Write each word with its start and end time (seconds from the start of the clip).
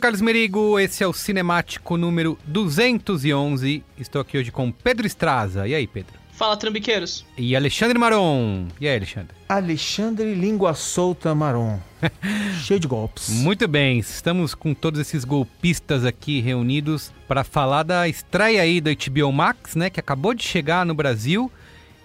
Carlos 0.00 0.22
Merigo, 0.22 0.80
esse 0.80 1.04
é 1.04 1.06
o 1.06 1.12
Cinemático 1.12 1.98
número 1.98 2.38
211. 2.46 3.84
Estou 3.98 4.22
aqui 4.22 4.38
hoje 4.38 4.50
com 4.50 4.72
Pedro 4.72 5.06
Estraza. 5.06 5.68
E 5.68 5.74
aí, 5.74 5.86
Pedro? 5.86 6.14
Fala, 6.32 6.56
trambiqueiros. 6.56 7.26
E 7.36 7.54
Alexandre 7.54 7.98
Maron. 7.98 8.68
E 8.80 8.88
aí, 8.88 8.96
Alexandre? 8.96 9.36
Alexandre 9.46 10.34
Língua 10.34 10.72
Solta 10.72 11.34
Maron. 11.34 11.78
Cheio 12.64 12.80
de 12.80 12.88
golpes. 12.88 13.28
Muito 13.28 13.68
bem, 13.68 13.98
estamos 13.98 14.54
com 14.54 14.72
todos 14.72 14.98
esses 14.98 15.22
golpistas 15.22 16.06
aqui 16.06 16.40
reunidos 16.40 17.12
para 17.28 17.44
falar 17.44 17.82
da 17.82 18.08
estreia 18.08 18.62
aí 18.62 18.80
do 18.80 18.88
HBO 18.90 19.30
Max, 19.30 19.76
né, 19.76 19.90
que 19.90 20.00
acabou 20.00 20.32
de 20.32 20.42
chegar 20.42 20.86
no 20.86 20.94
Brasil 20.94 21.52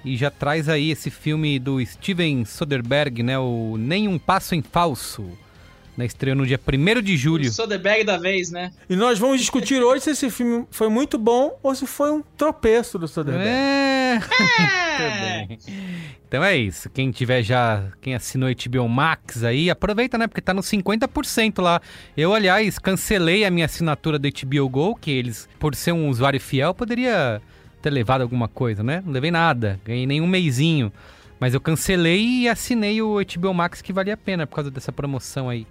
e 0.03 0.17
já 0.17 0.29
traz 0.29 0.67
aí 0.67 0.91
esse 0.91 1.09
filme 1.09 1.57
do 1.57 1.83
Steven 1.85 2.43
Soderbergh, 2.43 3.23
né, 3.23 3.39
o 3.39 3.77
Nem 3.79 4.09
um 4.09 4.19
Passo 4.19 4.53
em 4.53 4.61
Falso. 4.61 5.31
Na 5.97 6.03
estreia 6.03 6.35
no 6.35 6.45
dia 6.45 6.59
1 6.59 7.01
de 7.01 7.15
julho. 7.15 7.49
Sou 7.51 7.67
the 7.67 7.77
bag 7.77 8.03
da 8.03 8.17
vez, 8.17 8.51
né? 8.51 8.71
E 8.89 8.95
nós 8.95 9.17
vamos 9.17 9.39
discutir 9.39 9.81
hoje 9.81 10.03
se 10.03 10.09
esse 10.11 10.29
filme 10.29 10.65
foi 10.69 10.89
muito 10.89 11.17
bom 11.17 11.57
ou 11.63 11.73
se 11.73 11.87
foi 11.87 12.11
um 12.11 12.21
tropeço 12.37 12.99
do 12.99 13.07
Soderbergh. 13.07 13.47
É. 13.47 14.19
Bem. 15.47 15.59
Então 16.27 16.43
é 16.43 16.57
isso. 16.57 16.89
Quem 16.89 17.11
tiver 17.11 17.43
já, 17.43 17.91
quem 18.01 18.13
assinou 18.13 18.49
HBO 18.49 18.89
Max 18.89 19.43
aí, 19.43 19.69
aproveita, 19.69 20.17
né? 20.17 20.27
Porque 20.27 20.41
tá 20.41 20.53
no 20.53 20.61
50% 20.61 21.61
lá. 21.61 21.81
Eu, 22.15 22.33
aliás, 22.33 22.77
cancelei 22.77 23.45
a 23.45 23.51
minha 23.51 23.65
assinatura 23.65 24.19
do 24.19 24.27
HBO 24.27 24.69
Go, 24.69 24.95
que 24.95 25.11
eles, 25.11 25.47
por 25.59 25.75
ser 25.75 25.93
um 25.93 26.09
usuário 26.09 26.39
fiel, 26.39 26.73
poderia 26.73 27.41
ter 27.81 27.89
levado 27.89 28.21
alguma 28.21 28.47
coisa, 28.47 28.83
né? 28.83 29.01
Não 29.05 29.13
levei 29.13 29.31
nada, 29.31 29.79
ganhei 29.85 30.05
nem 30.05 30.19
um 30.19 30.27
meizinho. 30.27 30.91
Mas 31.39 31.53
eu 31.53 31.61
cancelei 31.61 32.41
e 32.41 32.49
assinei 32.49 33.01
o 33.01 33.17
HBO 33.17 33.53
Max 33.53 33.81
que 33.81 33.93
valia 33.93 34.15
a 34.15 34.17
pena 34.17 34.47
por 34.47 34.55
causa 34.55 34.71
dessa 34.71 34.91
promoção 34.91 35.49
aí. 35.49 35.67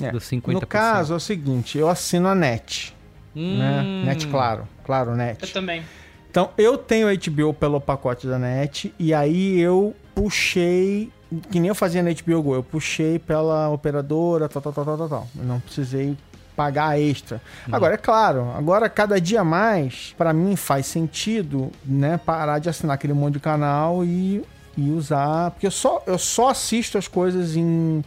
É. 0.00 0.10
Dos 0.10 0.24
50%. 0.24 0.52
No 0.52 0.66
caso, 0.66 1.14
é 1.14 1.16
o 1.16 1.20
seguinte, 1.20 1.78
eu 1.78 1.88
assino 1.88 2.28
a 2.28 2.34
NET. 2.34 2.94
Hum. 3.34 3.58
Né? 3.58 4.04
NET 4.06 4.26
Claro. 4.28 4.68
Claro, 4.84 5.14
NET. 5.14 5.42
Eu 5.42 5.52
também. 5.52 5.82
Então, 6.30 6.50
eu 6.58 6.76
tenho 6.76 7.06
HBO 7.16 7.54
pelo 7.54 7.80
pacote 7.80 8.26
da 8.26 8.38
NET 8.38 8.92
e 8.98 9.14
aí 9.14 9.60
eu 9.60 9.94
puxei, 10.14 11.12
que 11.50 11.60
nem 11.60 11.68
eu 11.68 11.76
fazia 11.76 12.02
na 12.02 12.10
HBO 12.10 12.42
Go, 12.42 12.54
eu 12.56 12.62
puxei 12.62 13.20
pela 13.20 13.68
operadora, 13.68 14.48
tal, 14.48 14.60
tal, 14.60 14.72
tal, 14.72 14.84
tal, 14.84 14.98
tal, 14.98 15.08
tal. 15.08 15.28
Eu 15.38 15.44
não 15.44 15.60
precisei 15.60 16.16
pagar 16.56 17.00
extra. 17.00 17.40
Agora, 17.70 17.94
é 17.94 17.96
claro, 17.96 18.50
agora 18.56 18.88
cada 18.88 19.20
dia 19.20 19.44
mais, 19.44 20.14
pra 20.18 20.32
mim 20.32 20.56
faz 20.56 20.86
sentido, 20.86 21.70
né, 21.84 22.18
parar 22.18 22.58
de 22.58 22.68
assinar 22.68 22.94
aquele 22.94 23.12
monte 23.12 23.34
de 23.34 23.40
canal 23.40 24.04
e, 24.04 24.44
e 24.76 24.90
usar, 24.90 25.52
porque 25.52 25.66
eu 25.66 25.70
só, 25.70 26.02
eu 26.06 26.18
só 26.18 26.50
assisto 26.50 26.98
as 26.98 27.08
coisas 27.08 27.56
em 27.56 28.04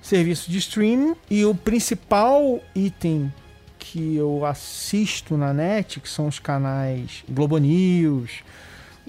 serviço 0.00 0.50
de 0.50 0.58
streaming 0.58 1.14
e 1.30 1.44
o 1.44 1.54
principal 1.54 2.60
item 2.74 3.32
que 3.78 4.16
eu 4.16 4.44
assisto 4.44 5.36
na 5.36 5.52
net, 5.52 6.00
que 6.00 6.08
são 6.08 6.26
os 6.26 6.38
canais 6.38 7.24
Globo 7.28 7.58
News, 7.58 8.42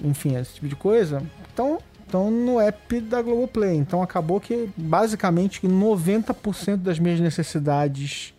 enfim, 0.02 0.36
esse 0.36 0.54
tipo 0.54 0.68
de 0.68 0.76
coisa, 0.76 1.22
estão 1.48 1.78
estão 2.10 2.28
no 2.28 2.60
app 2.60 3.00
da 3.00 3.22
Globoplay. 3.22 3.76
Então 3.76 4.02
acabou 4.02 4.40
que 4.40 4.68
basicamente 4.76 5.60
90% 5.60 6.78
das 6.78 6.98
minhas 6.98 7.20
necessidades 7.20 8.34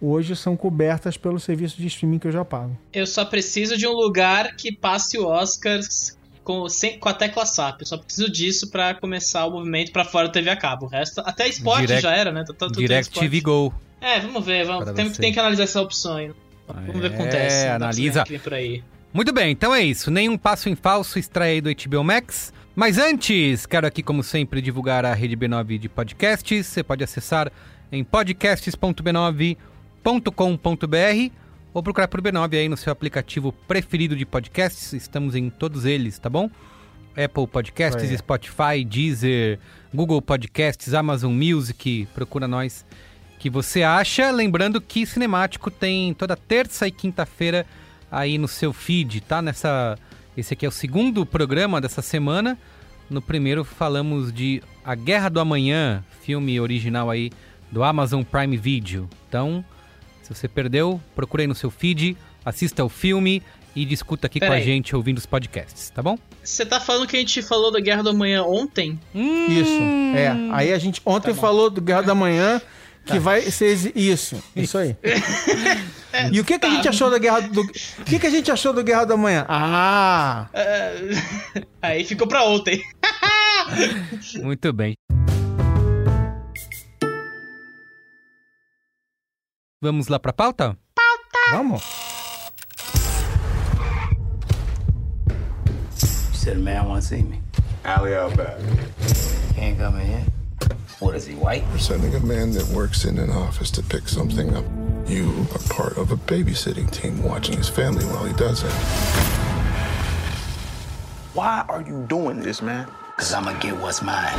hoje 0.00 0.34
são 0.34 0.56
cobertas 0.56 1.16
pelo 1.16 1.38
serviço 1.38 1.76
de 1.76 1.86
streaming 1.86 2.18
que 2.18 2.26
eu 2.26 2.32
já 2.32 2.44
pago. 2.44 2.76
Eu 2.92 3.06
só 3.06 3.24
preciso 3.24 3.76
de 3.76 3.86
um 3.86 3.92
lugar 3.92 4.56
que 4.56 4.72
passe 4.72 5.18
o 5.18 5.26
Oscars 5.26 6.16
com, 6.44 6.68
sem, 6.68 6.98
com 6.98 7.08
a 7.08 7.14
tecla 7.14 7.44
SAP. 7.46 7.80
Eu 7.80 7.86
só 7.86 7.96
preciso 7.98 8.30
disso 8.30 8.70
pra 8.70 8.94
começar 8.94 9.46
o 9.46 9.50
movimento 9.52 9.92
pra 9.92 10.04
fora 10.04 10.26
da 10.28 10.32
TV 10.32 10.50
a 10.50 10.56
cabo. 10.56 10.86
O 10.86 10.88
resto, 10.88 11.20
até 11.24 11.48
esporte 11.48 11.82
Direct- 11.86 12.02
já 12.02 12.14
era, 12.14 12.30
né? 12.32 12.44
Tá- 12.46 12.54
tá 12.54 12.66
Direct. 12.66 13.18
TV 13.18 13.40
Go. 13.40 13.72
É, 14.00 14.18
vamos 14.20 14.44
ver, 14.44 14.64
vamos. 14.66 14.84
Para 14.84 14.92
Tem, 14.94 15.10
tem 15.10 15.32
que 15.32 15.38
analisar 15.38 15.62
essa 15.64 15.80
opção 15.80 16.16
aí. 16.16 16.30
Vamos 16.66 17.00
ver 17.00 17.08
o 17.08 17.10
que 17.10 17.16
acontece. 17.16 17.56
É, 17.56 17.66
pra 17.66 17.76
analisa. 17.76 18.24
que 18.24 18.38
por 18.38 18.54
aí. 18.54 18.82
Muito 19.12 19.32
bem, 19.32 19.50
então 19.52 19.74
é 19.74 19.82
isso. 19.82 20.10
Nenhum 20.10 20.38
passo 20.38 20.68
em 20.68 20.74
falso 20.74 21.18
estreia 21.18 21.52
aí 21.52 21.60
do 21.60 21.70
HBO 21.70 22.02
Max. 22.02 22.52
Mas 22.74 22.96
antes, 22.96 23.66
quero 23.66 23.86
aqui, 23.86 24.02
como 24.02 24.22
sempre, 24.22 24.62
divulgar 24.62 25.04
a 25.04 25.12
rede 25.12 25.36
B9 25.36 25.76
de 25.78 25.88
podcasts. 25.88 26.66
Você 26.66 26.82
pode 26.82 27.04
acessar 27.04 27.52
em 27.92 28.02
podcasts.b9 28.02 29.56
b9.com.br 30.04 31.32
ou 31.72 31.82
procurar 31.82 32.08
por 32.08 32.20
B9 32.20 32.54
aí 32.54 32.68
no 32.68 32.76
seu 32.76 32.92
aplicativo 32.92 33.52
preferido 33.66 34.14
de 34.14 34.26
podcasts. 34.26 34.92
Estamos 34.92 35.34
em 35.34 35.48
todos 35.48 35.84
eles, 35.84 36.18
tá 36.18 36.28
bom? 36.28 36.50
Apple 37.16 37.46
Podcasts, 37.46 38.10
Aí. 38.10 38.18
Spotify, 38.18 38.84
Deezer, 38.84 39.58
Google 39.92 40.22
Podcasts, 40.22 40.94
Amazon 40.94 41.32
Music, 41.32 42.08
procura 42.14 42.48
nós 42.48 42.84
que 43.38 43.50
você 43.50 43.82
acha. 43.82 44.30
Lembrando 44.30 44.80
que 44.80 45.04
Cinemático 45.04 45.70
tem 45.70 46.14
toda 46.14 46.36
terça 46.36 46.86
e 46.86 46.90
quinta-feira 46.90 47.66
aí 48.10 48.38
no 48.38 48.48
seu 48.48 48.72
feed, 48.72 49.20
tá? 49.22 49.42
Nessa, 49.42 49.98
esse 50.36 50.54
aqui 50.54 50.64
é 50.64 50.68
o 50.68 50.72
segundo 50.72 51.26
programa 51.26 51.80
dessa 51.80 52.02
semana. 52.02 52.58
No 53.10 53.20
primeiro 53.20 53.64
falamos 53.64 54.32
de 54.32 54.62
A 54.84 54.94
Guerra 54.94 55.28
do 55.28 55.40
Amanhã, 55.40 56.02
filme 56.22 56.58
original 56.60 57.10
aí 57.10 57.30
do 57.70 57.82
Amazon 57.82 58.22
Prime 58.22 58.56
Video. 58.56 59.08
Então, 59.28 59.64
se 60.34 60.40
você 60.40 60.48
perdeu, 60.48 61.00
procure 61.14 61.42
aí 61.42 61.46
no 61.46 61.54
seu 61.54 61.70
feed, 61.70 62.16
assista 62.44 62.84
o 62.84 62.88
filme 62.88 63.42
e 63.74 63.84
discuta 63.84 64.26
aqui 64.26 64.38
com 64.38 64.46
a 64.46 64.48
Peraí. 64.50 64.64
gente 64.64 64.94
ouvindo 64.94 65.18
os 65.18 65.26
podcasts, 65.26 65.90
tá 65.90 66.02
bom? 66.02 66.18
Você 66.42 66.66
tá 66.66 66.78
falando 66.78 67.06
que 67.06 67.16
a 67.16 67.20
gente 67.20 67.40
falou 67.42 67.70
da 67.70 67.80
Guerra 67.80 68.02
do 68.02 68.10
Amanhã 68.10 68.42
ontem? 68.42 68.98
Isso. 69.14 69.80
É. 70.14 70.30
Aí 70.52 70.72
a 70.72 70.78
gente 70.78 71.00
ontem 71.04 71.32
falou 71.32 71.70
do 71.70 71.80
Guerra 71.80 72.02
da 72.02 72.14
Manhã 72.14 72.60
que 73.04 73.18
vai 73.18 73.40
ser 73.42 73.92
isso. 73.96 74.42
Isso 74.54 74.78
aí. 74.78 74.96
E 76.30 76.38
o 76.38 76.44
que, 76.44 76.58
que 76.58 76.66
a 76.66 76.68
gente 76.68 76.86
achou 76.86 77.10
da 77.10 77.16
Guerra 77.16 77.40
do. 77.40 77.62
O 77.62 78.04
que, 78.04 78.18
que 78.18 78.26
a 78.26 78.30
gente 78.30 78.50
achou 78.50 78.72
do 78.74 78.84
Guerra 78.84 79.06
da 79.06 79.16
Manhã? 79.16 79.46
Ah! 79.48 80.46
É, 80.52 80.94
Aí 81.80 82.04
ficou 82.04 82.26
pra 82.26 82.44
ontem. 82.44 82.82
Muito 84.42 84.72
bem. 84.74 84.94
Vamos 89.82 90.06
lá 90.06 90.20
pra 90.20 90.32
pauta? 90.32 90.78
Vamos? 91.50 91.82
You 96.00 96.34
said 96.34 96.56
a 96.56 96.60
man 96.60 96.86
want 96.86 97.02
to 97.02 97.08
see 97.08 97.22
me. 97.22 97.40
Ali 97.84 98.14
Albert. 98.14 98.60
He 99.56 99.60
ain't 99.60 99.78
coming 99.78 100.06
in. 100.06 100.32
What 101.00 101.16
is 101.16 101.26
he, 101.26 101.34
white? 101.34 101.64
We're 101.72 101.78
sending 101.78 102.14
a 102.14 102.20
man 102.20 102.52
that 102.52 102.64
works 102.68 103.04
in 103.04 103.18
an 103.18 103.30
office 103.30 103.72
to 103.72 103.82
pick 103.82 104.08
something 104.08 104.54
up. 104.54 104.64
You 105.08 105.48
are 105.52 105.74
part 105.74 105.98
of 105.98 106.12
a 106.12 106.16
babysitting 106.16 106.88
team 106.92 107.20
watching 107.20 107.56
his 107.56 107.68
family 107.68 108.04
while 108.04 108.24
he 108.24 108.34
does 108.34 108.62
it. 108.62 108.70
Why 111.34 111.64
are 111.68 111.82
you 111.82 112.06
doing 112.08 112.38
this, 112.38 112.62
man? 112.62 112.86
Cause 113.16 113.32
I'ma 113.34 113.58
get 113.58 113.76
what's 113.78 114.00
mine. 114.00 114.38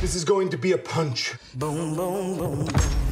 This 0.00 0.16
is 0.16 0.24
going 0.24 0.48
to 0.50 0.58
be 0.58 0.72
a 0.72 0.78
punch. 0.78 1.34
Boom, 1.54 1.94
boom, 1.94 2.38
boom. 2.38 3.11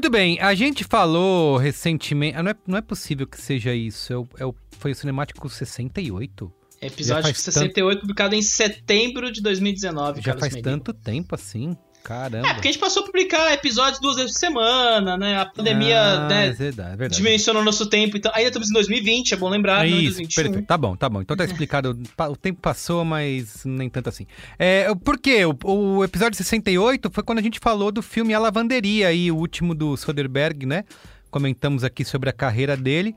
Muito 0.00 0.10
bem, 0.12 0.40
a 0.40 0.54
gente 0.54 0.82
falou 0.82 1.58
recentemente. 1.58 2.34
ah, 2.34 2.42
Não 2.42 2.50
é, 2.52 2.54
não 2.66 2.78
é 2.78 2.80
possível 2.80 3.26
que 3.26 3.38
seja 3.38 3.74
isso. 3.74 4.10
É 4.10 4.16
o, 4.16 4.28
é 4.38 4.46
o- 4.46 4.54
foi 4.78 4.92
o 4.92 4.94
Cinemático 4.94 5.46
68? 5.46 6.50
Já 6.80 6.86
Episódio 6.86 7.22
faz 7.24 7.38
68, 7.40 8.00
publicado 8.00 8.34
em 8.34 8.40
setembro 8.40 9.30
de 9.30 9.42
2019. 9.42 10.22
Já 10.22 10.32
Carlos 10.32 10.40
faz 10.40 10.62
tanto 10.62 10.94
tempo 10.94 11.34
assim? 11.34 11.76
Caramba. 12.02 12.48
É, 12.48 12.54
porque 12.54 12.68
a 12.68 12.72
gente 12.72 12.80
passou 12.80 13.02
a 13.02 13.06
publicar 13.06 13.52
episódios 13.52 14.00
duas 14.00 14.16
vezes 14.16 14.32
por 14.32 14.38
semana, 14.38 15.16
né? 15.16 15.38
A 15.38 15.46
pandemia, 15.46 16.00
Ah, 16.00 16.28
né, 16.28 16.46
É 16.48 16.52
verdade, 16.52 16.88
é 16.92 16.96
verdade. 16.96 17.16
dimensionou 17.16 17.62
nosso 17.62 17.86
tempo. 17.86 18.16
Então, 18.16 18.32
ainda 18.34 18.48
estamos 18.48 18.70
em 18.70 18.72
2020, 18.72 19.32
é 19.34 19.36
bom 19.36 19.48
lembrar, 19.48 19.84
É 19.84 19.88
isso, 19.88 20.16
2021. 20.16 20.42
perfeito. 20.44 20.66
Tá 20.66 20.76
bom, 20.78 20.96
tá 20.96 21.08
bom. 21.08 21.20
Então 21.20 21.36
tá 21.36 21.44
explicado. 21.44 21.98
O 22.28 22.36
tempo 22.36 22.60
passou, 22.60 23.04
mas 23.04 23.64
nem 23.64 23.88
tanto 23.88 24.08
assim. 24.08 24.26
É, 24.58 24.92
por 25.04 25.18
quê? 25.18 25.44
O, 25.44 25.56
o 25.98 26.04
episódio 26.04 26.36
68 26.36 27.10
foi 27.12 27.22
quando 27.22 27.38
a 27.38 27.42
gente 27.42 27.58
falou 27.60 27.92
do 27.92 28.02
filme 28.02 28.32
A 28.34 28.38
Lavanderia, 28.38 29.08
aí, 29.08 29.30
o 29.30 29.36
último 29.36 29.74
do 29.74 29.96
Soderbergh, 29.96 30.66
né? 30.66 30.84
Comentamos 31.30 31.84
aqui 31.84 32.04
sobre 32.04 32.28
a 32.30 32.32
carreira 32.32 32.76
dele. 32.76 33.14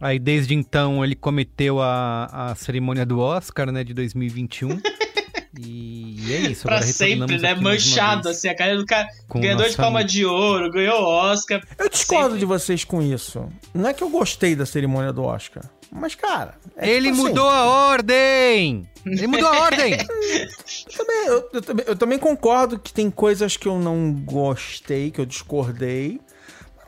Aí, 0.00 0.18
desde 0.18 0.54
então, 0.54 1.04
ele 1.04 1.14
cometeu 1.14 1.80
a, 1.80 2.50
a 2.50 2.54
cerimônia 2.56 3.06
do 3.06 3.20
Oscar, 3.20 3.70
né, 3.70 3.84
de 3.84 3.94
2021. 3.94 4.80
e 5.60 6.32
é 6.32 6.38
isso. 6.50 6.62
Pra 6.62 6.82
sempre, 6.82 7.38
né? 7.38 7.54
Manchado, 7.54 8.28
assim, 8.28 8.48
a 8.48 8.54
carreira 8.56 8.78
do 8.80 8.86
cara. 8.86 9.08
com 9.28 9.40
ganhador 9.40 9.68
de 9.68 9.76
palma 9.76 10.02
de 10.04 10.24
ouro, 10.24 10.70
ganhou 10.70 11.02
Oscar. 11.02 11.62
Eu 11.78 11.88
discordo 11.88 12.24
Sempre. 12.30 12.38
de 12.40 12.44
vocês 12.46 12.84
com 12.84 13.00
isso. 13.02 13.46
Não 13.72 13.88
é 13.88 13.94
que 13.94 14.02
eu 14.02 14.08
gostei 14.08 14.54
da 14.56 14.66
cerimônia 14.66 15.12
do 15.12 15.22
Oscar. 15.22 15.64
Mas, 15.92 16.14
cara. 16.16 16.54
é 16.76 16.90
Ele 16.90 17.10
tipo 17.10 17.20
assim, 17.20 17.28
mudou 17.28 17.48
a 17.48 17.64
ordem! 17.64 18.88
Ele 19.06 19.26
mudou 19.28 19.46
a 19.48 19.60
ordem! 19.60 19.92
Eu 20.90 20.96
também, 20.96 21.26
eu, 21.26 21.50
eu 21.52 21.62
também- 21.62 21.84
eu 21.88 21.96
também 21.96 22.18
concordo 22.18 22.78
que 22.78 22.92
tem 22.92 23.10
coisas 23.10 23.56
que 23.56 23.68
eu 23.68 23.78
não 23.78 24.12
gostei, 24.12 25.10
que 25.10 25.20
eu 25.20 25.26
discordei. 25.26 26.20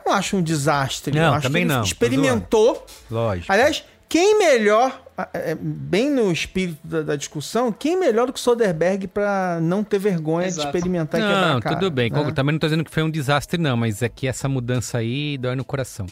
Não 0.05 0.13
acho 0.13 0.37
um 0.37 0.43
desastre. 0.43 1.15
Não, 1.15 1.23
eu 1.25 1.33
acho 1.35 1.43
também 1.47 1.63
que 1.67 1.69
ele 1.69 1.77
não, 1.79 1.85
Experimentou. 1.85 2.87
Lógico. 3.11 3.53
Aliás, 3.53 3.85
quem 4.09 4.39
melhor, 4.39 5.03
bem 5.61 6.11
no 6.11 6.31
espírito 6.31 6.79
da, 6.85 7.03
da 7.03 7.17
discussão, 7.17 7.73
quem 7.73 7.99
melhor 7.99 8.27
do 8.27 8.33
que 8.33 8.41
Soderbergh 8.41 9.07
pra 9.09 9.59
não 9.63 9.83
ter 9.83 9.99
vergonha 9.99 10.47
Exato. 10.47 10.63
de 10.63 10.77
experimentar 10.77 11.21
e 11.21 11.25
quebrar 11.25 11.49
Não, 11.53 11.57
a 11.59 11.61
cara, 11.61 11.77
tudo 11.77 11.91
bem. 11.91 12.11
né? 12.11 12.33
Também 12.33 12.53
não 12.53 12.59
tô 12.59 12.67
dizendo 12.67 12.85
que 12.85 12.91
foi 12.91 13.03
um 13.03 13.11
desastre, 13.11 13.61
não, 13.61 13.77
mas 13.77 14.03
é 14.03 14.09
que 14.09 14.27
essa 14.29 14.49
mudança 14.49 14.99
aí 14.99 15.39
dói 15.39 15.57
no 15.57 15.65
coração. 15.65 16.07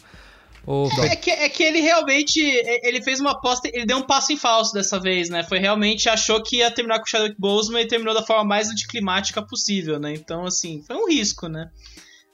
Ô, 0.67 0.89
É 1.03 1.15
que, 1.15 1.29
é 1.29 1.47
que 1.47 1.61
ele 1.61 1.79
realmente. 1.79 2.41
é- 2.43 2.87
Ele 2.89 2.99
fez 2.99 3.19
uma 3.19 3.33
aposta. 3.33 3.69
Ele 3.71 3.85
deu 3.85 3.97
um 3.97 4.01
passo 4.01 4.33
em 4.33 4.37
falso 4.37 4.73
dessa 4.73 4.99
vez, 4.99 5.29
né? 5.29 5.43
Foi 5.43 5.59
realmente. 5.59 6.09
Achou 6.09 6.41
que 6.41 6.57
ia 6.57 6.71
terminar 6.71 6.97
com 6.97 7.05
o 7.05 7.07
Chadwick 7.07 7.35
Boseman 7.39 7.81
e 7.83 7.87
terminou 7.87 8.15
da 8.15 8.23
forma 8.23 8.43
mais 8.43 8.67
anticlimática 8.67 9.43
possível, 9.43 9.99
né? 9.99 10.11
Então, 10.15 10.43
assim, 10.43 10.81
foi 10.87 10.95
um 10.95 11.07
risco, 11.07 11.47
né? 11.47 11.69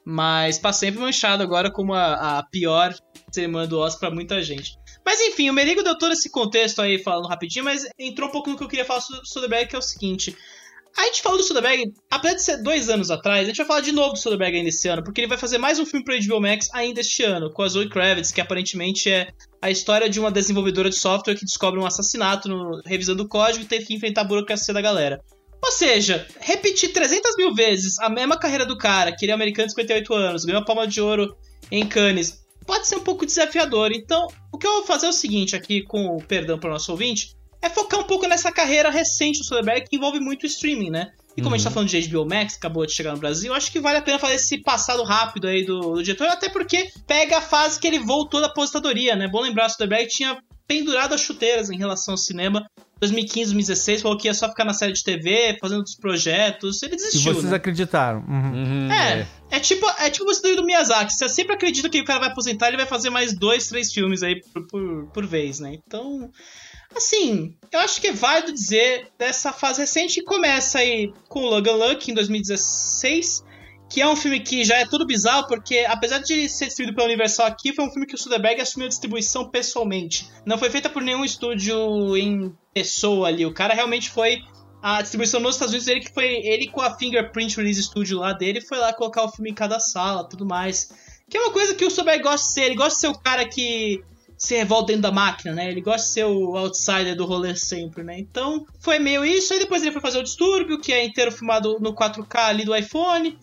Mas 0.06 0.58
pra 0.58 0.72
sempre 0.72 1.02
manchado 1.02 1.44
agora 1.44 1.70
como 1.70 1.94
a, 1.94 2.40
a 2.40 2.44
pior 2.44 2.96
semana 3.34 3.68
do 3.68 3.78
Oscar 3.80 4.00
pra 4.10 4.12
muita 4.16 4.42
gente. 4.42 4.78
Mas 5.06 5.20
enfim, 5.22 5.50
o 5.50 5.54
Merigo 5.54 5.84
deu 5.84 5.98
todo 5.98 6.14
esse 6.14 6.30
contexto 6.30 6.82
aí 6.82 7.02
falando 7.02 7.28
rapidinho, 7.28 7.66
mas 7.66 7.86
entrou 7.98 8.30
um 8.30 8.32
pouco 8.32 8.50
no 8.50 8.58
que 8.58 8.64
eu 8.64 8.68
queria 8.68 8.86
falar 8.86 9.02
sobre 9.02 9.22
o 9.22 9.26
Soderbergh, 9.26 9.68
que 9.70 9.76
é 9.76 9.80
o 9.80 9.82
seguinte. 9.82 10.36
A 10.96 11.04
gente 11.06 11.22
falou 11.22 11.38
do 11.38 11.44
Soderbergh, 11.44 11.92
apesar 12.10 12.36
de 12.36 12.44
ser 12.44 12.58
dois 12.62 12.90
anos 12.90 13.10
atrás, 13.10 13.44
a 13.44 13.48
gente 13.48 13.58
vai 13.58 13.66
falar 13.66 13.80
de 13.82 13.92
novo 13.94 14.14
do 14.14 14.20
Soderbergh 14.20 14.58
ainda 14.58 14.70
esse 14.70 14.88
ano, 14.90 15.02
porque 15.04 15.22
ele 15.22 15.28
vai 15.28 15.38
fazer 15.38 15.58
mais 15.58 15.80
um 15.80 15.86
filme 15.86 16.04
pro 16.04 16.14
HBO 16.20 16.42
Max 16.42 16.68
ainda 16.74 17.00
este 17.00 17.24
ano, 17.24 17.50
com 17.52 17.64
a 17.64 17.68
Zoe 17.68 17.88
Kravitz, 17.90 18.32
que 18.32 18.42
aparentemente 18.42 19.10
é 19.10 19.30
a 19.62 19.72
história 19.72 20.10
de 20.10 20.20
uma 20.20 20.30
desenvolvedora 20.30 20.90
de 20.90 20.98
software 20.98 21.36
que 21.36 21.46
descobre 21.46 21.80
um 21.80 21.86
assassinato 21.86 22.50
no- 22.50 22.82
revisando 22.86 23.24
o 23.24 23.28
código 23.28 23.64
e 23.64 23.68
teve 23.68 23.86
que 23.86 23.94
enfrentar 23.96 24.22
a 24.22 24.26
burocracia 24.26 24.74
da 24.74 24.82
galera. 24.82 25.22
Ou 25.64 25.72
seja, 25.72 26.28
repetir 26.42 26.92
300 26.92 27.38
mil 27.38 27.54
vezes 27.54 27.98
a 28.00 28.10
mesma 28.10 28.38
carreira 28.38 28.66
do 28.66 28.78
cara, 28.78 29.16
que 29.16 29.24
ele 29.24 29.32
é 29.32 29.36
americano 29.36 29.68
de 29.68 29.74
58 29.76 30.14
anos, 30.14 30.44
ganhou 30.44 30.62
a 30.62 30.66
palma 30.66 30.86
de 30.88 31.00
ouro 31.00 31.36
em 31.72 31.88
Cannes, 31.88 32.42
pode 32.66 32.88
ser 32.88 32.96
um 32.96 33.04
pouco 33.04 33.26
desafiador. 33.26 33.92
Então, 33.92 34.28
o 34.52 34.58
que 34.58 34.68
eu 34.68 34.74
vou 34.74 34.86
fazer 34.86 35.08
é 35.08 35.10
o 35.10 35.14
seguinte 35.14 35.56
aqui, 35.56 35.82
com 35.82 36.16
o 36.16 36.24
perdão 36.24 36.58
para 36.60 36.70
o 36.70 36.74
nosso 36.74 36.92
ouvinte, 36.92 37.36
é 37.62 37.70
focar 37.70 38.00
um 38.00 38.04
pouco 38.04 38.28
nessa 38.28 38.52
carreira 38.52 38.90
recente 38.90 39.40
do 39.40 39.46
Soderbergh, 39.46 39.88
que 39.88 39.96
envolve 39.96 40.20
muito 40.20 40.46
streaming, 40.46 40.90
né? 40.90 41.12
E 41.38 41.42
como 41.42 41.56
a 41.56 41.58
gente 41.58 41.66
tá 41.66 41.72
falando 41.72 41.88
de 41.88 42.08
HBO 42.10 42.26
Max, 42.26 42.54
que 42.54 42.60
acabou 42.60 42.86
de 42.86 42.92
chegar 42.92 43.14
no 43.14 43.20
Brasil, 43.20 43.54
acho 43.54 43.72
que 43.72 43.80
vale 43.80 43.98
a 43.98 44.02
pena 44.02 44.20
fazer 44.20 44.36
esse 44.36 44.58
passado 44.58 45.04
rápido 45.04 45.48
aí 45.48 45.64
do, 45.64 45.80
do 45.80 46.04
diretor, 46.04 46.28
até 46.28 46.50
porque 46.50 46.90
pega 47.08 47.38
a 47.38 47.42
fase 47.42 47.80
que 47.80 47.88
ele 47.88 48.00
voltou 48.00 48.42
da 48.42 48.48
aposentadoria, 48.48 49.16
né? 49.16 49.28
Bom 49.28 49.42
lembrar, 49.42 49.68
o 49.68 49.70
Soderbergh 49.70 50.08
tinha 50.10 50.38
pendurado 50.68 51.14
as 51.14 51.22
chuteiras 51.22 51.70
em 51.70 51.78
relação 51.78 52.14
ao 52.14 52.18
cinema. 52.18 52.66
2015, 53.00 53.54
2016, 53.54 54.02
falou 54.02 54.18
que 54.18 54.28
ia 54.28 54.34
só 54.34 54.48
ficar 54.50 54.64
na 54.64 54.74
série 54.74 54.94
de 54.94 55.04
TV, 55.04 55.58
fazendo 55.60 55.78
outros 55.80 55.96
projetos. 55.96 56.84
Ele 56.84 56.94
E 56.94 56.98
desistiu, 56.98 57.34
vocês 57.34 57.50
né? 57.50 57.56
acreditaram. 57.56 58.20
Uhum. 58.28 58.52
Uhum, 58.54 58.92
É, 58.92 59.22
é 59.22 59.28
tipo, 59.60 59.86
é 60.00 60.10
tipo 60.10 60.26
você 60.26 60.56
do 60.56 60.64
Miyazaki. 60.64 61.14
Você 61.14 61.28
sempre 61.28 61.54
acredita 61.54 61.90
que 61.90 62.00
o 62.00 62.06
cara 62.06 62.20
vai 62.20 62.30
aposentar, 62.30 62.70
ele 62.70 62.78
vai 62.78 62.86
fazer 62.86 63.10
mais 63.10 63.34
dois, 63.34 63.68
três 63.68 63.92
filmes 63.92 64.24
aí 64.24 64.42
por, 64.42 64.66
por, 64.68 65.08
por 65.08 65.26
vez, 65.26 65.60
né? 65.60 65.74
Então, 65.86 66.32
assim, 66.96 67.56
eu 67.72 67.80
acho 67.82 68.00
que 68.00 68.08
é 68.08 68.14
válido 68.14 68.54
dizer 68.54 69.10
dessa 69.18 69.52
fase 69.52 69.82
recente 69.82 70.16
que 70.16 70.24
começa 70.24 70.80
aí 70.80 71.12
com 71.28 71.42
Logan 71.42 71.76
Luck 71.76 72.10
em 72.10 72.14
2016, 72.14 73.44
que 73.90 74.00
é 74.00 74.08
um 74.08 74.16
filme 74.16 74.40
que 74.40 74.64
já 74.64 74.78
é 74.78 74.86
tudo 74.86 75.06
bizarro, 75.06 75.48
porque 75.48 75.80
apesar 75.80 76.20
de 76.20 76.48
ser 76.48 76.68
distribuído 76.68 76.96
pela 76.96 77.08
Universal 77.10 77.48
aqui, 77.48 77.74
foi 77.74 77.86
um 77.86 77.92
filme 77.92 78.08
que 78.08 78.16
o 78.16 78.18
Soderbergh 78.18 78.62
assumiu 78.62 78.86
a 78.86 78.90
distribuição 78.90 79.50
pessoalmente. 79.50 80.30
Não 80.46 80.58
foi 80.58 80.70
feita 80.70 80.90
por 80.90 81.02
nenhum 81.02 81.26
estúdio 81.26 82.16
em 82.16 82.56
pessoa 82.74 83.28
ali. 83.28 83.46
O 83.46 83.54
cara 83.54 83.74
realmente 83.74 84.10
foi 84.10 84.42
a 84.82 85.02
distribuição 85.02 85.40
nos 85.40 85.56
Estados 85.56 85.74
Unidos, 85.74 85.88
ele 85.88 86.00
que 86.00 86.12
foi 86.12 86.26
ele 86.26 86.68
com 86.68 86.82
a 86.82 86.98
Fingerprint 86.98 87.56
Release 87.56 87.84
Studio 87.84 88.20
lá 88.20 88.34
dele, 88.34 88.62
foi 88.62 88.80
lá 88.80 88.92
colocar 88.92 89.24
o 89.24 89.30
filme 89.30 89.52
em 89.52 89.54
cada 89.54 89.80
sala, 89.80 90.24
tudo 90.24 90.46
mais. 90.46 90.92
Que 91.30 91.38
é 91.38 91.42
uma 91.42 91.52
coisa 91.52 91.76
que 91.76 91.86
o 91.86 91.92
Soderbergh 91.92 92.24
gosta 92.24 92.48
de 92.48 92.54
ser, 92.54 92.62
ele 92.64 92.76
gosta 92.76 92.96
de 92.96 93.00
ser 93.00 93.08
o 93.08 93.18
cara 93.18 93.48
que 93.48 94.04
se 94.42 94.56
revolta 94.56 94.88
dentro 94.88 95.04
da 95.04 95.12
máquina, 95.12 95.54
né? 95.54 95.70
Ele 95.70 95.82
gosta 95.82 96.08
de 96.08 96.14
ser 96.14 96.26
o 96.26 96.58
outsider 96.58 97.16
do 97.16 97.26
rolê 97.26 97.56
sempre, 97.56 98.04
né? 98.04 98.18
Então, 98.18 98.66
foi 98.80 98.98
meio 98.98 99.24
isso, 99.24 99.54
aí 99.54 99.60
depois 99.60 99.84
ele 99.84 99.92
foi 99.92 100.02
fazer 100.02 100.18
o 100.18 100.24
Distúrbio, 100.24 100.82
que 100.82 100.92
é 100.92 101.06
inteiro 101.06 101.32
filmado 101.32 101.78
no 101.80 101.94
4K 101.94 102.46
ali 102.46 102.66
do 102.66 102.76
iPhone. 102.76 103.38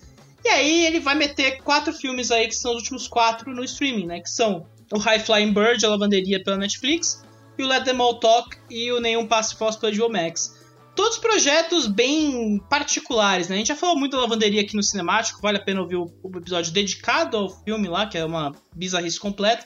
E 0.44 0.48
aí 0.48 0.86
ele 0.86 0.98
vai 0.98 1.14
meter 1.14 1.62
quatro 1.62 1.92
filmes 1.92 2.32
aí, 2.32 2.48
que 2.48 2.56
são 2.56 2.72
os 2.72 2.78
últimos 2.78 3.06
quatro 3.06 3.54
no 3.54 3.62
streaming, 3.62 4.06
né? 4.06 4.20
Que 4.20 4.28
são 4.28 4.66
o 4.92 4.98
High 4.98 5.20
Flying 5.20 5.52
Bird, 5.52 5.86
a 5.86 5.88
lavanderia 5.88 6.42
pela 6.42 6.56
Netflix, 6.56 7.22
e 7.56 7.62
o 7.62 7.68
Let 7.68 7.84
Them 7.84 8.00
All 8.00 8.18
Talk 8.18 8.56
e 8.68 8.90
o 8.90 9.00
Nenhum 9.00 9.24
Passe 9.24 9.54
Falso 9.54 9.78
pela 9.78 10.08
Max. 10.08 10.57
Todos 10.98 11.16
projetos 11.16 11.86
bem 11.86 12.58
particulares, 12.68 13.48
né? 13.48 13.54
A 13.54 13.58
gente 13.58 13.68
já 13.68 13.76
falou 13.76 13.96
muito 13.96 14.16
da 14.16 14.22
lavanderia 14.22 14.62
aqui 14.62 14.74
no 14.74 14.82
Cinemático, 14.82 15.40
vale 15.40 15.56
a 15.56 15.62
pena 15.62 15.80
ouvir 15.80 15.94
o, 15.94 16.12
o 16.20 16.36
episódio 16.36 16.72
dedicado 16.72 17.36
ao 17.36 17.48
filme 17.48 17.86
lá, 17.86 18.08
que 18.08 18.18
é 18.18 18.24
uma 18.24 18.52
bizarrice 18.74 19.20
completa. 19.20 19.64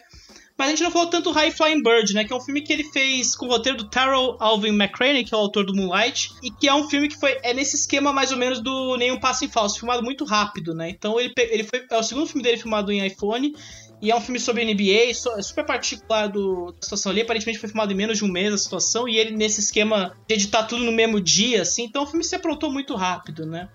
Mas 0.58 0.66
a 0.66 0.70
gente 0.72 0.82
não 0.82 0.90
falou 0.90 1.08
tanto 1.08 1.32
High 1.32 1.50
Flying 1.50 1.82
Bird, 1.82 2.12
né? 2.12 2.24
Que 2.24 2.34
é 2.34 2.36
um 2.36 2.40
filme 2.40 2.60
que 2.60 2.70
ele 2.70 2.84
fez 2.84 3.34
com 3.34 3.46
o 3.46 3.48
roteiro 3.48 3.78
do 3.78 3.88
Terrell 3.88 4.36
Alvin 4.40 4.74
McCraney, 4.74 5.24
que 5.24 5.34
é 5.34 5.36
o 5.38 5.40
autor 5.40 5.64
do 5.64 5.74
Moonlight, 5.74 6.34
e 6.42 6.50
que 6.50 6.68
é 6.68 6.74
um 6.74 6.86
filme 6.86 7.08
que 7.08 7.18
foi 7.18 7.38
é 7.42 7.54
nesse 7.54 7.76
esquema 7.76 8.12
mais 8.12 8.30
ou 8.30 8.36
menos 8.36 8.60
do 8.60 8.98
Nenhum 8.98 9.18
Passo 9.18 9.42
em 9.46 9.48
Falso, 9.48 9.78
filmado 9.78 10.02
muito 10.02 10.26
rápido, 10.26 10.74
né? 10.74 10.90
Então 10.90 11.18
ele, 11.18 11.32
ele 11.38 11.64
foi 11.64 11.82
é 11.90 11.96
o 11.96 12.02
segundo 12.02 12.26
filme 12.26 12.42
dele 12.42 12.58
filmado 12.58 12.92
em 12.92 13.06
iPhone. 13.06 13.54
E 14.02 14.11
é 14.11 14.16
um 14.16 14.21
filme 14.21 14.40
sobre 14.40 14.64
NBA, 14.64 15.11
é 15.38 15.42
super 15.42 15.64
particular 15.64 16.26
do, 16.26 16.73
da 16.73 16.82
situação 16.82 17.12
ali. 17.12 17.21
Aparentemente 17.21 17.61
foi 17.61 17.68
filmado 17.68 17.92
em 17.92 17.94
menos 17.94 18.18
de 18.18 18.25
um 18.25 18.28
mês 18.28 18.52
a 18.52 18.59
situação, 18.59 19.09
e 19.09 19.16
ele 19.16 19.30
nesse 19.30 19.61
esquema 19.61 20.16
de 20.26 20.35
editar 20.35 20.64
tudo 20.64 20.82
no 20.82 20.90
mesmo 20.90 21.21
dia, 21.21 21.62
assim. 21.62 21.85
Então 21.85 22.02
o 22.02 22.06
filme 22.06 22.25
se 22.25 22.35
aprontou 22.35 22.73
muito 22.73 22.97
rápido, 22.97 23.47
né? 23.47 23.68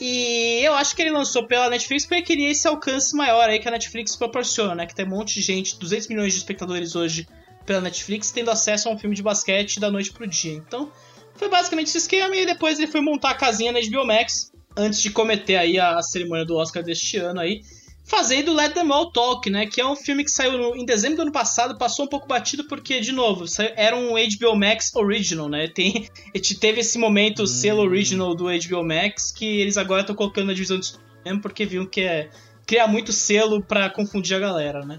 E 0.00 0.62
eu 0.64 0.72
acho 0.72 0.96
que 0.96 1.02
ele 1.02 1.10
lançou 1.10 1.46
pela 1.46 1.68
Netflix 1.68 2.06
porque 2.06 2.22
queria 2.22 2.50
esse 2.50 2.66
alcance 2.66 3.14
maior 3.14 3.50
aí 3.50 3.58
que 3.58 3.68
a 3.68 3.70
Netflix 3.70 4.16
proporciona, 4.16 4.74
né? 4.74 4.86
Que 4.86 4.94
tem 4.94 5.04
um 5.04 5.10
monte 5.10 5.34
de 5.34 5.42
gente, 5.42 5.78
200 5.78 6.08
milhões 6.08 6.32
de 6.32 6.38
espectadores 6.38 6.96
hoje 6.96 7.28
pela 7.66 7.82
Netflix, 7.82 8.30
tendo 8.30 8.50
acesso 8.50 8.88
a 8.88 8.92
um 8.92 8.98
filme 8.98 9.14
de 9.14 9.22
basquete 9.22 9.78
da 9.78 9.90
noite 9.90 10.10
pro 10.10 10.26
dia. 10.26 10.54
Então, 10.54 10.90
foi 11.34 11.50
basicamente 11.50 11.88
esse 11.88 11.98
esquema 11.98 12.34
e 12.34 12.46
depois 12.46 12.78
ele 12.78 12.90
foi 12.90 13.02
montar 13.02 13.32
a 13.32 13.34
casinha 13.34 13.72
na 13.72 13.80
HBO 13.80 14.06
Max 14.06 14.50
antes 14.74 15.02
de 15.02 15.10
cometer 15.10 15.56
aí 15.56 15.78
a, 15.78 15.98
a 15.98 16.02
cerimônia 16.02 16.46
do 16.46 16.56
Oscar 16.56 16.82
deste 16.82 17.18
ano 17.18 17.40
aí 17.40 17.60
fazendo 18.10 18.52
Let 18.52 18.74
Them 18.74 18.90
All 18.92 19.12
Talk, 19.12 19.48
né? 19.48 19.66
Que 19.66 19.80
é 19.80 19.86
um 19.86 19.94
filme 19.94 20.24
que 20.24 20.30
saiu 20.30 20.58
no, 20.58 20.76
em 20.76 20.84
dezembro 20.84 21.16
do 21.16 21.22
ano 21.22 21.32
passado, 21.32 21.78
passou 21.78 22.04
um 22.04 22.08
pouco 22.08 22.26
batido 22.26 22.64
porque, 22.64 23.00
de 23.00 23.12
novo, 23.12 23.44
era 23.76 23.96
um 23.96 24.14
HBO 24.14 24.56
Max 24.56 24.94
Original, 24.96 25.48
né? 25.48 25.68
Tem, 25.68 26.08
teve 26.60 26.80
esse 26.80 26.98
momento, 26.98 27.44
o 27.44 27.46
selo 27.46 27.82
original 27.82 28.34
do 28.34 28.46
HBO 28.46 28.84
Max, 28.84 29.30
que 29.30 29.60
eles 29.60 29.78
agora 29.78 30.00
estão 30.00 30.16
colocando 30.16 30.48
na 30.48 30.52
divisão 30.52 30.78
de 30.78 30.92
mesmo 31.24 31.40
porque 31.40 31.66
viram 31.66 31.86
que 31.86 32.00
é 32.00 32.30
criar 32.66 32.88
muito 32.88 33.12
selo 33.12 33.62
para 33.62 33.88
confundir 33.90 34.36
a 34.36 34.40
galera, 34.40 34.84
né? 34.84 34.98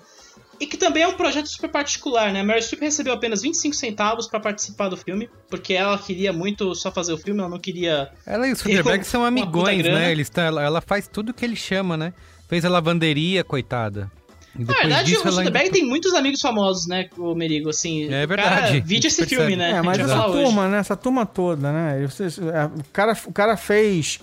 E 0.59 0.67
que 0.67 0.77
também 0.77 1.01
é 1.01 1.07
um 1.07 1.13
projeto 1.13 1.47
super 1.47 1.71
particular, 1.71 2.31
né? 2.31 2.41
A 2.41 2.43
Mary 2.43 2.61
Streep 2.61 2.81
recebeu 2.81 3.13
apenas 3.13 3.41
25 3.41 3.75
centavos 3.75 4.27
para 4.27 4.39
participar 4.39 4.89
do 4.89 4.95
filme, 4.95 5.27
porque 5.49 5.73
ela 5.73 5.97
queria 5.97 6.31
muito 6.31 6.75
só 6.75 6.91
fazer 6.91 7.13
o 7.13 7.17
filme, 7.17 7.39
ela 7.39 7.49
não 7.49 7.57
queria. 7.57 8.11
Ela 8.23 8.47
e 8.47 8.51
o 8.51 8.55
Soderbergh 8.55 9.03
são 9.03 9.25
amigões, 9.25 9.83
né? 9.83 10.11
Eles 10.11 10.31
ela 10.37 10.79
faz 10.79 11.07
tudo 11.07 11.33
que 11.33 11.43
ele 11.43 11.55
chama, 11.55 11.97
né? 11.97 12.13
Fez 12.51 12.65
a 12.65 12.69
lavanderia, 12.69 13.45
coitada. 13.45 14.11
Na 14.53 14.73
verdade, 14.73 15.11
disso, 15.11 15.25
o 15.25 15.31
Soderbergh 15.31 15.67
ainda... 15.67 15.73
tem 15.73 15.87
muitos 15.87 16.13
amigos 16.13 16.41
famosos, 16.41 16.85
né, 16.85 17.07
o 17.17 17.33
Merigo, 17.33 17.69
assim. 17.69 18.13
É 18.13 18.27
verdade. 18.27 18.73
Cara, 18.73 18.81
vídeo 18.81 19.07
esse 19.07 19.25
filme, 19.25 19.55
né? 19.55 19.71
É, 19.71 19.81
mas 19.81 19.97
essa 19.97 20.23
turma, 20.23 20.67
né, 20.67 20.79
essa 20.79 20.97
turma 20.97 21.25
toda, 21.25 21.71
né, 21.71 22.03
é, 22.03 22.65
o 22.65 22.83
cara, 22.91 23.17
o 23.25 23.31
cara 23.31 23.55
fez... 23.55 24.19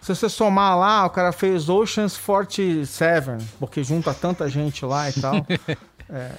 Se 0.00 0.12
você 0.12 0.28
somar 0.28 0.76
lá, 0.76 1.06
o 1.06 1.10
cara 1.10 1.30
fez 1.30 1.68
Oceans 1.68 2.18
47, 2.18 3.44
porque 3.60 3.84
junta 3.84 4.12
tanta 4.12 4.48
gente 4.48 4.84
lá 4.84 5.08
e 5.08 5.12
tal. 5.12 5.46
é... 6.10 6.32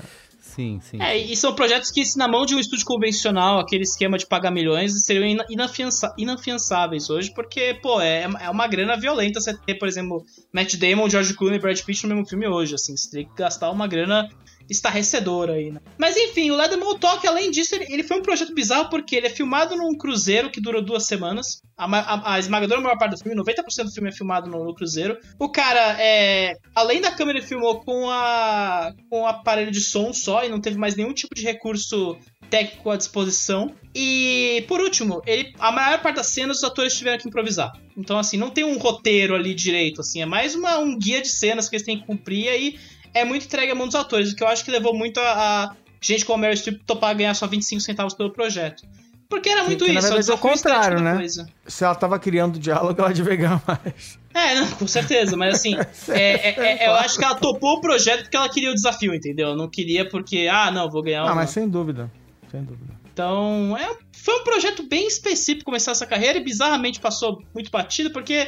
Sim, 0.55 0.79
sim. 0.81 1.01
É, 1.01 1.17
e 1.17 1.35
são 1.35 1.55
projetos 1.55 1.89
que, 1.89 2.05
se 2.05 2.17
na 2.17 2.27
mão 2.27 2.45
de 2.45 2.53
um 2.53 2.59
estúdio 2.59 2.85
convencional, 2.85 3.59
aquele 3.59 3.83
esquema 3.83 4.17
de 4.17 4.27
pagar 4.27 4.51
milhões, 4.51 5.03
seriam 5.03 5.45
inafiança, 5.49 6.13
inafiançáveis 6.17 7.09
hoje, 7.09 7.31
porque, 7.33 7.79
pô, 7.81 7.99
é, 7.99 8.27
é 8.39 8.49
uma 8.49 8.67
grana 8.67 8.95
violenta 8.95 9.41
você 9.41 9.57
ter, 9.57 9.75
por 9.75 9.87
exemplo, 9.87 10.23
Matt 10.51 10.75
Damon, 10.75 11.09
George 11.09 11.33
Clooney 11.33 11.57
e 11.57 11.61
Brad 11.61 11.79
Pitt 11.81 12.03
no 12.03 12.13
mesmo 12.13 12.29
filme 12.29 12.47
hoje, 12.47 12.75
assim, 12.75 12.95
você 12.95 13.09
teria 13.09 13.25
que 13.25 13.35
gastar 13.35 13.71
uma 13.71 13.87
grana 13.87 14.29
estarrecedora 14.73 15.53
aí, 15.53 15.71
né? 15.71 15.79
Mas 15.97 16.17
enfim, 16.17 16.51
o 16.51 16.55
Let 16.55 16.71
Talk, 16.99 17.25
além 17.27 17.51
disso, 17.51 17.75
ele, 17.75 17.85
ele, 17.89 18.03
foi 18.03 18.17
um 18.17 18.21
projeto 18.21 18.53
bizarro 18.53 18.89
porque 18.89 19.15
ele 19.15 19.27
é 19.27 19.29
filmado 19.29 19.75
num 19.75 19.97
cruzeiro 19.97 20.49
que 20.49 20.61
durou 20.61 20.81
duas 20.81 21.05
semanas. 21.05 21.61
A, 21.77 21.85
a, 21.85 22.33
a 22.35 22.39
esmagadora 22.39 22.81
maior 22.81 22.97
parte 22.97 23.13
do 23.13 23.19
filme, 23.19 23.41
90% 23.41 23.85
do 23.85 23.91
filme 23.91 24.09
é 24.09 24.11
filmado 24.11 24.49
no, 24.49 24.63
no, 24.63 24.75
cruzeiro. 24.75 25.17
O 25.39 25.49
cara, 25.49 25.97
é, 25.99 26.55
além 26.75 27.01
da 27.01 27.11
câmera, 27.11 27.39
ele 27.39 27.47
filmou 27.47 27.81
com 27.81 28.09
a 28.09 28.93
com 29.09 29.21
o 29.21 29.27
aparelho 29.27 29.71
de 29.71 29.81
som 29.81 30.13
só 30.13 30.43
e 30.43 30.49
não 30.49 30.59
teve 30.59 30.77
mais 30.77 30.95
nenhum 30.95 31.13
tipo 31.13 31.33
de 31.33 31.43
recurso 31.43 32.17
técnico 32.49 32.89
à 32.89 32.97
disposição. 32.97 33.73
E, 33.95 34.63
por 34.67 34.79
último, 34.79 35.21
ele, 35.25 35.53
a 35.59 35.71
maior 35.71 36.01
parte 36.01 36.17
das 36.17 36.27
cenas 36.27 36.57
os 36.57 36.63
atores 36.63 36.95
tiveram 36.95 37.17
que 37.17 37.27
improvisar. 37.27 37.71
Então, 37.97 38.17
assim, 38.17 38.37
não 38.37 38.49
tem 38.49 38.63
um 38.63 38.77
roteiro 38.77 39.35
ali 39.35 39.53
direito, 39.53 40.01
assim, 40.01 40.21
é 40.21 40.25
mais 40.25 40.55
uma, 40.55 40.77
um 40.79 40.97
guia 40.97 41.21
de 41.21 41.29
cenas 41.29 41.69
que 41.69 41.75
eles 41.75 41.85
têm 41.85 41.99
que 41.99 42.05
cumprir 42.05 42.45
e 42.45 42.49
aí 42.49 42.79
é 43.13 43.25
muito 43.25 43.45
entregue 43.45 43.71
a 43.71 43.75
mão 43.75 43.87
dos 43.87 43.95
atores, 43.95 44.31
o 44.31 44.35
que 44.35 44.43
eu 44.43 44.47
acho 44.47 44.63
que 44.63 44.71
levou 44.71 44.95
muito 44.95 45.19
a, 45.19 45.65
a 45.65 45.75
gente 46.01 46.25
como 46.25 46.39
a 46.39 46.41
Meryl 46.41 46.57
Streep 46.57 46.81
topar 46.85 47.15
ganhar 47.15 47.33
só 47.33 47.47
25 47.47 47.81
centavos 47.81 48.13
pelo 48.13 48.31
projeto. 48.31 48.83
Porque 49.29 49.49
era 49.49 49.63
muito 49.63 49.83
que, 49.83 49.91
isso. 49.91 49.95
Na 49.95 50.01
verdade, 50.01 50.29
é 50.29 50.33
o 50.33 50.37
contrário, 50.37 50.99
né? 50.99 51.15
Coisa. 51.15 51.47
Se 51.65 51.83
ela 51.83 51.95
tava 51.95 52.19
criando 52.19 52.59
diálogo, 52.59 53.01
ela 53.01 53.11
devia 53.11 53.35
ganhar 53.35 53.63
mais. 53.65 54.19
É, 54.31 54.55
não, 54.55 54.67
com 54.71 54.87
certeza, 54.87 55.35
mas 55.35 55.55
assim, 55.55 55.75
é, 56.09 56.49
é, 56.49 56.83
é, 56.83 56.87
eu 56.87 56.93
acho 56.93 57.17
que 57.17 57.23
ela 57.23 57.35
topou 57.35 57.77
o 57.77 57.81
projeto 57.81 58.23
porque 58.23 58.37
ela 58.37 58.49
queria 58.49 58.69
o 58.69 58.75
desafio, 58.75 59.13
entendeu? 59.13 59.55
Não 59.55 59.67
queria 59.67 60.07
porque, 60.07 60.47
ah, 60.51 60.69
não, 60.69 60.89
vou 60.89 61.01
ganhar. 61.01 61.21
Ah, 61.21 61.25
uma... 61.25 61.35
mas 61.35 61.49
sem 61.49 61.67
dúvida, 61.67 62.11
sem 62.51 62.63
dúvida. 62.63 62.93
Então, 63.11 63.77
é, 63.77 63.95
foi 64.11 64.39
um 64.39 64.43
projeto 64.43 64.83
bem 64.83 65.07
específico 65.07 65.65
começar 65.65 65.91
essa 65.91 66.05
carreira 66.05 66.39
e 66.39 66.43
bizarramente 66.43 66.99
passou 66.99 67.43
muito 67.53 67.69
batido, 67.69 68.11
porque 68.11 68.47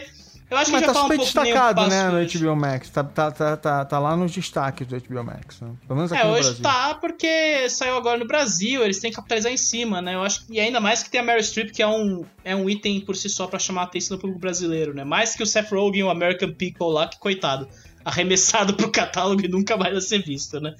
eu 0.50 0.58
acho 0.58 0.72
Mas 0.72 0.82
que 0.82 0.88
já 0.88 0.94
tá 0.94 1.02
super 1.02 1.20
um 1.20 1.24
destacado, 1.24 1.88
né, 1.88 2.10
no 2.10 2.40
HBO 2.40 2.56
Max. 2.56 2.90
Tá, 2.90 3.04
tá, 3.04 3.32
tá, 3.32 3.58
tá, 3.58 3.86
tá 3.86 4.00
lá 4.00 4.16
nos 4.16 4.32
destaques 4.32 4.86
do 4.86 5.00
HBO 5.00 5.24
Max. 5.24 5.60
Né? 5.60 5.72
Pelo 5.88 5.96
menos 5.96 6.12
aqui 6.12 6.22
é, 6.22 6.26
no 6.26 6.34
hoje 6.34 6.44
Brasil. 6.44 6.64
tá 6.64 6.96
porque 6.96 7.68
saiu 7.70 7.98
agora 7.98 8.20
no 8.20 8.28
Brasil, 8.28 8.84
eles 8.84 9.00
têm 9.00 9.10
que 9.10 9.16
capitalizar 9.16 9.52
em 9.52 9.58
cima, 9.58 10.04
né? 10.04 10.14
Eu 10.14 10.22
acho 10.22 10.46
que, 10.46 10.54
e 10.54 10.60
ainda 10.60 10.80
mais 10.80 11.02
que 11.02 11.10
tem 11.10 11.20
a 11.20 11.24
Mary 11.24 11.44
Streep, 11.44 11.72
que 11.72 11.82
é 11.82 11.88
um, 11.88 12.24
é 12.44 12.56
um 12.56 12.70
item 12.70 13.02
por 13.02 13.16
si 13.16 13.28
só 13.28 13.48
para 13.48 13.58
chamar 13.58 13.82
a 13.82 13.84
atenção 13.86 14.18
do 14.18 14.22
público 14.22 14.40
brasileiro, 14.40 14.94
né? 14.94 15.04
Mais 15.04 15.36
que 15.36 15.42
o 15.42 15.48
Seth 15.48 15.72
Rogen 15.72 16.02
e 16.02 16.04
o 16.04 16.12
American 16.12 16.54
Pickle 16.54 16.92
lá, 16.92 17.08
que 17.08 17.18
coitado, 17.18 17.68
arremessado 18.04 18.76
pro 18.78 18.92
catálogo 18.92 19.44
e 19.44 19.48
nunca 19.48 19.76
mais 19.76 19.94
vai 19.94 20.02
ser 20.02 20.20
visto, 20.20 20.60
né? 20.60 20.76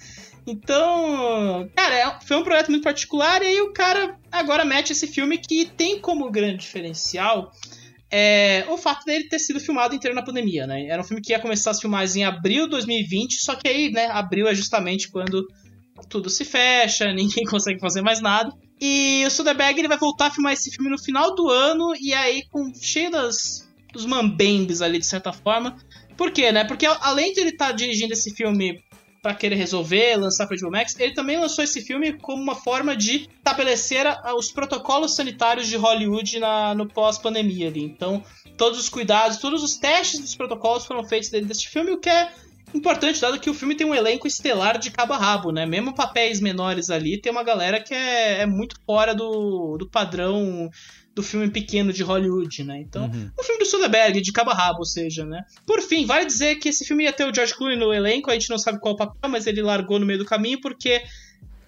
Então, 0.46 1.68
cara, 1.76 1.96
é, 1.96 2.20
foi 2.24 2.38
um 2.38 2.44
projeto 2.44 2.70
muito 2.70 2.84
particular 2.84 3.42
e 3.42 3.48
aí 3.48 3.62
o 3.62 3.74
cara 3.74 4.16
agora 4.32 4.64
mete 4.64 4.92
esse 4.92 5.08
filme 5.08 5.40
que 5.40 5.66
tem 5.66 6.00
como 6.00 6.30
grande 6.30 6.58
diferencial 6.58 7.52
é 8.12 8.66
o 8.70 8.78
fato 8.78 9.06
dele 9.06 9.28
ter 9.28 9.40
sido 9.40 9.60
filmado 9.60 9.96
inteiro 9.96 10.16
na 10.16 10.24
pandemia, 10.24 10.68
né? 10.68 10.86
Era 10.88 11.02
um 11.02 11.06
filme 11.06 11.22
que 11.22 11.32
ia 11.32 11.40
começar 11.40 11.72
as 11.72 11.82
filmagens 11.82 12.16
em 12.16 12.24
abril 12.24 12.66
de 12.66 12.72
2020, 12.72 13.44
só 13.44 13.56
que 13.56 13.68
aí, 13.68 13.92
né, 13.92 14.08
abril 14.08 14.48
é 14.48 14.56
justamente 14.56 15.10
quando 15.10 15.46
tudo 16.10 16.30
se 16.30 16.46
fecha, 16.46 17.12
ninguém 17.14 17.46
consegue 17.46 17.80
fazer 17.80 18.02
mais 18.02 18.22
nada. 18.22 18.52
E 18.80 19.24
o 19.26 19.32
Soderbergh 19.32 19.80
ele 19.80 19.88
vai 19.88 19.98
voltar 19.98 20.28
a 20.28 20.32
filmar 20.32 20.54
esse 20.54 20.70
filme 20.70 20.90
no 20.90 20.98
final 20.98 21.34
do 21.34 21.50
ano 21.50 21.94
e 22.00 22.14
aí 22.14 22.44
com 22.52 22.74
cheio 22.74 23.10
das 23.10 23.66
dos 23.94 24.06
mambembes 24.06 24.82
ali 24.82 25.00
de 25.00 25.06
certa 25.06 25.32
forma. 25.32 25.78
Por 26.18 26.32
quê, 26.32 26.52
né? 26.52 26.66
Porque 26.66 26.86
além 26.86 27.34
de 27.34 27.40
ele 27.40 27.50
estar 27.52 27.68
tá 27.68 27.72
dirigindo 27.72 28.14
esse 28.14 28.34
filme 28.36 28.84
para 29.26 29.34
querer 29.34 29.56
resolver, 29.56 30.18
lançar 30.18 30.46
para 30.46 30.56
HBO 30.56 30.70
Max, 30.70 30.96
ele 31.00 31.16
também 31.16 31.40
lançou 31.40 31.64
esse 31.64 31.82
filme 31.82 32.14
como 32.14 32.44
uma 32.44 32.54
forma 32.54 32.96
de 32.96 33.28
estabelecer 33.38 34.06
os 34.38 34.52
protocolos 34.52 35.16
sanitários 35.16 35.66
de 35.66 35.76
Hollywood 35.76 36.38
na, 36.38 36.76
no 36.76 36.88
pós-pandemia 36.88 37.70
ali. 37.70 37.84
Então, 37.84 38.24
todos 38.56 38.78
os 38.78 38.88
cuidados, 38.88 39.38
todos 39.38 39.64
os 39.64 39.78
testes 39.78 40.20
dos 40.20 40.36
protocolos 40.36 40.86
foram 40.86 41.04
feitos 41.04 41.30
dentro 41.30 41.48
desse 41.48 41.68
filme, 41.68 41.90
o 41.90 41.98
que 41.98 42.08
é 42.08 42.32
importante, 42.72 43.20
dado 43.20 43.40
que 43.40 43.50
o 43.50 43.54
filme 43.56 43.74
tem 43.74 43.88
um 43.88 43.96
elenco 43.96 44.28
estelar 44.28 44.78
de 44.78 44.92
cabo 44.92 45.14
a 45.14 45.18
rabo, 45.18 45.52
né? 45.52 45.66
Mesmo 45.66 45.96
papéis 45.96 46.40
menores 46.40 46.92
ali, 46.92 47.20
tem 47.20 47.32
uma 47.32 47.44
galera 47.44 47.82
que 47.82 47.96
é, 47.96 48.42
é 48.42 48.46
muito 48.46 48.80
fora 48.86 49.16
do, 49.16 49.76
do 49.76 49.90
padrão 49.90 50.70
do 51.16 51.24
filme 51.24 51.50
pequeno 51.50 51.94
de 51.94 52.04
Hollywood, 52.04 52.64
né? 52.64 52.82
Então, 52.82 53.06
uhum. 53.06 53.32
um 53.40 53.44
filme 53.44 53.60
do 53.60 53.66
Soderbergh, 53.66 54.22
de 54.22 54.34
cabo 54.34 54.52
a 54.52 54.54
rabo, 54.54 54.80
ou 54.80 54.86
seja, 54.86 55.26
né? 55.26 55.46
Por 55.66 55.82
fim, 55.82 56.06
vale 56.06 56.26
dizer 56.26 56.56
que 56.58 56.68
esse 56.68 56.84
filme 56.84 57.06
ia 57.06 57.14
ter 57.14 57.24
o 57.24 57.34
George 57.34 57.56
Clooney 57.56 57.78
no 57.78 57.94
elenco, 57.94 58.30
a 58.30 58.34
gente 58.34 58.50
não 58.50 58.60
sabe 58.60 58.80
qual 58.80 58.94
o 58.94 58.98
papel, 58.98 59.30
mas 59.30 59.48
ele 59.48 59.62
largou 59.62 59.98
no 59.98 60.06
meio 60.06 60.20
do 60.20 60.26
caminho 60.26 60.60
porque 60.60 61.02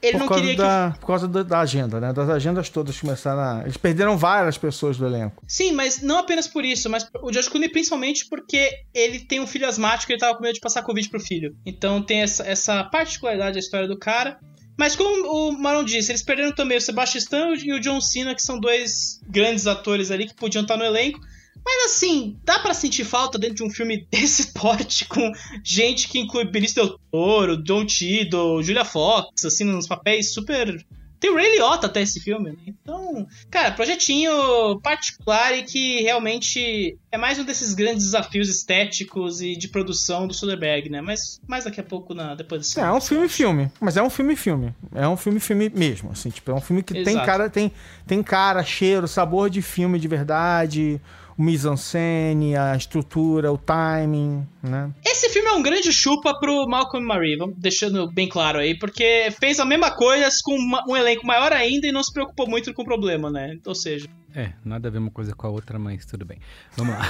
ele 0.01 0.19
por 0.19 0.19
não 0.19 0.27
queria 0.27 0.55
da, 0.55 0.91
que. 0.93 0.99
Por 0.99 1.07
causa 1.07 1.27
da, 1.27 1.43
da, 1.43 1.59
agenda, 1.59 1.99
né? 1.99 2.13
Das 2.13 2.29
agendas 2.29 2.69
todas 2.69 2.99
começaram 2.99 3.39
a. 3.39 3.61
Eles 3.63 3.77
perderam 3.77 4.17
várias 4.17 4.57
pessoas 4.57 4.97
do 4.97 5.05
elenco. 5.05 5.43
Sim, 5.47 5.71
mas 5.71 6.01
não 6.01 6.19
apenas 6.19 6.47
por 6.47 6.63
isso, 6.63 6.89
mas 6.89 7.07
o 7.21 7.31
George 7.31 7.49
Clooney 7.49 7.69
principalmente 7.69 8.27
porque 8.27 8.69
ele 8.93 9.21
tem 9.21 9.39
um 9.39 9.47
filho 9.47 9.67
asmático 9.67 10.11
e 10.11 10.13
ele 10.13 10.19
tava 10.19 10.35
com 10.35 10.43
medo 10.43 10.53
de 10.53 10.59
passar 10.59 10.83
Covid 10.83 11.09
pro 11.09 11.19
filho. 11.19 11.55
Então 11.65 12.01
tem 12.01 12.21
essa, 12.21 12.45
essa 12.45 12.83
particularidade 12.83 13.53
da 13.53 13.59
história 13.59 13.87
do 13.87 13.97
cara. 13.97 14.39
Mas 14.77 14.95
como 14.95 15.27
o 15.27 15.51
Maron 15.57 15.83
disse, 15.83 16.11
eles 16.11 16.21
perderam 16.21 16.53
também 16.53 16.77
o 16.77 16.81
Sebastian 16.81 17.55
e 17.55 17.73
o 17.73 17.79
John 17.79 17.99
Cena, 17.99 18.35
que 18.35 18.43
são 18.43 18.59
dois 18.59 19.19
grandes 19.27 19.65
atores 19.65 20.11
ali 20.11 20.27
que 20.27 20.35
podiam 20.35 20.61
estar 20.61 20.77
no 20.77 20.85
elenco. 20.85 21.19
Mas 21.65 21.91
assim, 21.91 22.37
dá 22.45 22.59
para 22.59 22.73
sentir 22.73 23.03
falta 23.03 23.37
dentro 23.37 23.57
de 23.57 23.63
um 23.63 23.69
filme 23.69 24.07
desse 24.11 24.53
porte 24.53 25.05
com 25.05 25.31
gente 25.63 26.07
que 26.07 26.19
inclui 26.19 26.45
Benício 26.45 26.75
Del 26.75 26.99
Toro, 27.11 27.61
John 27.63 27.85
Tido, 27.85 28.61
Julia 28.61 28.85
Fox, 28.85 29.43
assim, 29.43 29.63
nos 29.63 29.87
papéis 29.87 30.31
super 30.31 30.85
Tem 31.19 31.31
o 31.31 31.35
Ray 31.35 31.55
Liotta 31.55 31.87
até 31.87 32.01
esse 32.01 32.19
filme, 32.19 32.51
né? 32.51 32.57
Então, 32.67 33.27
cara, 33.49 33.71
projetinho 33.71 34.79
particular 34.81 35.57
e 35.57 35.63
que 35.63 36.01
realmente 36.01 36.97
é 37.11 37.17
mais 37.17 37.39
um 37.39 37.43
desses 37.43 37.73
grandes 37.73 38.05
desafios 38.05 38.49
estéticos 38.49 39.41
e 39.41 39.55
de 39.55 39.67
produção 39.67 40.27
do 40.27 40.33
Soderbergh, 40.33 40.89
né? 40.89 41.01
Mas 41.01 41.39
mais 41.47 41.63
daqui 41.63 41.79
a 41.79 41.83
pouco, 41.83 42.13
na, 42.13 42.35
depois 42.35 42.61
desse 42.61 42.79
É, 42.79 42.83
é 42.83 42.91
um 42.91 43.01
filme-filme, 43.01 43.71
mas 43.79 43.97
é 43.97 44.03
um 44.03 44.09
filme-filme. 44.09 44.73
É 44.93 45.07
um 45.07 45.17
filme-filme 45.17 45.71
mesmo, 45.73 46.11
assim, 46.11 46.29
tipo, 46.29 46.51
é 46.51 46.53
um 46.53 46.61
filme 46.61 46.83
que 46.83 47.03
tem 47.03 47.15
cara, 47.17 47.49
tem, 47.49 47.71
tem 48.05 48.21
cara, 48.21 48.63
cheiro, 48.63 49.07
sabor 49.07 49.49
de 49.49 49.61
filme 49.61 49.99
de 49.99 50.07
verdade, 50.07 51.01
o 51.37 51.43
mise-en-scène, 51.43 52.55
a 52.55 52.75
estrutura, 52.75 53.51
o 53.51 53.57
timing, 53.57 54.45
né? 54.63 54.91
Esse 55.05 55.29
filme 55.29 55.49
é 55.49 55.53
um 55.53 55.61
grande 55.61 55.93
chupa 55.93 56.37
pro 56.39 56.67
Malcolm 56.67 57.05
Marie, 57.05 57.37
vamos 57.37 57.55
deixando 57.57 58.11
bem 58.11 58.27
claro 58.27 58.59
aí, 58.59 58.77
porque 58.77 59.29
fez 59.39 59.59
a 59.59 59.65
mesma 59.65 59.91
coisa 59.91 60.27
com 60.43 60.57
um 60.89 60.97
elenco 60.97 61.25
maior 61.25 61.53
ainda 61.53 61.87
e 61.87 61.91
não 61.91 62.03
se 62.03 62.11
preocupou 62.11 62.49
muito 62.49 62.73
com 62.73 62.81
o 62.81 62.85
problema, 62.85 63.29
né? 63.29 63.57
Ou 63.65 63.75
seja, 63.75 64.07
É, 64.39 64.51
nada 64.63 64.87
a 64.87 64.91
ver 64.91 64.99
uma 64.99 65.09
coisa 65.09 65.33
com 65.33 65.47
a 65.47 65.49
outra, 65.49 65.79
mas 65.79 66.05
tudo 66.05 66.23
bem. 66.23 66.37
Vamos 66.75 66.93
lá. 66.93 67.01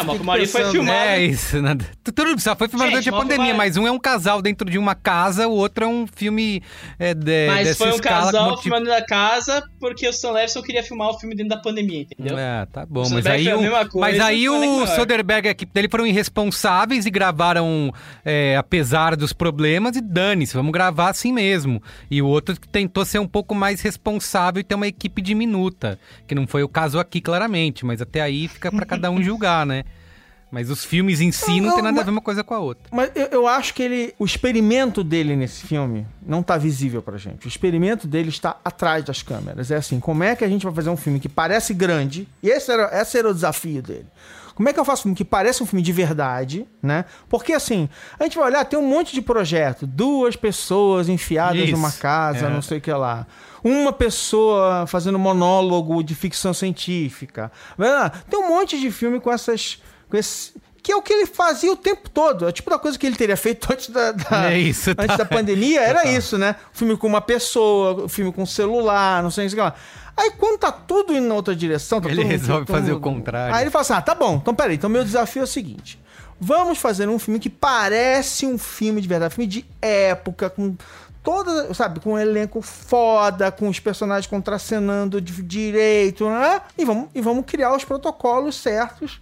a 0.00 0.02
Malcolm 0.02 0.20
e 0.22 0.26
Marie 0.26 0.46
foi 0.48 0.64
filmado. 0.72 0.98
É 0.98 1.24
isso, 1.24 1.62
nada. 1.62 1.84
Tu- 2.02 2.10
Tudo 2.10 2.40
só 2.40 2.56
foi 2.56 2.66
filmado 2.68 2.90
durante 2.90 3.08
a 3.08 3.12
pandemia, 3.12 3.54
mas 3.54 3.76
um 3.76 3.86
é 3.86 3.90
um 3.92 3.98
casal 4.00 4.42
dentro 4.42 4.68
de 4.68 4.76
uma 4.76 4.96
casa, 4.96 5.46
o 5.46 5.52
outro 5.52 5.84
é 5.84 5.86
um 5.86 6.08
filme 6.08 6.60
é, 6.98 7.14
de, 7.14 7.46
Mas 7.46 7.68
dessa 7.68 7.84
foi 7.84 7.92
um 7.96 7.98
casal 8.00 8.58
filmando 8.60 8.88
na 8.88 9.00
casa 9.00 9.62
porque 9.78 10.08
o 10.08 10.12
Sam 10.12 10.32
Levinson 10.32 10.60
queria 10.62 10.82
filmar 10.82 11.10
o 11.10 11.18
filme 11.20 11.36
dentro 11.36 11.50
da 11.50 11.62
pandemia, 11.62 12.00
entendeu? 12.00 12.36
É, 12.36 12.66
tá 12.66 12.84
bom, 12.84 13.02
O 13.06 13.10
mas 13.10 13.22
Soderbergh 13.24 13.48
aí, 13.48 13.54
o, 13.54 13.60
mesma 13.60 13.88
coisa, 13.88 13.98
mas 14.00 14.20
aí 14.20 14.48
o 14.48 14.58
maior. 14.58 14.86
Soderbergh 14.88 15.46
e 15.46 15.48
a 15.48 15.52
equipe 15.52 15.72
dele 15.72 15.88
foram 15.88 16.04
irresponsáveis 16.04 17.06
e 17.06 17.10
gravaram 17.10 17.92
é, 18.24 18.56
apesar 18.56 19.14
dos 19.14 19.32
problemas 19.32 19.94
e 19.96 20.00
dane-se, 20.00 20.52
vamos 20.54 20.72
gravar 20.72 21.10
assim 21.10 21.32
mesmo. 21.32 21.80
E 22.10 22.20
o 22.20 22.26
outro 22.26 22.56
tentou 22.72 23.04
ser 23.04 23.20
um 23.20 23.28
pouco 23.28 23.54
mais 23.54 23.80
responsável 23.80 24.60
e 24.60 24.64
ter 24.64 24.74
uma 24.74 24.88
equipe 24.88 25.22
diminuta, 25.22 25.98
que 26.26 26.34
não 26.34 26.44
foi 26.46 26.55
o 26.62 26.68
caso 26.68 26.98
aqui 26.98 27.20
claramente, 27.20 27.84
mas 27.84 28.00
até 28.02 28.20
aí 28.20 28.48
fica 28.48 28.70
pra 28.70 28.84
cada 28.86 29.10
um 29.10 29.22
julgar, 29.22 29.64
né? 29.66 29.84
Mas 30.50 30.70
os 30.70 30.84
filmes 30.84 31.20
em 31.20 31.32
si 31.32 31.60
não, 31.60 31.70
Não, 31.70 31.74
tem 31.74 31.82
nada 31.82 31.88
a 31.88 31.92
mas- 31.96 32.04
ver 32.04 32.10
uma 32.12 32.20
coisa 32.20 32.44
com 32.44 32.54
a 32.54 32.58
outra. 32.60 32.84
Mas 32.92 33.10
eu, 33.16 33.26
eu 33.32 33.48
acho 33.48 33.74
que 33.74 33.82
ele. 33.82 34.14
O 34.16 34.24
experimento 34.24 35.02
dele 35.02 35.34
nesse 35.34 35.66
filme 35.66 36.06
não 36.24 36.40
tá 36.40 36.56
visível 36.56 37.02
pra 37.02 37.18
gente. 37.18 37.46
O 37.46 37.48
experimento 37.48 38.06
dele 38.06 38.28
está 38.28 38.56
atrás 38.64 39.04
das 39.04 39.22
câmeras. 39.22 39.72
É 39.72 39.76
assim, 39.76 39.98
como 39.98 40.22
é 40.22 40.36
que 40.36 40.44
a 40.44 40.48
gente 40.48 40.64
vai 40.64 40.72
fazer 40.72 40.88
um 40.88 40.96
filme 40.96 41.18
que 41.18 41.28
parece 41.28 41.74
grande? 41.74 42.28
E 42.42 42.48
esse 42.48 42.70
era, 42.70 42.88
esse 43.02 43.18
era 43.18 43.28
o 43.28 43.34
desafio 43.34 43.82
dele. 43.82 44.06
Como 44.54 44.68
é 44.68 44.72
que 44.72 44.78
eu 44.80 44.84
faço 44.86 45.00
um 45.00 45.02
filme 45.02 45.16
que 45.16 45.24
parece 45.24 45.62
um 45.62 45.66
filme 45.66 45.82
de 45.82 45.92
verdade, 45.92 46.64
né? 46.82 47.04
Porque 47.28 47.52
assim, 47.52 47.88
a 48.18 48.22
gente 48.22 48.38
vai 48.38 48.46
olhar, 48.46 48.64
tem 48.64 48.78
um 48.78 48.86
monte 48.88 49.12
de 49.14 49.20
projeto. 49.20 49.84
Duas 49.86 50.36
pessoas 50.36 51.08
enfiadas 51.10 51.60
Isso, 51.60 51.72
numa 51.72 51.92
casa, 51.92 52.46
é. 52.46 52.48
não 52.48 52.62
sei 52.62 52.78
o 52.78 52.80
que 52.80 52.90
lá. 52.92 53.26
Uma 53.68 53.92
pessoa 53.92 54.86
fazendo 54.86 55.18
monólogo 55.18 56.02
de 56.04 56.14
ficção 56.14 56.54
científica. 56.54 57.50
Lá, 57.76 58.10
Tem 58.10 58.38
um 58.38 58.48
monte 58.48 58.78
de 58.78 58.90
filme 58.90 59.18
com 59.20 59.32
essas. 59.32 59.78
Com 60.08 60.16
esse, 60.16 60.52
que 60.82 60.92
é 60.92 60.96
o 60.96 61.02
que 61.02 61.12
ele 61.12 61.26
fazia 61.26 61.72
o 61.72 61.76
tempo 61.76 62.08
todo. 62.08 62.46
É 62.48 62.52
tipo 62.52 62.70
da 62.70 62.78
coisa 62.78 62.96
que 62.96 63.04
ele 63.04 63.16
teria 63.16 63.36
feito 63.36 63.66
antes 63.72 63.88
da, 63.90 64.12
da- 64.12 64.52
É 64.52 64.58
isso, 64.58 64.90
antes 64.90 65.06
tá. 65.08 65.16
da 65.16 65.24
pandemia. 65.24 65.80
Era 65.80 65.98
Total. 66.02 66.14
isso, 66.14 66.38
né? 66.38 66.54
Filme 66.72 66.96
com 66.96 67.08
uma 67.08 67.20
pessoa, 67.20 68.08
filme 68.08 68.32
com 68.32 68.46
celular, 68.46 69.20
não 69.22 69.30
sei 69.32 69.46
o 69.48 69.50
que 69.50 69.56
lá. 69.56 69.74
Aí 70.16 70.30
quando 70.38 70.58
tá 70.60 70.70
tudo 70.70 71.12
indo 71.12 71.26
na 71.26 71.34
outra 71.34 71.54
direção, 71.56 72.00
tá 72.00 72.08
Ele 72.08 72.22
mundo- 72.22 72.30
resolve 72.30 72.66
todo 72.66 72.74
fazer 72.76 72.92
mundo- 72.92 72.98
o 72.98 73.00
contrário. 73.00 73.52
Aí 73.54 73.62
ele 73.64 73.70
fala 73.70 73.82
assim: 73.82 73.92
ah, 73.94 74.00
tá 74.00 74.14
bom, 74.14 74.36
então 74.36 74.54
peraí, 74.54 74.76
então 74.76 74.88
meu 74.88 75.04
desafio 75.04 75.40
é 75.40 75.44
o 75.44 75.46
seguinte. 75.46 75.98
Vamos 76.38 76.78
fazer 76.78 77.08
um 77.08 77.18
filme 77.18 77.40
que 77.40 77.48
parece 77.48 78.46
um 78.46 78.58
filme 78.58 79.00
de 79.00 79.08
verdade, 79.08 79.34
filme 79.34 79.46
de 79.48 79.64
época, 79.80 80.50
com 80.50 80.76
toda, 81.26 81.74
sabe, 81.74 81.98
com 81.98 82.12
um 82.12 82.18
elenco 82.18 82.62
foda, 82.62 83.50
com 83.50 83.68
os 83.68 83.80
personagens 83.80 84.28
contracenando 84.28 85.20
de 85.20 85.42
direito, 85.42 86.30
né? 86.30 86.60
E 86.78 86.84
vamos, 86.84 87.08
e 87.12 87.20
vamos 87.20 87.44
criar 87.44 87.74
os 87.74 87.84
protocolos 87.84 88.54
certos, 88.54 89.20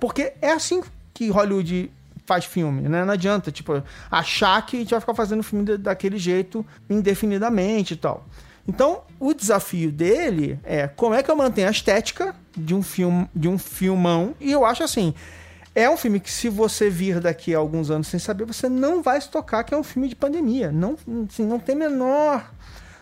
porque 0.00 0.32
é 0.40 0.50
assim 0.52 0.82
que 1.12 1.28
Hollywood 1.28 1.92
faz 2.24 2.46
filme, 2.46 2.88
né? 2.88 3.04
Não 3.04 3.12
adianta, 3.12 3.52
tipo, 3.52 3.82
achar 4.10 4.64
que 4.64 4.76
a 4.76 4.80
gente 4.80 4.92
vai 4.92 5.00
ficar 5.00 5.14
fazendo 5.14 5.42
filme 5.42 5.66
da- 5.66 5.76
daquele 5.76 6.16
jeito 6.16 6.64
indefinidamente 6.88 7.92
e 7.92 7.96
tal. 7.98 8.24
Então, 8.66 9.02
o 9.20 9.34
desafio 9.34 9.92
dele 9.92 10.58
é 10.64 10.88
como 10.88 11.14
é 11.14 11.22
que 11.22 11.30
eu 11.30 11.36
mantenho 11.36 11.68
a 11.68 11.70
estética 11.70 12.34
de 12.56 12.74
um 12.74 12.82
filme, 12.82 13.28
de 13.34 13.46
um 13.48 13.58
filmão, 13.58 14.34
e 14.40 14.50
eu 14.50 14.64
acho 14.64 14.82
assim, 14.82 15.12
é 15.74 15.88
um 15.88 15.96
filme 15.96 16.20
que 16.20 16.30
se 16.30 16.48
você 16.48 16.90
vir 16.90 17.20
daqui 17.20 17.54
a 17.54 17.58
alguns 17.58 17.90
anos 17.90 18.06
sem 18.06 18.20
saber, 18.20 18.44
você 18.44 18.68
não 18.68 19.02
vai 19.02 19.20
se 19.20 19.30
tocar 19.30 19.64
que 19.64 19.72
é 19.72 19.76
um 19.76 19.82
filme 19.82 20.08
de 20.08 20.14
pandemia. 20.14 20.70
Não, 20.70 20.96
assim, 21.28 21.46
não 21.46 21.58
tem 21.58 21.74
menor, 21.74 22.52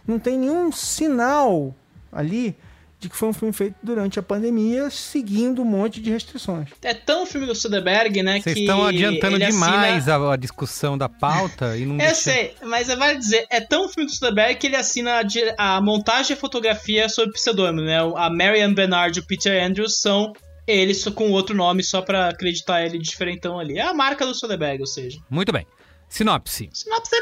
não 0.06 0.18
tem 0.18 0.38
nenhum 0.38 0.70
sinal 0.70 1.74
ali 2.12 2.56
de 3.00 3.08
que 3.08 3.16
foi 3.16 3.30
um 3.30 3.32
filme 3.32 3.52
feito 3.52 3.76
durante 3.82 4.18
a 4.18 4.22
pandemia, 4.22 4.90
seguindo 4.90 5.62
um 5.62 5.64
monte 5.64 6.02
de 6.02 6.10
restrições. 6.10 6.68
É 6.82 6.92
tão 6.92 7.24
filme 7.24 7.46
do 7.46 7.54
Soderbergh, 7.54 8.22
né, 8.22 8.40
Vocês 8.40 8.54
que 8.54 8.60
estão 8.60 8.84
adiantando 8.84 9.38
demais 9.38 10.06
assina... 10.06 10.32
a, 10.32 10.36
discussão 10.36 10.98
da 10.98 11.08
pauta 11.08 11.78
e 11.78 11.86
não 11.86 11.94
Eu 11.96 11.98
deixa... 11.98 12.14
sei, 12.14 12.54
mas 12.62 12.90
é 12.90 12.96
vale 12.96 13.18
dizer, 13.18 13.46
é 13.48 13.58
tão 13.58 13.88
filme 13.88 14.06
do 14.06 14.14
Soderbergh 14.14 14.56
que 14.56 14.66
ele 14.66 14.76
assina 14.76 15.22
a, 15.56 15.76
a 15.76 15.80
montagem 15.80 16.32
e 16.32 16.36
a 16.36 16.40
fotografia 16.40 17.08
sob 17.08 17.32
pseudônimo, 17.32 17.80
né? 17.80 17.96
A 18.16 18.28
Marianne 18.28 18.74
Bernard 18.74 19.18
e 19.18 19.22
o 19.22 19.26
Peter 19.26 19.64
Andrews 19.64 19.98
são 19.98 20.34
eles 20.78 21.00
só 21.00 21.10
com 21.10 21.30
outro 21.30 21.54
nome 21.54 21.82
só 21.82 22.02
pra 22.02 22.28
acreditar 22.28 22.84
ele 22.84 22.98
diferentão 22.98 23.58
ali. 23.58 23.78
É 23.78 23.82
a 23.82 23.94
marca 23.94 24.24
do 24.24 24.34
Soderbergh, 24.34 24.80
ou 24.80 24.86
seja. 24.86 25.18
Muito 25.28 25.52
bem. 25.52 25.66
Sinopse. 26.08 26.68
Sinopse 26.72 27.16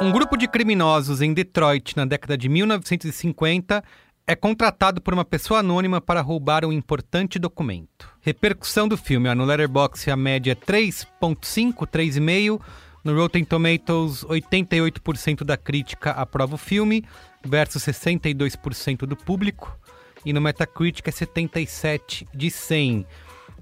Um 0.00 0.12
grupo 0.12 0.36
de 0.36 0.46
criminosos 0.46 1.22
em 1.22 1.32
Detroit 1.32 1.96
na 1.96 2.04
década 2.04 2.36
de 2.36 2.48
1950 2.48 3.82
é 4.26 4.36
contratado 4.36 5.00
por 5.00 5.14
uma 5.14 5.24
pessoa 5.24 5.60
anônima 5.60 6.02
para 6.02 6.20
roubar 6.20 6.62
um 6.64 6.72
importante 6.72 7.38
documento. 7.38 8.12
Repercussão 8.20 8.86
do 8.86 8.94
filme, 8.94 9.26
ó, 9.26 9.34
no 9.34 9.46
Letterboxd 9.46 10.10
a 10.10 10.16
média 10.16 10.52
é 10.52 10.54
3.5, 10.54 11.86
3,5. 11.86 12.60
No 13.02 13.14
Rotten 13.16 13.42
Tomatoes, 13.42 14.24
88% 14.24 15.44
da 15.44 15.56
crítica 15.56 16.10
aprova 16.10 16.56
o 16.56 16.58
filme 16.58 17.02
versus 17.42 17.82
62% 17.84 19.06
do 19.06 19.16
público. 19.16 19.74
E 20.24 20.32
no 20.32 20.40
Metacritic 20.40 21.06
é 21.06 21.10
77 21.10 22.26
de 22.34 22.50
100. 22.50 23.06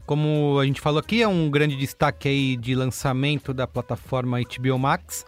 Como 0.06 0.58
a 0.60 0.64
gente 0.64 0.80
falou 0.80 1.00
aqui, 1.00 1.22
é 1.22 1.28
um 1.28 1.50
grande 1.50 1.76
destaque 1.76 2.28
aí 2.28 2.56
de 2.56 2.74
lançamento 2.74 3.52
da 3.52 3.66
plataforma 3.66 4.38
HBO 4.40 4.78
Max, 4.78 5.26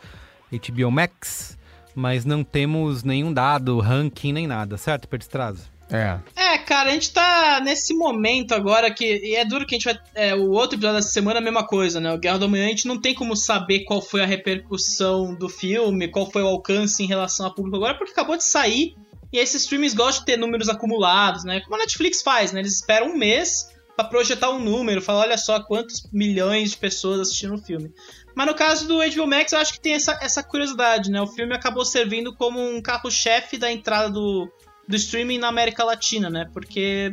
HBO 0.52 0.90
Max, 0.90 1.58
mas 1.94 2.24
não 2.24 2.44
temos 2.44 3.02
nenhum 3.02 3.32
dado, 3.32 3.80
ranking, 3.80 4.32
nem 4.32 4.46
nada, 4.46 4.76
certo, 4.76 5.08
Perdistraza? 5.08 5.64
É. 5.90 6.18
É, 6.36 6.58
cara, 6.58 6.90
a 6.90 6.92
gente 6.92 7.12
tá 7.12 7.60
nesse 7.64 7.94
momento 7.94 8.54
agora 8.54 8.92
que. 8.92 9.04
E 9.04 9.34
é 9.34 9.44
duro 9.44 9.66
que 9.66 9.74
a 9.74 9.78
gente 9.78 9.84
vai. 9.86 9.98
É, 10.14 10.34
o 10.34 10.50
outro 10.50 10.76
episódio 10.76 10.96
dessa 10.96 11.08
semana 11.08 11.38
é 11.38 11.40
a 11.40 11.44
mesma 11.44 11.66
coisa, 11.66 11.98
né? 11.98 12.12
O 12.12 12.18
Guerra 12.18 12.38
do 12.38 12.44
Amanhã 12.44 12.66
a 12.66 12.68
gente 12.68 12.86
não 12.86 13.00
tem 13.00 13.14
como 13.14 13.34
saber 13.34 13.84
qual 13.84 14.02
foi 14.02 14.22
a 14.22 14.26
repercussão 14.26 15.34
do 15.34 15.48
filme, 15.48 16.08
qual 16.08 16.30
foi 16.30 16.42
o 16.42 16.46
alcance 16.46 17.02
em 17.02 17.06
relação 17.06 17.46
ao 17.46 17.54
público 17.54 17.76
agora, 17.76 17.96
porque 17.96 18.12
acabou 18.12 18.36
de 18.36 18.44
sair. 18.44 18.94
E 19.32 19.38
esses 19.38 19.62
streams 19.62 19.94
gostam 19.94 20.24
de 20.24 20.26
ter 20.26 20.36
números 20.38 20.68
acumulados, 20.68 21.44
né? 21.44 21.60
Como 21.60 21.76
a 21.76 21.78
Netflix 21.78 22.22
faz, 22.22 22.52
né? 22.52 22.60
Eles 22.60 22.76
esperam 22.76 23.08
um 23.08 23.16
mês 23.16 23.68
pra 23.94 24.04
projetar 24.04 24.50
um 24.50 24.60
número, 24.60 25.02
falar, 25.02 25.22
olha 25.22 25.36
só 25.36 25.60
quantos 25.60 26.08
milhões 26.12 26.70
de 26.70 26.76
pessoas 26.76 27.20
assistiram 27.20 27.56
o 27.56 27.58
filme. 27.58 27.92
Mas 28.34 28.46
no 28.46 28.54
caso 28.54 28.86
do 28.86 28.98
HBO 28.98 29.26
Max, 29.26 29.52
eu 29.52 29.58
acho 29.58 29.72
que 29.72 29.80
tem 29.80 29.94
essa, 29.94 30.16
essa 30.22 30.42
curiosidade, 30.42 31.10
né? 31.10 31.20
O 31.20 31.26
filme 31.26 31.52
acabou 31.52 31.84
servindo 31.84 32.32
como 32.34 32.60
um 32.60 32.80
carro-chefe 32.80 33.58
da 33.58 33.70
entrada 33.70 34.08
do, 34.08 34.48
do 34.86 34.96
streaming 34.96 35.38
na 35.38 35.48
América 35.48 35.82
Latina, 35.82 36.30
né? 36.30 36.48
Porque 36.52 37.12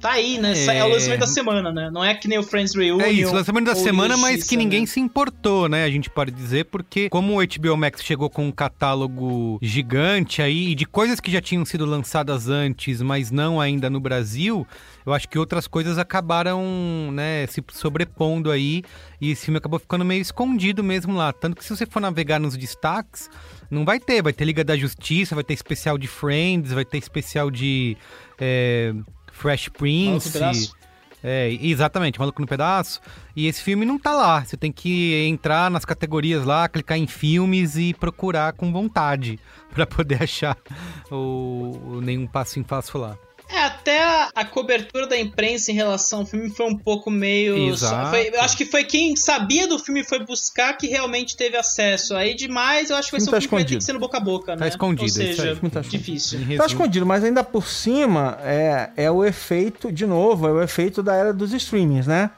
tá 0.00 0.12
aí, 0.12 0.38
né? 0.38 0.52
É. 0.56 0.78
É 0.78 0.84
o 0.84 0.88
lançamento 0.88 1.20
da 1.20 1.26
semana, 1.26 1.72
né? 1.72 1.90
Não 1.92 2.02
é 2.02 2.14
que 2.14 2.26
nem 2.26 2.38
o 2.38 2.42
Friends 2.42 2.74
Reunion. 2.74 3.04
É 3.04 3.10
isso, 3.10 3.34
lançamento 3.34 3.66
da 3.66 3.74
semana, 3.74 4.16
mas 4.16 4.44
que 4.44 4.56
ninguém 4.56 4.80
né? 4.80 4.86
se 4.86 4.98
importou, 4.98 5.68
né? 5.68 5.84
A 5.84 5.90
gente 5.90 6.08
pode 6.08 6.30
dizer, 6.30 6.66
porque 6.66 7.08
como 7.10 7.40
o 7.40 7.46
HBO 7.46 7.76
Max 7.76 8.02
chegou 8.02 8.30
com 8.30 8.46
um 8.46 8.52
catálogo 8.52 9.58
gigante 9.62 10.40
aí, 10.40 10.74
de 10.74 10.86
coisas 10.86 11.20
que 11.20 11.30
já 11.30 11.40
tinham 11.40 11.64
sido 11.64 11.84
lançadas 11.84 12.48
antes, 12.48 13.02
mas 13.02 13.30
não 13.30 13.60
ainda 13.60 13.90
no 13.90 14.00
Brasil, 14.00 14.66
eu 15.04 15.12
acho 15.12 15.28
que 15.28 15.38
outras 15.38 15.66
coisas 15.66 15.98
acabaram, 15.98 17.10
né, 17.12 17.46
se 17.46 17.62
sobrepondo 17.72 18.50
aí, 18.50 18.82
e 19.20 19.30
esse 19.30 19.44
filme 19.44 19.58
acabou 19.58 19.78
ficando 19.78 20.04
meio 20.04 20.22
escondido 20.22 20.82
mesmo 20.82 21.14
lá. 21.14 21.32
Tanto 21.32 21.56
que 21.56 21.64
se 21.64 21.76
você 21.76 21.84
for 21.86 22.00
navegar 22.00 22.38
nos 22.38 22.56
destaques, 22.56 23.28
não 23.70 23.84
vai 23.84 24.00
ter, 24.00 24.22
vai 24.22 24.32
ter 24.32 24.44
Liga 24.44 24.64
da 24.64 24.76
Justiça, 24.76 25.34
vai 25.34 25.44
ter 25.44 25.54
especial 25.54 25.96
de 25.96 26.08
Friends, 26.08 26.72
vai 26.72 26.84
ter 26.84 26.98
especial 26.98 27.50
de 27.50 27.96
é, 28.40 28.94
Fresh 29.40 29.70
Prince. 29.70 30.30
É, 31.22 31.50
exatamente, 31.60 32.18
Maluco 32.18 32.40
no 32.40 32.46
Pedaço. 32.46 33.00
E 33.36 33.46
esse 33.46 33.62
filme 33.62 33.84
não 33.84 33.98
tá 33.98 34.12
lá. 34.12 34.44
Você 34.44 34.56
tem 34.56 34.72
que 34.72 35.26
entrar 35.26 35.70
nas 35.70 35.84
categorias 35.84 36.44
lá, 36.44 36.68
clicar 36.68 36.98
em 36.98 37.06
filmes 37.06 37.76
e 37.76 37.94
procurar 37.94 38.52
com 38.52 38.72
vontade 38.72 39.38
pra 39.72 39.86
poder 39.86 40.22
achar 40.22 40.56
o, 41.10 41.78
o 41.84 42.00
Nenhum 42.00 42.26
Passo 42.26 42.58
em 42.58 42.62
Passo 42.62 42.98
lá. 42.98 43.16
É, 43.52 43.58
até 43.64 44.02
a, 44.02 44.30
a 44.34 44.44
cobertura 44.44 45.06
da 45.08 45.18
imprensa 45.18 45.72
em 45.72 45.74
relação 45.74 46.20
ao 46.20 46.26
filme 46.26 46.50
foi 46.50 46.66
um 46.66 46.76
pouco 46.78 47.10
meio. 47.10 47.56
Exato. 47.70 48.10
foi- 48.10 48.28
eu 48.32 48.40
acho 48.42 48.56
que 48.56 48.64
foi 48.64 48.84
quem 48.84 49.16
sabia 49.16 49.66
do 49.66 49.78
filme 49.78 50.00
e 50.02 50.04
foi 50.04 50.24
buscar 50.24 50.72
que 50.74 50.86
realmente 50.86 51.36
teve 51.36 51.56
acesso. 51.56 52.14
Aí 52.14 52.34
demais, 52.34 52.90
eu 52.90 52.96
acho 52.96 53.08
que 53.08 53.12
vai 53.12 53.20
ser 53.20 53.28
um 53.28 53.32
filme 53.32 53.40
tá 53.42 53.48
que 53.48 53.54
vai 53.54 53.64
ter 53.64 53.66
que 53.66 53.74
escondido. 53.74 53.84
ser 53.84 53.92
no 53.92 53.98
boca 53.98 54.16
a 54.18 54.20
boca, 54.20 54.52
Tá 54.56 54.64
né? 54.64 54.68
escondido, 54.68 55.02
Ou 55.02 55.06
é 55.26 55.30
isso 55.30 55.42
aí. 55.42 55.48
seja, 55.56 55.70
tá 55.70 55.80
difícil. 55.80 56.38
Tá 56.56 56.66
escondido, 56.66 57.04
mas 57.06 57.24
ainda 57.24 57.42
por 57.42 57.66
cima 57.66 58.38
é, 58.42 58.90
é 58.96 59.10
o 59.10 59.24
efeito, 59.24 59.90
de 59.90 60.06
novo, 60.06 60.46
é 60.46 60.52
o 60.52 60.62
efeito 60.62 61.02
da 61.02 61.14
era 61.14 61.32
dos 61.32 61.52
streamings, 61.52 62.06
né? 62.06 62.30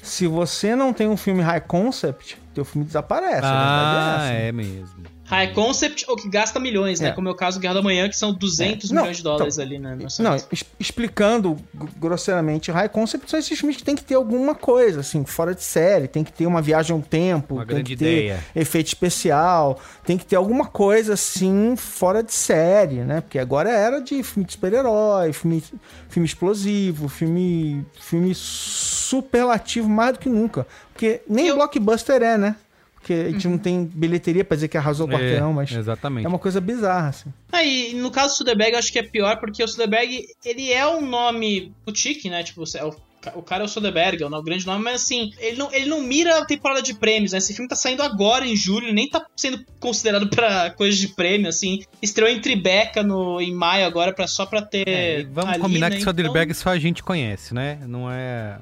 Se 0.00 0.26
você 0.26 0.74
não 0.74 0.92
tem 0.92 1.08
um 1.08 1.16
filme 1.16 1.42
high 1.42 1.60
concept, 1.60 2.36
teu 2.52 2.64
filme 2.64 2.86
desaparece. 2.86 3.32
verdade 3.32 3.46
Ah, 3.54 4.24
essa. 4.24 4.32
é 4.34 4.52
mesmo. 4.52 5.12
High 5.24 5.54
concept 5.54 6.04
ou 6.08 6.16
que 6.16 6.28
gasta 6.28 6.60
milhões, 6.60 7.00
né? 7.00 7.08
É. 7.08 7.12
Como 7.12 7.26
é 7.26 7.30
o 7.32 7.34
caso 7.34 7.58
do 7.58 7.62
Guerra 7.62 7.74
da 7.74 7.82
Manhã, 7.82 8.06
que 8.06 8.16
são 8.16 8.34
200 8.34 8.90
É. 8.90 8.94
Não, 8.94 9.02
milhões 9.02 9.16
de 9.16 9.22
dólares 9.22 9.54
então, 9.54 9.64
ali, 9.66 9.78
né? 9.78 9.96
Não, 10.18 10.34
es- 10.36 10.64
explicando 10.78 11.56
grosseiramente, 11.96 12.70
high 12.70 12.88
concept 12.88 13.30
são 13.30 13.38
esses 13.40 13.58
filmes 13.58 13.76
que 13.76 13.82
tem 13.84 13.94
que 13.96 14.04
ter 14.04 14.14
alguma 14.14 14.54
coisa, 14.54 15.00
assim, 15.00 15.24
fora 15.24 15.54
de 15.54 15.62
série, 15.62 16.06
tem 16.06 16.22
que 16.22 16.32
ter 16.32 16.44
uma 16.46 16.60
viagem 16.60 16.94
ao 16.94 17.00
tempo, 17.00 17.54
Uma 17.54 17.64
tem 17.64 17.76
grande 17.76 17.92
que 17.92 17.96
ter 17.96 18.24
ideia. 18.24 18.44
efeito 18.54 18.88
especial, 18.88 19.80
tem 20.04 20.18
que 20.18 20.26
ter 20.26 20.36
alguma 20.36 20.66
coisa, 20.66 21.14
assim, 21.14 21.76
fora 21.76 22.22
de 22.22 22.34
série, 22.34 22.96
né? 22.96 23.22
Porque 23.22 23.38
agora 23.38 23.70
é 23.70 23.82
era 23.82 24.00
de 24.02 24.22
filme 24.22 24.44
de 24.46 24.52
super-herói, 24.52 25.32
filme, 25.32 25.64
filme 26.10 26.26
explosivo, 26.26 27.08
filme, 27.08 27.86
filme 27.98 28.34
superlativo 28.34 29.88
mais 29.88 30.12
do 30.12 30.18
que 30.18 30.28
nunca. 30.28 30.66
Porque 31.02 31.20
nem 31.28 31.48
Eu- 31.48 31.56
blockbuster 31.56 32.22
é, 32.22 32.38
né? 32.38 32.54
Porque 32.94 33.12
a 33.12 33.30
gente 33.32 33.48
não 33.48 33.58
tem 33.58 33.84
bilheteria 33.84 34.44
pra 34.44 34.54
dizer 34.54 34.68
que 34.68 34.76
arrasou 34.78 35.08
o 35.08 35.10
quarteirão, 35.10 35.50
É, 35.50 35.54
mas 35.54 35.72
Exatamente. 35.72 36.24
é 36.24 36.28
uma 36.28 36.38
coisa 36.38 36.60
bizarra, 36.60 37.08
assim. 37.08 37.32
Aí, 37.50 37.94
no 37.94 38.12
caso 38.12 38.34
do 38.34 38.36
Soderbergh, 38.36 38.74
eu 38.74 38.78
acho 38.78 38.92
que 38.92 38.98
é 39.00 39.02
pior, 39.02 39.40
porque 39.40 39.60
o 39.64 39.66
Soderbergh, 39.66 40.24
ele 40.44 40.72
é 40.72 40.86
um 40.86 41.04
nome 41.04 41.72
boutique, 41.84 42.30
né? 42.30 42.44
Tipo, 42.44 42.62
é 42.76 42.84
o, 42.84 42.94
o 43.34 43.42
cara 43.42 43.64
é 43.64 43.66
o 43.66 43.68
Soderbergh, 43.68 44.22
é 44.22 44.24
o 44.26 44.42
grande 44.44 44.64
nome, 44.64 44.84
mas 44.84 45.02
assim, 45.02 45.32
ele 45.40 45.56
não, 45.56 45.74
ele 45.74 45.86
não 45.86 46.00
mira 46.00 46.38
a 46.38 46.44
temporada 46.46 46.80
de 46.80 46.94
prêmios, 46.94 47.32
né? 47.32 47.38
Esse 47.38 47.52
filme 47.52 47.68
tá 47.68 47.74
saindo 47.74 48.04
agora, 48.04 48.46
em 48.46 48.54
julho, 48.54 48.86
ele 48.86 48.94
nem 48.94 49.10
tá 49.10 49.26
sendo 49.34 49.64
considerado 49.80 50.28
pra 50.30 50.70
coisa 50.70 50.96
de 50.96 51.08
prêmio, 51.08 51.48
assim. 51.48 51.80
Estreou 52.00 52.30
em 52.30 52.40
Tribeca 52.40 53.02
no, 53.02 53.40
em 53.40 53.52
maio 53.52 53.84
agora, 53.84 54.12
pra, 54.12 54.28
só 54.28 54.46
pra 54.46 54.62
ter. 54.62 54.86
É, 54.86 55.20
e 55.20 55.24
vamos 55.24 55.50
ali, 55.50 55.60
combinar 55.60 55.90
né? 55.90 55.96
que 55.96 56.02
Soderbergh 56.04 56.54
só 56.54 56.70
a 56.70 56.78
gente 56.78 57.02
conhece, 57.02 57.52
né? 57.52 57.80
Não 57.88 58.08
é. 58.08 58.60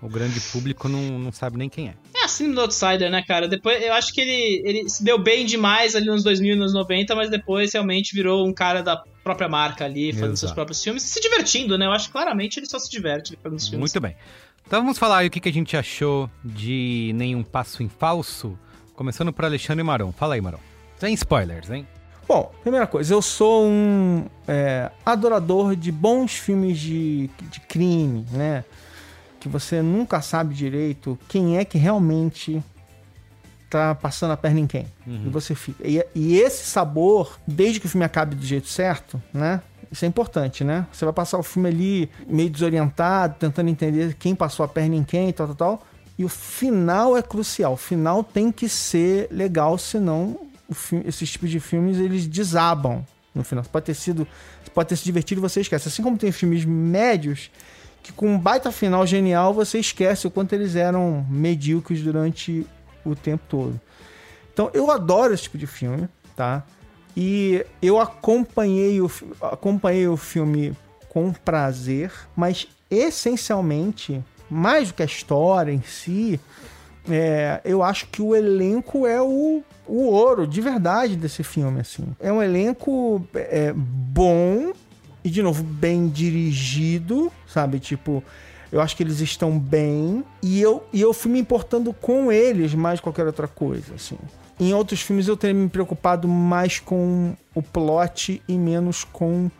O 0.00 0.08
grande 0.08 0.40
público 0.40 0.88
não, 0.88 1.18
não 1.18 1.32
sabe 1.32 1.58
nem 1.58 1.68
quem 1.68 1.88
é. 1.88 1.94
É 2.14 2.24
a 2.24 2.28
síndrome 2.28 2.54
do 2.54 2.60
Outsider, 2.62 3.10
né, 3.10 3.22
cara? 3.26 3.48
Depois, 3.48 3.82
eu 3.82 3.92
acho 3.92 4.12
que 4.12 4.20
ele, 4.20 4.62
ele 4.64 4.88
se 4.88 5.02
deu 5.02 5.18
bem 5.18 5.44
demais 5.44 5.96
ali 5.96 6.06
nos 6.06 6.22
2000 6.22 6.54
e 6.54 6.58
nos 6.58 6.72
90, 6.72 7.14
mas 7.16 7.30
depois 7.30 7.72
realmente 7.72 8.14
virou 8.14 8.46
um 8.46 8.52
cara 8.52 8.82
da 8.82 9.02
própria 9.24 9.48
marca 9.48 9.84
ali, 9.84 10.12
fazendo 10.12 10.26
Exato. 10.26 10.38
seus 10.38 10.52
próprios 10.52 10.82
filmes 10.82 11.04
e 11.04 11.08
se 11.08 11.20
divertindo, 11.20 11.76
né? 11.76 11.86
Eu 11.86 11.92
acho 11.92 12.06
que 12.06 12.12
claramente 12.12 12.58
ele 12.58 12.66
só 12.66 12.78
se 12.78 12.88
diverte 12.90 13.36
fazendo 13.42 13.58
os 13.58 13.68
filmes. 13.68 13.92
Muito 13.92 14.00
bem. 14.00 14.16
Então 14.66 14.80
vamos 14.80 14.98
falar 14.98 15.18
aí 15.18 15.26
o 15.26 15.30
que, 15.30 15.40
que 15.40 15.48
a 15.48 15.52
gente 15.52 15.76
achou 15.76 16.30
de 16.44 17.12
Nenhum 17.14 17.42
Passo 17.42 17.82
em 17.82 17.88
Falso. 17.88 18.58
Começando 18.94 19.32
por 19.32 19.44
Alexandre 19.44 19.82
Maron. 19.82 20.12
Fala 20.12 20.34
aí, 20.34 20.40
Maron. 20.40 20.60
Sem 20.98 21.14
spoilers, 21.14 21.70
hein? 21.70 21.86
Bom, 22.28 22.52
primeira 22.62 22.86
coisa, 22.86 23.14
eu 23.14 23.22
sou 23.22 23.64
um 23.64 24.26
é, 24.46 24.90
adorador 25.06 25.74
de 25.74 25.90
bons 25.90 26.34
filmes 26.34 26.78
de, 26.78 27.30
de 27.50 27.60
crime, 27.60 28.26
né? 28.30 28.64
Que 29.48 29.52
você 29.52 29.82
nunca 29.82 30.20
sabe 30.20 30.54
direito 30.54 31.18
quem 31.28 31.56
é 31.58 31.64
que 31.64 31.78
realmente 31.78 32.62
tá 33.70 33.94
passando 33.94 34.30
a 34.32 34.36
perna 34.36 34.60
em 34.60 34.66
quem. 34.66 34.86
E 35.06 35.28
você 35.28 35.54
fica. 35.54 35.86
E, 35.86 36.04
e 36.14 36.38
esse 36.38 36.64
sabor, 36.64 37.38
desde 37.46 37.80
que 37.80 37.86
o 37.86 37.88
filme 37.88 38.04
acabe 38.04 38.34
do 38.34 38.44
jeito 38.44 38.68
certo, 38.68 39.20
né? 39.32 39.60
Isso 39.90 40.04
é 40.04 40.08
importante, 40.08 40.64
né? 40.64 40.86
Você 40.92 41.04
vai 41.04 41.14
passar 41.14 41.38
o 41.38 41.42
filme 41.42 41.68
ali 41.68 42.10
meio 42.26 42.50
desorientado, 42.50 43.36
tentando 43.38 43.68
entender 43.70 44.14
quem 44.18 44.34
passou 44.34 44.64
a 44.64 44.68
perna 44.68 44.96
em 44.96 45.02
quem, 45.04 45.32
tal, 45.32 45.46
tal, 45.48 45.56
tal. 45.56 45.86
E 46.18 46.24
o 46.24 46.28
final 46.28 47.16
é 47.16 47.22
crucial. 47.22 47.72
O 47.74 47.76
final 47.76 48.22
tem 48.24 48.50
que 48.52 48.68
ser 48.68 49.28
legal, 49.30 49.78
senão 49.78 50.38
o 50.68 50.74
fi- 50.74 51.02
esses 51.06 51.30
tipos 51.30 51.48
de 51.50 51.58
filmes 51.60 51.96
eles 51.98 52.26
desabam 52.26 53.04
no 53.34 53.44
final. 53.44 53.64
Pode 53.70 53.86
ter 53.86 53.94
sido, 53.94 54.26
pode 54.74 54.88
ter 54.90 54.96
se 54.96 55.04
divertido, 55.04 55.40
você 55.40 55.60
esquece. 55.60 55.88
Assim 55.88 56.02
como 56.02 56.18
tem 56.18 56.32
filmes 56.32 56.64
médios 56.64 57.50
que 58.08 58.12
com 58.14 58.26
um 58.26 58.38
baita 58.38 58.72
final 58.72 59.06
genial 59.06 59.52
você 59.52 59.78
esquece 59.78 60.26
o 60.26 60.30
quanto 60.30 60.54
eles 60.54 60.74
eram 60.74 61.26
medíocres 61.28 62.02
durante 62.02 62.66
o 63.04 63.14
tempo 63.14 63.44
todo. 63.48 63.78
Então 64.52 64.70
eu 64.72 64.90
adoro 64.90 65.34
esse 65.34 65.42
tipo 65.42 65.58
de 65.58 65.66
filme, 65.66 66.08
tá? 66.34 66.64
E 67.14 67.64
eu 67.82 68.00
acompanhei 68.00 69.00
o, 69.00 69.10
acompanhei 69.42 70.08
o 70.08 70.16
filme 70.16 70.74
com 71.10 71.32
prazer, 71.32 72.10
mas 72.34 72.66
essencialmente, 72.90 74.24
mais 74.48 74.88
do 74.88 74.94
que 74.94 75.02
a 75.02 75.06
história 75.06 75.70
em 75.70 75.82
si, 75.82 76.40
é, 77.10 77.60
eu 77.62 77.82
acho 77.82 78.06
que 78.06 78.22
o 78.22 78.34
elenco 78.34 79.06
é 79.06 79.20
o, 79.20 79.62
o 79.86 80.02
ouro 80.06 80.46
de 80.46 80.62
verdade 80.62 81.14
desse 81.14 81.42
filme, 81.42 81.80
assim. 81.80 82.06
É 82.18 82.32
um 82.32 82.42
elenco 82.42 83.22
é, 83.34 83.72
bom 83.74 84.72
e, 85.28 85.30
de 85.30 85.42
novo, 85.42 85.62
bem 85.62 86.08
dirigido, 86.08 87.30
sabe? 87.46 87.78
Tipo, 87.78 88.24
eu 88.72 88.80
acho 88.80 88.96
que 88.96 89.02
eles 89.02 89.20
estão 89.20 89.58
bem 89.58 90.24
e 90.42 90.58
eu, 90.58 90.82
e 90.90 91.02
eu 91.02 91.12
fui 91.12 91.30
me 91.30 91.38
importando 91.38 91.92
com 91.92 92.32
eles 92.32 92.74
mais 92.74 92.98
que 92.98 93.04
qualquer 93.04 93.26
outra 93.26 93.46
coisa, 93.46 93.94
assim. 93.94 94.16
Em 94.58 94.72
outros 94.72 95.02
filmes 95.02 95.28
eu 95.28 95.36
teria 95.36 95.54
me 95.54 95.68
preocupado 95.68 96.26
mais 96.26 96.80
com 96.80 97.36
o 97.54 97.62
plot 97.62 98.42
e 98.48 98.58
menos 98.58 99.04
com 99.04 99.50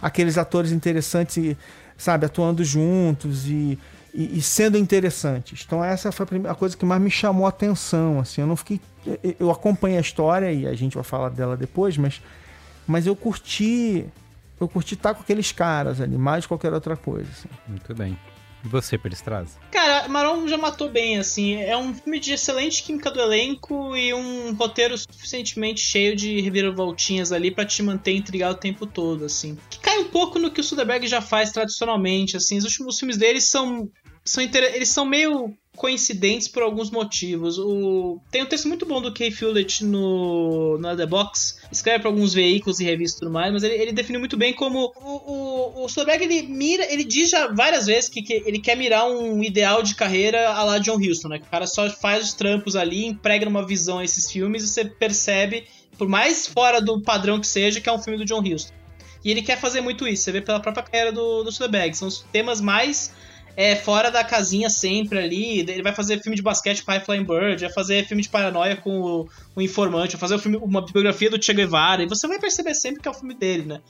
aqueles 0.00 0.36
atores 0.36 0.70
interessantes, 0.72 1.38
e, 1.38 1.56
sabe, 1.96 2.26
atuando 2.26 2.62
juntos 2.62 3.46
e, 3.46 3.78
e, 4.12 4.38
e 4.38 4.42
sendo 4.42 4.76
interessantes. 4.76 5.64
Então 5.66 5.82
essa 5.82 6.12
foi 6.12 6.26
a, 6.46 6.54
coisa 6.54 6.76
que 6.76 6.84
mais 6.84 7.00
me 7.00 7.10
chamou 7.10 7.46
a 7.46 7.48
atenção, 7.48 8.20
assim. 8.20 8.42
Eu 8.42 8.46
não 8.46 8.56
fiquei... 8.56 8.78
Eu 9.40 9.50
acompanhei 9.50 9.96
a 9.96 10.02
história 10.02 10.52
e 10.52 10.66
a 10.66 10.74
gente 10.74 10.94
vai 10.94 11.04
falar 11.04 11.30
dela 11.30 11.56
depois, 11.56 11.96
mas, 11.96 12.20
mas 12.86 13.06
eu 13.06 13.16
curti... 13.16 14.04
Eu 14.60 14.68
curti 14.68 14.94
estar 14.94 15.14
com 15.14 15.22
aqueles 15.22 15.52
caras 15.52 16.00
ali, 16.00 16.16
mais 16.16 16.44
que 16.44 16.48
qualquer 16.48 16.72
outra 16.72 16.96
coisa, 16.96 17.28
assim. 17.30 17.48
Muito 17.68 17.94
bem. 17.94 18.18
E 18.64 18.68
você, 18.68 18.96
Peristraza? 18.96 19.58
Cara, 19.70 20.08
Maron 20.08 20.48
já 20.48 20.56
matou 20.56 20.88
bem, 20.88 21.18
assim. 21.18 21.56
É 21.56 21.76
um 21.76 21.92
filme 21.92 22.18
de 22.18 22.32
excelente 22.32 22.82
química 22.82 23.10
do 23.10 23.20
elenco 23.20 23.94
e 23.94 24.14
um 24.14 24.54
roteiro 24.54 24.96
suficientemente 24.96 25.80
cheio 25.80 26.16
de 26.16 26.40
reviravoltinhas 26.40 27.30
ali 27.30 27.50
pra 27.50 27.66
te 27.66 27.82
manter 27.82 28.12
intrigado 28.12 28.54
o 28.54 28.60
tempo 28.60 28.86
todo, 28.86 29.26
assim. 29.26 29.58
Que 29.68 29.78
cai 29.80 29.98
um 29.98 30.08
pouco 30.08 30.38
no 30.38 30.50
que 30.50 30.60
o 30.60 30.64
Soderbergh 30.64 31.06
já 31.06 31.20
faz 31.20 31.52
tradicionalmente, 31.52 32.38
assim. 32.38 32.56
Os 32.56 32.64
últimos 32.64 32.98
filmes 32.98 33.18
dele 33.18 33.40
são. 33.40 33.90
São 34.24 34.42
inter... 34.42 34.74
Eles 34.74 34.88
são 34.88 35.04
meio 35.04 35.54
coincidentes 35.76 36.48
por 36.48 36.62
alguns 36.62 36.90
motivos. 36.90 37.58
O... 37.58 38.20
Tem 38.30 38.42
um 38.42 38.46
texto 38.46 38.68
muito 38.68 38.86
bom 38.86 39.00
do 39.00 39.12
Kay 39.12 39.28
Hewlett 39.28 39.84
no, 39.84 40.78
no 40.78 40.96
The 40.96 41.06
Box. 41.06 41.60
Escreve 41.70 42.00
para 42.00 42.08
alguns 42.08 42.32
veículos 42.32 42.80
e 42.80 42.84
revistas 42.84 43.16
e 43.16 43.20
tudo 43.20 43.32
mais, 43.32 43.52
mas 43.52 43.62
ele, 43.62 43.74
ele 43.74 43.92
definiu 43.92 44.20
muito 44.20 44.36
bem 44.36 44.54
como 44.54 44.92
o, 44.96 45.80
o, 45.80 45.84
o 45.84 45.88
Soderbergh 45.88 46.24
ele 46.24 46.42
mira, 46.46 46.90
ele 46.92 47.04
diz 47.04 47.30
já 47.30 47.48
várias 47.48 47.86
vezes 47.86 48.08
que, 48.08 48.22
que 48.22 48.32
ele 48.46 48.60
quer 48.60 48.76
mirar 48.76 49.06
um 49.06 49.42
ideal 49.42 49.82
de 49.82 49.94
carreira 49.94 50.50
a 50.50 50.62
lá 50.62 50.78
John 50.78 50.96
Huston, 50.96 51.28
né? 51.28 51.38
Que 51.38 51.46
o 51.46 51.50
cara 51.50 51.66
só 51.66 51.90
faz 51.90 52.24
os 52.24 52.34
trampos 52.34 52.76
ali, 52.76 53.06
emprega 53.06 53.44
numa 53.44 53.66
visão 53.66 53.98
a 53.98 54.04
esses 54.04 54.30
filmes 54.30 54.62
e 54.62 54.68
você 54.68 54.84
percebe, 54.84 55.66
por 55.98 56.08
mais 56.08 56.46
fora 56.46 56.80
do 56.80 57.02
padrão 57.02 57.40
que 57.40 57.46
seja, 57.46 57.80
que 57.80 57.88
é 57.88 57.92
um 57.92 57.98
filme 57.98 58.18
do 58.18 58.24
John 58.24 58.40
Huston. 58.40 58.72
E 59.24 59.30
ele 59.30 59.42
quer 59.42 59.58
fazer 59.58 59.80
muito 59.80 60.06
isso, 60.06 60.22
você 60.22 60.32
vê 60.32 60.40
pela 60.40 60.60
própria 60.60 60.84
carreira 60.84 61.10
do, 61.10 61.42
do 61.42 61.50
Soderbergh. 61.50 61.94
São 61.94 62.06
os 62.08 62.20
temas 62.30 62.60
mais 62.60 63.10
é, 63.56 63.76
fora 63.76 64.10
da 64.10 64.24
casinha 64.24 64.68
sempre 64.68 65.18
ali. 65.18 65.60
Ele 65.60 65.82
vai 65.82 65.94
fazer 65.94 66.20
filme 66.22 66.36
de 66.36 66.42
basquete 66.42 66.82
com 66.82 66.90
High 66.90 67.04
Flying 67.04 67.24
Bird, 67.24 67.60
vai 67.62 67.72
fazer 67.72 68.06
filme 68.06 68.22
de 68.22 68.28
paranoia 68.28 68.76
com 68.76 69.00
o, 69.00 69.28
o 69.56 69.62
Informante, 69.62 70.16
vai 70.16 70.20
fazer 70.20 70.34
um 70.34 70.38
filme, 70.38 70.56
uma 70.58 70.84
biografia 70.84 71.30
do 71.30 71.42
Che 71.42 71.52
Guevara, 71.52 72.02
e 72.02 72.08
você 72.08 72.26
vai 72.26 72.38
perceber 72.38 72.74
sempre 72.74 73.00
que 73.00 73.08
é 73.08 73.10
o 73.10 73.14
filme 73.14 73.34
dele, 73.34 73.64
né? 73.64 73.80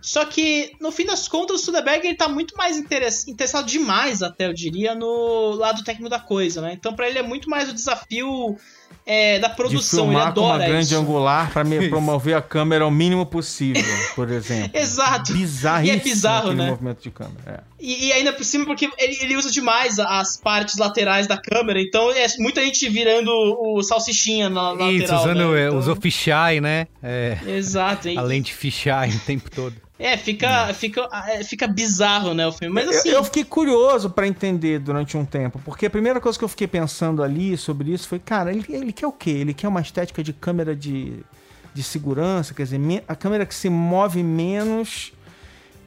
Só 0.00 0.24
que, 0.24 0.72
no 0.80 0.92
fim 0.92 1.04
das 1.04 1.26
contas, 1.26 1.60
o 1.60 1.64
Soderbergh 1.64 2.06
ele 2.06 2.16
tá 2.16 2.28
muito 2.28 2.56
mais 2.56 2.76
interess- 2.76 3.26
interessado 3.26 3.66
demais, 3.66 4.22
até 4.22 4.46
eu 4.46 4.54
diria, 4.54 4.94
no 4.94 5.50
lado 5.52 5.82
técnico 5.82 6.08
da 6.08 6.20
coisa, 6.20 6.60
né? 6.60 6.74
Então, 6.74 6.94
pra 6.94 7.08
ele 7.08 7.18
é 7.18 7.22
muito 7.22 7.50
mais 7.50 7.68
o 7.68 7.74
desafio 7.74 8.56
é, 9.06 9.38
da 9.38 9.48
De 9.48 9.54
produção. 9.56 10.00
Ele 10.06 10.08
filmar 10.12 10.34
com 10.34 10.40
uma 10.40 10.48
adora 10.54 10.66
grande 10.68 10.86
isso. 10.86 10.96
angular 10.96 11.50
pra 11.52 11.62
me 11.62 11.86
promover 11.88 12.34
a 12.36 12.42
câmera 12.42 12.82
ao 12.84 12.90
mínimo 12.90 13.24
possível, 13.24 13.82
por 14.16 14.28
exemplo. 14.30 14.70
Exato. 14.78 15.32
Bizarríssimo 15.32 15.96
E 15.96 16.00
é 16.00 16.02
bizarro, 16.02 16.52
né? 16.52 16.66
movimento 16.70 17.02
de 17.02 17.10
câmera. 17.10 17.36
é. 17.46 17.60
E, 17.78 18.06
e 18.06 18.12
ainda 18.12 18.32
por 18.32 18.42
cima, 18.42 18.64
porque 18.64 18.88
ele, 18.98 19.18
ele 19.20 19.36
usa 19.36 19.50
demais 19.50 19.98
as 19.98 20.36
partes 20.38 20.76
laterais 20.78 21.26
da 21.26 21.36
câmera, 21.36 21.78
então 21.80 22.10
é 22.10 22.26
muita 22.38 22.62
gente 22.64 22.88
virando 22.88 23.30
o 23.30 23.82
salsichinha 23.82 24.48
na 24.48 24.70
lateral. 24.70 24.92
Isso, 24.92 25.14
usando 25.14 25.52
né? 25.52 25.60
é, 25.62 25.66
Então- 25.68 25.78
os 25.78 25.98
fisheye, 25.98 26.60
né? 26.60 26.86
É, 27.02 27.36
Exato. 27.46 28.08
E- 28.08 28.16
a 28.16 28.22
lente 28.22 28.52
fisheye 28.54 29.10
o 29.14 29.20
tempo 29.20 29.50
todo. 29.50 29.74
É, 29.98 30.16
fica, 30.18 30.72
fica, 30.74 31.08
é, 31.28 31.42
fica 31.42 31.66
bizarro, 31.66 32.34
né, 32.34 32.46
o 32.46 32.52
filme. 32.52 32.74
Mas 32.74 32.84
Eu- 32.84 32.90
assim. 32.98 33.08
eu, 33.08 33.24
fiquei 33.24 33.44
curioso 33.44 34.10
pra 34.10 34.26
entender 34.26 34.78
durante 34.78 35.16
um 35.16 35.24
tempo, 35.24 35.58
porque 35.64 35.86
a 35.86 35.90
primeira 35.90 36.20
coisa 36.20 36.38
que 36.38 36.44
eu 36.44 36.48
fiquei 36.48 36.66
pensando 36.66 37.22
ali 37.22 37.56
sobre 37.56 37.92
isso 37.92 38.06
foi, 38.06 38.18
cara, 38.18 38.52
ele, 38.52 38.64
ele 38.68 38.92
quer 38.92 39.06
o 39.06 39.12
quê? 39.12 39.30
Ele 39.30 39.54
quer 39.54 39.68
uma 39.68 39.80
estética 39.80 40.22
de 40.22 40.34
câmera 40.34 40.76
de, 40.76 41.24
de 41.72 41.82
segurança, 41.82 42.52
quer 42.52 42.64
dizer, 42.64 42.78
a 43.08 43.16
câmera 43.16 43.46
que 43.46 43.54
se 43.54 43.70
move 43.70 44.22
menos 44.22 45.12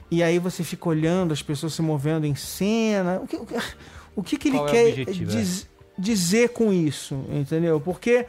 e 0.09 0.23
aí 0.23 0.39
você 0.39 0.63
fica 0.63 0.89
olhando 0.89 1.31
as 1.31 1.43
pessoas 1.43 1.73
se 1.75 1.81
movendo 1.83 2.25
em 2.25 2.33
cena. 2.33 3.19
O 3.21 3.27
que, 3.27 3.35
o 3.35 3.45
que, 3.45 3.55
o 4.15 4.23
que, 4.23 4.37
que 4.37 4.47
ele 4.47 4.57
Qual 4.57 4.67
é 4.67 4.71
o 4.71 4.73
quer 4.73 4.87
objetivo, 5.01 5.29
diz- 5.31 5.67
dizer 5.95 6.49
com 6.49 6.73
isso, 6.73 7.13
entendeu? 7.31 7.79
Porque, 7.79 8.25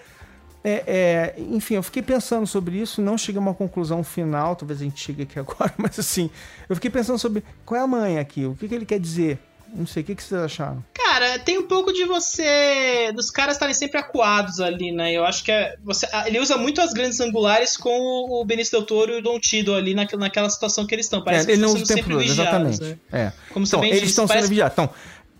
é, 0.62 0.84
é, 0.86 1.34
enfim, 1.38 1.74
eu 1.74 1.82
fiquei 1.82 2.02
pensando 2.02 2.46
sobre 2.46 2.76
isso, 2.78 3.00
não 3.00 3.16
cheguei 3.16 3.38
a 3.38 3.42
uma 3.42 3.54
conclusão 3.54 4.04
final, 4.04 4.54
talvez 4.56 4.80
a 4.80 4.84
gente 4.84 5.00
chegue 5.02 5.22
aqui 5.22 5.38
agora, 5.40 5.72
mas 5.78 5.98
assim, 5.98 6.28
eu 6.68 6.76
fiquei 6.76 6.90
pensando 6.90 7.18
sobre 7.18 7.42
qual 7.64 7.80
é 7.80 7.84
a 7.84 7.86
manha 7.86 8.20
aqui, 8.20 8.44
o 8.46 8.54
que, 8.54 8.68
que 8.68 8.74
ele 8.74 8.86
quer 8.86 9.00
dizer. 9.00 9.38
Não 9.72 9.86
sei, 9.86 10.02
o 10.02 10.06
que, 10.06 10.16
que 10.16 10.22
vocês 10.24 10.40
acharam? 10.42 10.84
Cara, 10.92 11.38
tem 11.38 11.56
um 11.56 11.62
pouco 11.68 11.92
de 11.92 12.04
você. 12.04 13.12
dos 13.14 13.30
caras 13.30 13.54
estarem 13.54 13.72
sempre 13.72 13.98
acuados 13.98 14.58
ali, 14.60 14.90
né? 14.90 15.12
Eu 15.12 15.24
acho 15.24 15.44
que 15.44 15.52
é. 15.52 15.76
Você, 15.84 16.08
ele 16.26 16.40
usa 16.40 16.56
muito 16.56 16.80
as 16.80 16.92
grandes 16.92 17.20
angulares 17.20 17.76
com 17.76 17.90
o 18.30 18.44
Benício 18.44 18.72
Del 18.76 18.84
Toro 18.84 19.12
e 19.12 19.18
o 19.18 19.22
Don 19.22 19.38
Tido 19.38 19.72
ali 19.74 19.94
naquela, 19.94 20.22
naquela 20.22 20.50
situação 20.50 20.84
que 20.84 20.92
eles 20.92 21.06
estão. 21.06 21.22
Parece 21.22 21.44
É, 21.44 21.46
que 21.46 21.52
ele 21.52 21.62
eles 21.62 21.72
não 21.72 21.80
estão 21.80 21.84
o 21.84 21.96
tempo 21.96 22.08
sempre 22.08 22.14
todo, 22.14 22.36
vigiados, 22.36 22.80
exatamente. 22.80 23.00
né? 23.12 23.20
É. 23.26 23.32
Como 23.52 23.64
então, 23.64 23.84
eles 23.84 24.02
estão 24.10 24.24
sendo 24.26 24.28
parece- 24.34 24.48
vigiados. 24.48 24.72
Então, 24.72 24.90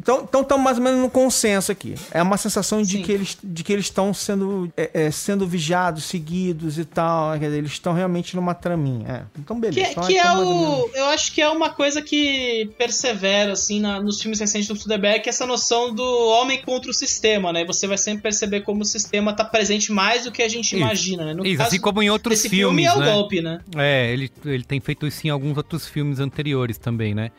então, 0.01 0.23
então 0.29 0.41
estão 0.41 0.59
mais 0.59 0.79
ou 0.79 0.85
menos 0.85 0.99
no 1.01 1.11
consenso 1.11 1.71
aqui. 1.71 1.95
É 2.11 2.23
uma 2.23 2.37
sensação 2.37 2.83
de 2.83 2.99
que 3.03 3.13
eles 3.13 3.37
de 3.43 3.63
que 3.63 3.73
eles 3.73 3.85
estão 3.85 4.13
sendo, 4.15 4.73
é, 4.77 4.91
é, 5.07 5.11
sendo 5.11 5.47
vigiados, 5.47 6.05
seguidos 6.05 6.79
e 6.79 6.85
tal. 6.85 7.37
Dizer, 7.39 7.59
eles 7.59 7.73
estão 7.73 7.93
realmente 7.93 8.35
numa 8.35 8.55
traminha. 8.55 9.07
É. 9.09 9.23
Então, 9.39 9.61
beleza. 9.61 9.87
Que, 9.87 9.93
Então, 9.93 10.07
que 10.07 10.17
é 10.19 10.29
menos. 10.29 10.49
o. 10.49 10.91
Eu 10.95 11.05
acho 11.07 11.33
que 11.33 11.43
é 11.43 11.49
uma 11.49 11.71
coisa 11.71 12.01
que 12.01 12.71
persevera, 12.79 13.53
assim, 13.53 13.81
na- 13.81 14.01
nos 14.01 14.21
filmes 14.21 14.41
recentes 14.41 14.69
do 14.69 14.91
é 14.93 15.23
essa 15.27 15.47
noção 15.47 15.95
do 15.95 16.03
homem 16.31 16.61
contra 16.63 16.91
o 16.91 16.95
sistema, 16.95 17.53
né? 17.53 17.65
Você 17.65 17.87
vai 17.87 17.99
sempre 17.99 18.23
perceber 18.23 18.63
como 18.63 18.83
o 18.83 18.85
sistema 18.85 19.33
tá 19.33 19.45
presente 19.45 19.93
mais 19.93 20.25
do 20.25 20.33
que 20.33 20.43
a 20.43 20.49
gente 20.49 20.67
Isso. 20.75 20.77
imagina, 20.77 21.25
né? 21.27 21.35
No 21.35 21.45
Isso, 21.47 21.59
caso 21.59 21.69
assim 21.69 21.81
como 21.81 22.03
em 22.03 22.11
outros 22.11 22.41
filmes, 22.43 22.59
filme 22.59 22.85
é 22.85 22.93
o 22.95 22.99
né? 22.99 23.13
golpe, 23.13 23.41
né? 23.41 23.61
É, 23.77 24.13
ele, 24.13 24.31
ele 24.45 24.65
tem 24.65 24.81
feito 24.81 25.07
isso 25.07 25.27
em 25.27 25.31
alguns 25.31 25.57
outros 25.57 25.87
filmes 25.87 26.19
anteriores 26.21 26.79
também, 26.79 27.15
né? 27.15 27.31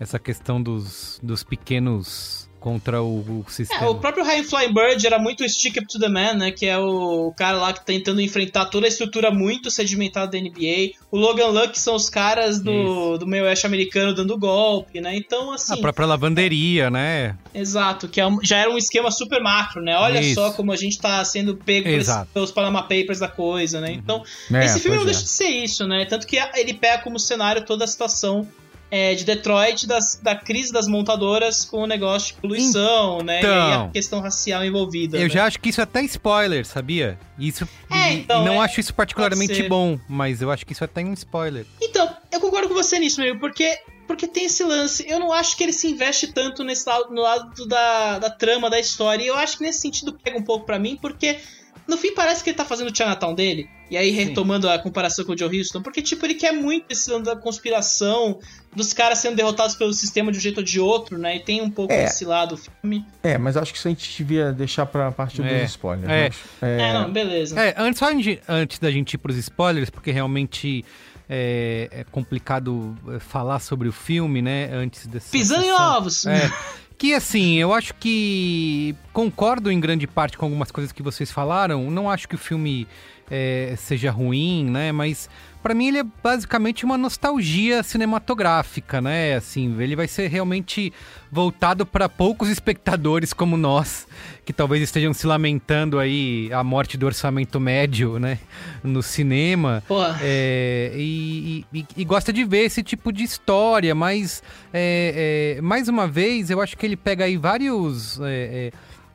Essa 0.00 0.18
questão 0.18 0.60
dos, 0.62 1.20
dos 1.22 1.44
pequenos 1.44 2.48
contra 2.58 3.02
o, 3.02 3.20
o 3.40 3.44
sistema. 3.50 3.84
É, 3.84 3.88
o 3.88 3.94
próprio 3.94 4.22
Ryan 4.24 4.44
Flying 4.44 4.74
Bird 4.74 5.06
era 5.06 5.18
muito 5.18 5.48
Stick 5.48 5.78
Up 5.78 5.86
to 5.86 5.98
the 5.98 6.08
Man, 6.10 6.34
né? 6.34 6.50
Que 6.50 6.66
é 6.66 6.76
o 6.78 7.32
cara 7.36 7.56
lá 7.56 7.72
que 7.72 7.78
tá 7.80 7.86
tentando 7.86 8.20
enfrentar 8.20 8.66
toda 8.66 8.86
a 8.86 8.88
estrutura 8.88 9.30
muito 9.30 9.70
sedimentada 9.70 10.32
da 10.32 10.38
NBA. 10.38 10.92
O 11.10 11.16
Logan 11.18 11.46
Luck 11.48 11.78
são 11.78 11.94
os 11.94 12.10
caras 12.10 12.60
do, 12.60 13.16
do 13.16 13.26
meio 13.26 13.44
oeste 13.44 13.64
americano 13.66 14.14
dando 14.14 14.36
golpe, 14.38 15.00
né? 15.00 15.16
Então, 15.16 15.52
assim. 15.52 15.72
A 15.72 15.76
própria 15.78 16.06
lavanderia, 16.06 16.90
né? 16.90 17.36
Exato, 17.54 18.08
que 18.08 18.20
é 18.20 18.26
um- 18.26 18.38
já 18.44 18.58
era 18.58 18.70
um 18.70 18.76
esquema 18.76 19.10
super 19.10 19.42
macro, 19.42 19.82
né? 19.82 19.96
Olha 19.96 20.20
Isso. 20.20 20.34
só 20.34 20.50
como 20.52 20.70
a 20.72 20.76
gente 20.76 20.98
tá 20.98 21.24
sendo 21.24 21.56
pego 21.56 21.88
Exato. 21.88 22.30
pelos 22.34 22.50
Panama 22.52 22.82
Papers 22.82 23.18
da 23.20 23.28
coisa, 23.28 23.80
né? 23.80 23.92
Então, 23.92 24.22
É, 24.52 24.66
esse 24.66 24.80
filme 24.80 24.96
não 24.98 25.04
é. 25.04 25.06
deixa 25.06 25.22
de 25.22 25.28
ser 25.30 25.48
isso, 25.48 25.86
né? 25.86 26.04
Tanto 26.04 26.26
que 26.26 26.36
ele 26.54 26.74
pega 26.74 27.02
como 27.02 27.18
cenário 27.18 27.64
toda 27.64 27.84
a 27.84 27.88
situação 27.88 28.46
é, 28.90 29.14
de 29.14 29.24
Detroit, 29.24 29.86
das- 29.86 30.18
da 30.22 30.34
crise 30.34 30.72
das 30.72 30.88
montadoras 30.88 31.64
com 31.64 31.82
o 31.82 31.86
negócio 31.86 32.34
de 32.34 32.40
poluição, 32.40 33.18
né? 33.22 33.40
E 33.42 33.46
a 33.46 33.66
Então. 33.68 33.90
questão 33.90 34.20
racial 34.20 34.64
envolvida. 34.64 35.16
Eu 35.16 35.24
né? 35.24 35.28
já 35.28 35.44
acho 35.44 35.60
que 35.60 35.68
isso 35.68 35.80
é 35.80 35.84
até 35.84 36.02
spoiler, 36.02 36.66
sabia? 36.66 37.18
Isso 37.38 37.68
É, 37.90 38.12
então, 38.14 38.44
não 38.44 38.54
é- 38.54 38.64
acho 38.64 38.80
isso 38.80 38.92
particularmente 38.92 39.62
bom, 39.64 39.98
mas 40.08 40.42
eu 40.42 40.50
acho 40.50 40.66
que 40.66 40.72
isso 40.72 40.82
é 40.84 40.86
até 40.86 41.02
um 41.02 41.12
spoiler. 41.12 41.64
Então, 41.80 42.08
eu 42.32 42.40
concordo 42.40 42.68
com 42.68 42.74
você 42.74 42.98
nisso, 42.98 43.20
meio, 43.20 43.38
porque, 43.38 43.78
porque 44.08 44.26
tem 44.26 44.46
esse 44.46 44.64
lance. 44.64 45.04
Eu 45.08 45.20
não 45.20 45.32
acho 45.32 45.56
que 45.56 45.62
ele 45.62 45.72
se 45.72 45.86
investe 45.88 46.26
tanto 46.32 46.64
nesse 46.64 46.88
lado, 46.88 47.14
no 47.14 47.22
lado 47.22 47.66
da, 47.66 48.18
da 48.18 48.30
trama, 48.30 48.68
da 48.68 48.80
história. 48.80 49.22
E 49.22 49.26
eu 49.28 49.36
acho 49.36 49.58
que 49.58 49.62
nesse 49.62 49.80
sentido 49.80 50.12
pega 50.12 50.36
um 50.38 50.42
pouco 50.42 50.66
pra 50.66 50.78
mim, 50.78 50.98
porque 51.00 51.38
no 51.86 51.96
fim 51.96 52.12
parece 52.12 52.42
que 52.42 52.50
ele 52.50 52.56
tá 52.56 52.64
fazendo 52.64 52.90
o 52.90 52.96
Chinatown 52.96 53.34
dele. 53.34 53.68
E 53.90 53.96
aí, 53.96 54.10
retomando 54.10 54.68
a 54.70 54.78
comparação 54.78 55.24
com 55.24 55.32
o 55.32 55.36
Joe 55.38 55.58
Houston, 55.58 55.82
porque, 55.82 56.00
tipo, 56.00 56.24
ele 56.24 56.34
quer 56.34 56.52
muito 56.52 56.86
esse 56.90 57.10
lance 57.10 57.24
da 57.24 57.34
conspiração, 57.34 58.38
dos 58.74 58.92
caras 58.92 59.18
sendo 59.18 59.34
derrotados 59.34 59.74
pelo 59.74 59.92
sistema 59.92 60.30
de 60.30 60.38
um 60.38 60.40
jeito 60.40 60.58
ou 60.58 60.62
de 60.62 60.78
outro, 60.78 61.18
né? 61.18 61.36
E 61.36 61.40
tem 61.40 61.60
um 61.60 61.68
pouco 61.70 61.92
É. 61.92 62.04
desse 62.04 62.24
lado 62.24 62.54
do 62.54 62.56
filme. 62.56 63.04
É, 63.22 63.36
mas 63.36 63.56
acho 63.56 63.72
que 63.72 63.78
isso 63.78 63.88
a 63.88 63.90
gente 63.90 64.16
devia 64.16 64.52
deixar 64.52 64.86
pra 64.86 65.10
parte 65.10 65.42
É. 65.42 65.62
dos 65.62 65.70
spoilers. 65.70 66.08
É. 66.08 66.28
mas, 66.28 66.36
é, 66.62 66.80
É, 66.82 66.92
não, 66.92 67.12
beleza. 67.12 67.60
É, 67.60 67.74
antes, 67.76 67.98
só 67.98 68.10
antes, 68.10 68.38
antes 68.48 68.78
da 68.78 68.90
gente 68.92 69.14
ir 69.14 69.18
pros 69.18 69.36
spoilers, 69.36 69.90
porque 69.90 70.12
realmente 70.12 70.84
é, 71.28 71.88
é 71.90 72.04
complicado 72.04 72.96
é, 73.08 73.18
falar 73.18 73.58
sobre 73.60 73.88
o 73.88 73.92
filme, 73.92 74.40
né? 74.40 74.70
Antes 74.72 75.06
dessa. 75.06 75.30
Pisando 75.30 75.64
em 75.64 75.72
ovos! 75.72 76.26
É. 76.26 76.50
Que 76.98 77.14
assim, 77.14 77.54
eu 77.56 77.72
acho 77.72 77.94
que 77.94 78.94
concordo 79.12 79.70
em 79.72 79.80
grande 79.80 80.06
parte 80.06 80.36
com 80.36 80.44
algumas 80.44 80.70
coisas 80.70 80.92
que 80.92 81.02
vocês 81.02 81.30
falaram. 81.30 81.90
Não 81.90 82.10
acho 82.10 82.28
que 82.28 82.34
o 82.34 82.38
filme 82.38 82.86
é, 83.30 83.74
seja 83.78 84.10
ruim, 84.10 84.64
né? 84.70 84.90
Mas 84.92 85.28
pra 85.62 85.74
mim 85.74 85.88
ele 85.88 85.98
é 85.98 86.04
basicamente 86.22 86.84
uma 86.84 86.96
nostalgia 86.98 87.82
cinematográfica, 87.82 89.00
né? 89.00 89.34
Assim, 89.36 89.74
ele 89.80 89.94
vai 89.96 90.08
ser 90.08 90.28
realmente 90.28 90.92
voltado 91.30 91.84
para 91.86 92.08
poucos 92.08 92.48
espectadores 92.48 93.32
como 93.32 93.56
nós, 93.56 94.06
que 94.44 94.52
talvez 94.52 94.82
estejam 94.82 95.12
se 95.14 95.26
lamentando 95.26 95.98
aí 95.98 96.50
a 96.52 96.64
morte 96.64 96.96
do 96.96 97.06
orçamento 97.06 97.60
médio, 97.60 98.18
né? 98.18 98.38
No 98.82 99.02
cinema. 99.02 99.82
É, 100.22 100.92
e, 100.96 101.64
e- 101.72 101.86
e 101.96 102.04
gosta 102.04 102.32
de 102.32 102.42
ver 102.44 102.64
esse 102.64 102.82
tipo 102.82 103.12
de 103.12 103.22
história, 103.22 103.94
mas 103.94 104.42
é, 104.72 105.56
é, 105.58 105.60
mais 105.60 105.88
uma 105.88 106.08
vez 106.08 106.50
eu 106.50 106.60
acho 106.60 106.76
que 106.76 106.84
ele 106.86 106.96
pega 106.96 107.24
aí 107.26 107.36
vários 107.36 108.18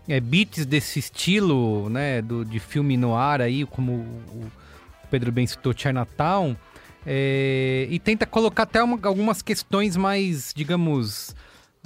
é, 0.07 0.19
beats 0.19 0.65
desse 0.65 0.99
estilo, 0.99 1.89
né, 1.89 2.21
do, 2.21 2.45
de 2.45 2.59
filme 2.59 2.95
no 2.97 3.15
ar 3.15 3.41
aí, 3.41 3.65
como 3.65 3.91
o 3.93 4.51
Pedro 5.09 5.31
bem 5.31 5.45
citou 5.47 5.73
Chinatown, 5.75 6.55
é, 7.05 7.87
e 7.89 7.99
tenta 7.99 8.25
colocar 8.25 8.63
até 8.63 8.81
uma- 8.83 8.99
algumas 9.03 9.41
questões 9.41 9.95
mais, 9.95 10.51
digamos, 10.55 11.35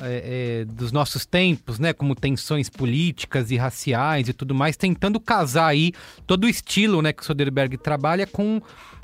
é, 0.01 0.61
é, 0.61 0.65
dos 0.65 0.93
nossos 0.93 1.25
tempos, 1.25 1.77
né? 1.77 1.91
Como 1.91 2.15
tensões 2.15 2.69
políticas 2.69 3.51
e 3.51 3.57
raciais 3.57 4.29
e 4.29 4.33
tudo 4.33 4.55
mais, 4.55 4.77
tentando 4.77 5.19
casar 5.19 5.67
aí 5.67 5.91
todo 6.25 6.45
o 6.45 6.49
estilo, 6.49 7.01
né, 7.01 7.11
que 7.11 7.21
o 7.21 7.25
Soderbergh 7.25 7.77
trabalha 7.77 8.25
com 8.25 8.61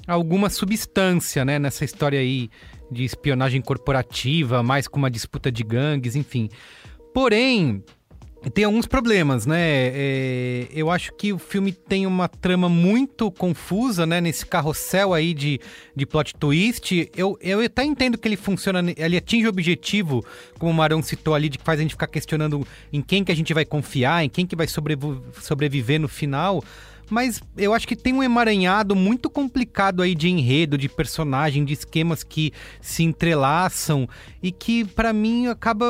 alguma 0.07 0.49
substância, 0.49 1.43
né, 1.43 1.59
nessa 1.59 1.83
história 1.83 2.19
aí 2.19 2.49
de 2.89 3.03
espionagem 3.03 3.61
corporativa, 3.61 4.63
mais 4.63 4.87
com 4.87 4.97
uma 4.97 5.11
disputa 5.11 5.51
de 5.51 5.63
gangues, 5.63 6.15
enfim. 6.15 6.49
Porém, 7.13 7.83
tem 8.53 8.65
alguns 8.65 8.85
problemas, 8.85 9.45
né? 9.45 9.57
É, 9.59 10.67
eu 10.71 10.91
acho 10.91 11.11
que 11.13 11.33
o 11.33 11.39
filme 11.39 11.71
tem 11.71 12.05
uma 12.05 12.27
trama 12.27 12.69
muito 12.69 13.31
confusa, 13.31 14.05
né? 14.05 14.21
Nesse 14.21 14.45
carrossel 14.45 15.13
aí 15.13 15.33
de, 15.33 15.59
de 15.95 16.05
plot 16.05 16.35
twist. 16.35 17.09
Eu, 17.15 17.37
eu 17.41 17.61
até 17.61 17.83
entendo 17.83 18.17
que 18.17 18.27
ele 18.27 18.37
funciona, 18.37 18.83
ele 18.95 19.17
atinge 19.17 19.47
o 19.47 19.49
objetivo, 19.49 20.23
como 20.59 20.71
o 20.71 20.73
Marão 20.73 21.01
citou 21.01 21.33
ali, 21.33 21.49
de 21.49 21.57
que 21.57 21.63
faz 21.63 21.79
a 21.79 21.81
gente 21.81 21.91
ficar 21.91 22.07
questionando 22.07 22.65
em 22.93 23.01
quem 23.01 23.23
que 23.23 23.31
a 23.31 23.35
gente 23.35 23.53
vai 23.53 23.65
confiar, 23.65 24.23
em 24.23 24.29
quem 24.29 24.45
que 24.45 24.55
vai 24.55 24.67
sobreviver 24.67 25.99
no 25.99 26.07
final. 26.07 26.63
Mas 27.09 27.41
eu 27.55 27.73
acho 27.73 27.87
que 27.87 27.95
tem 27.95 28.13
um 28.13 28.23
emaranhado 28.23 28.95
muito 28.95 29.29
complicado 29.29 30.01
aí 30.01 30.15
de 30.15 30.27
enredo, 30.27 30.77
de 30.77 30.89
personagem, 30.89 31.63
de 31.63 31.73
esquemas 31.73 32.23
que 32.23 32.51
se 32.81 33.03
entrelaçam 33.03 34.09
e 34.41 34.51
que 34.51 34.83
pra 34.83 35.13
mim 35.13 35.47
acaba 35.47 35.85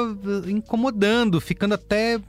eh, 0.45 0.51
incomodando, 0.51 1.39
ficando 1.39 1.75
até 1.75 2.19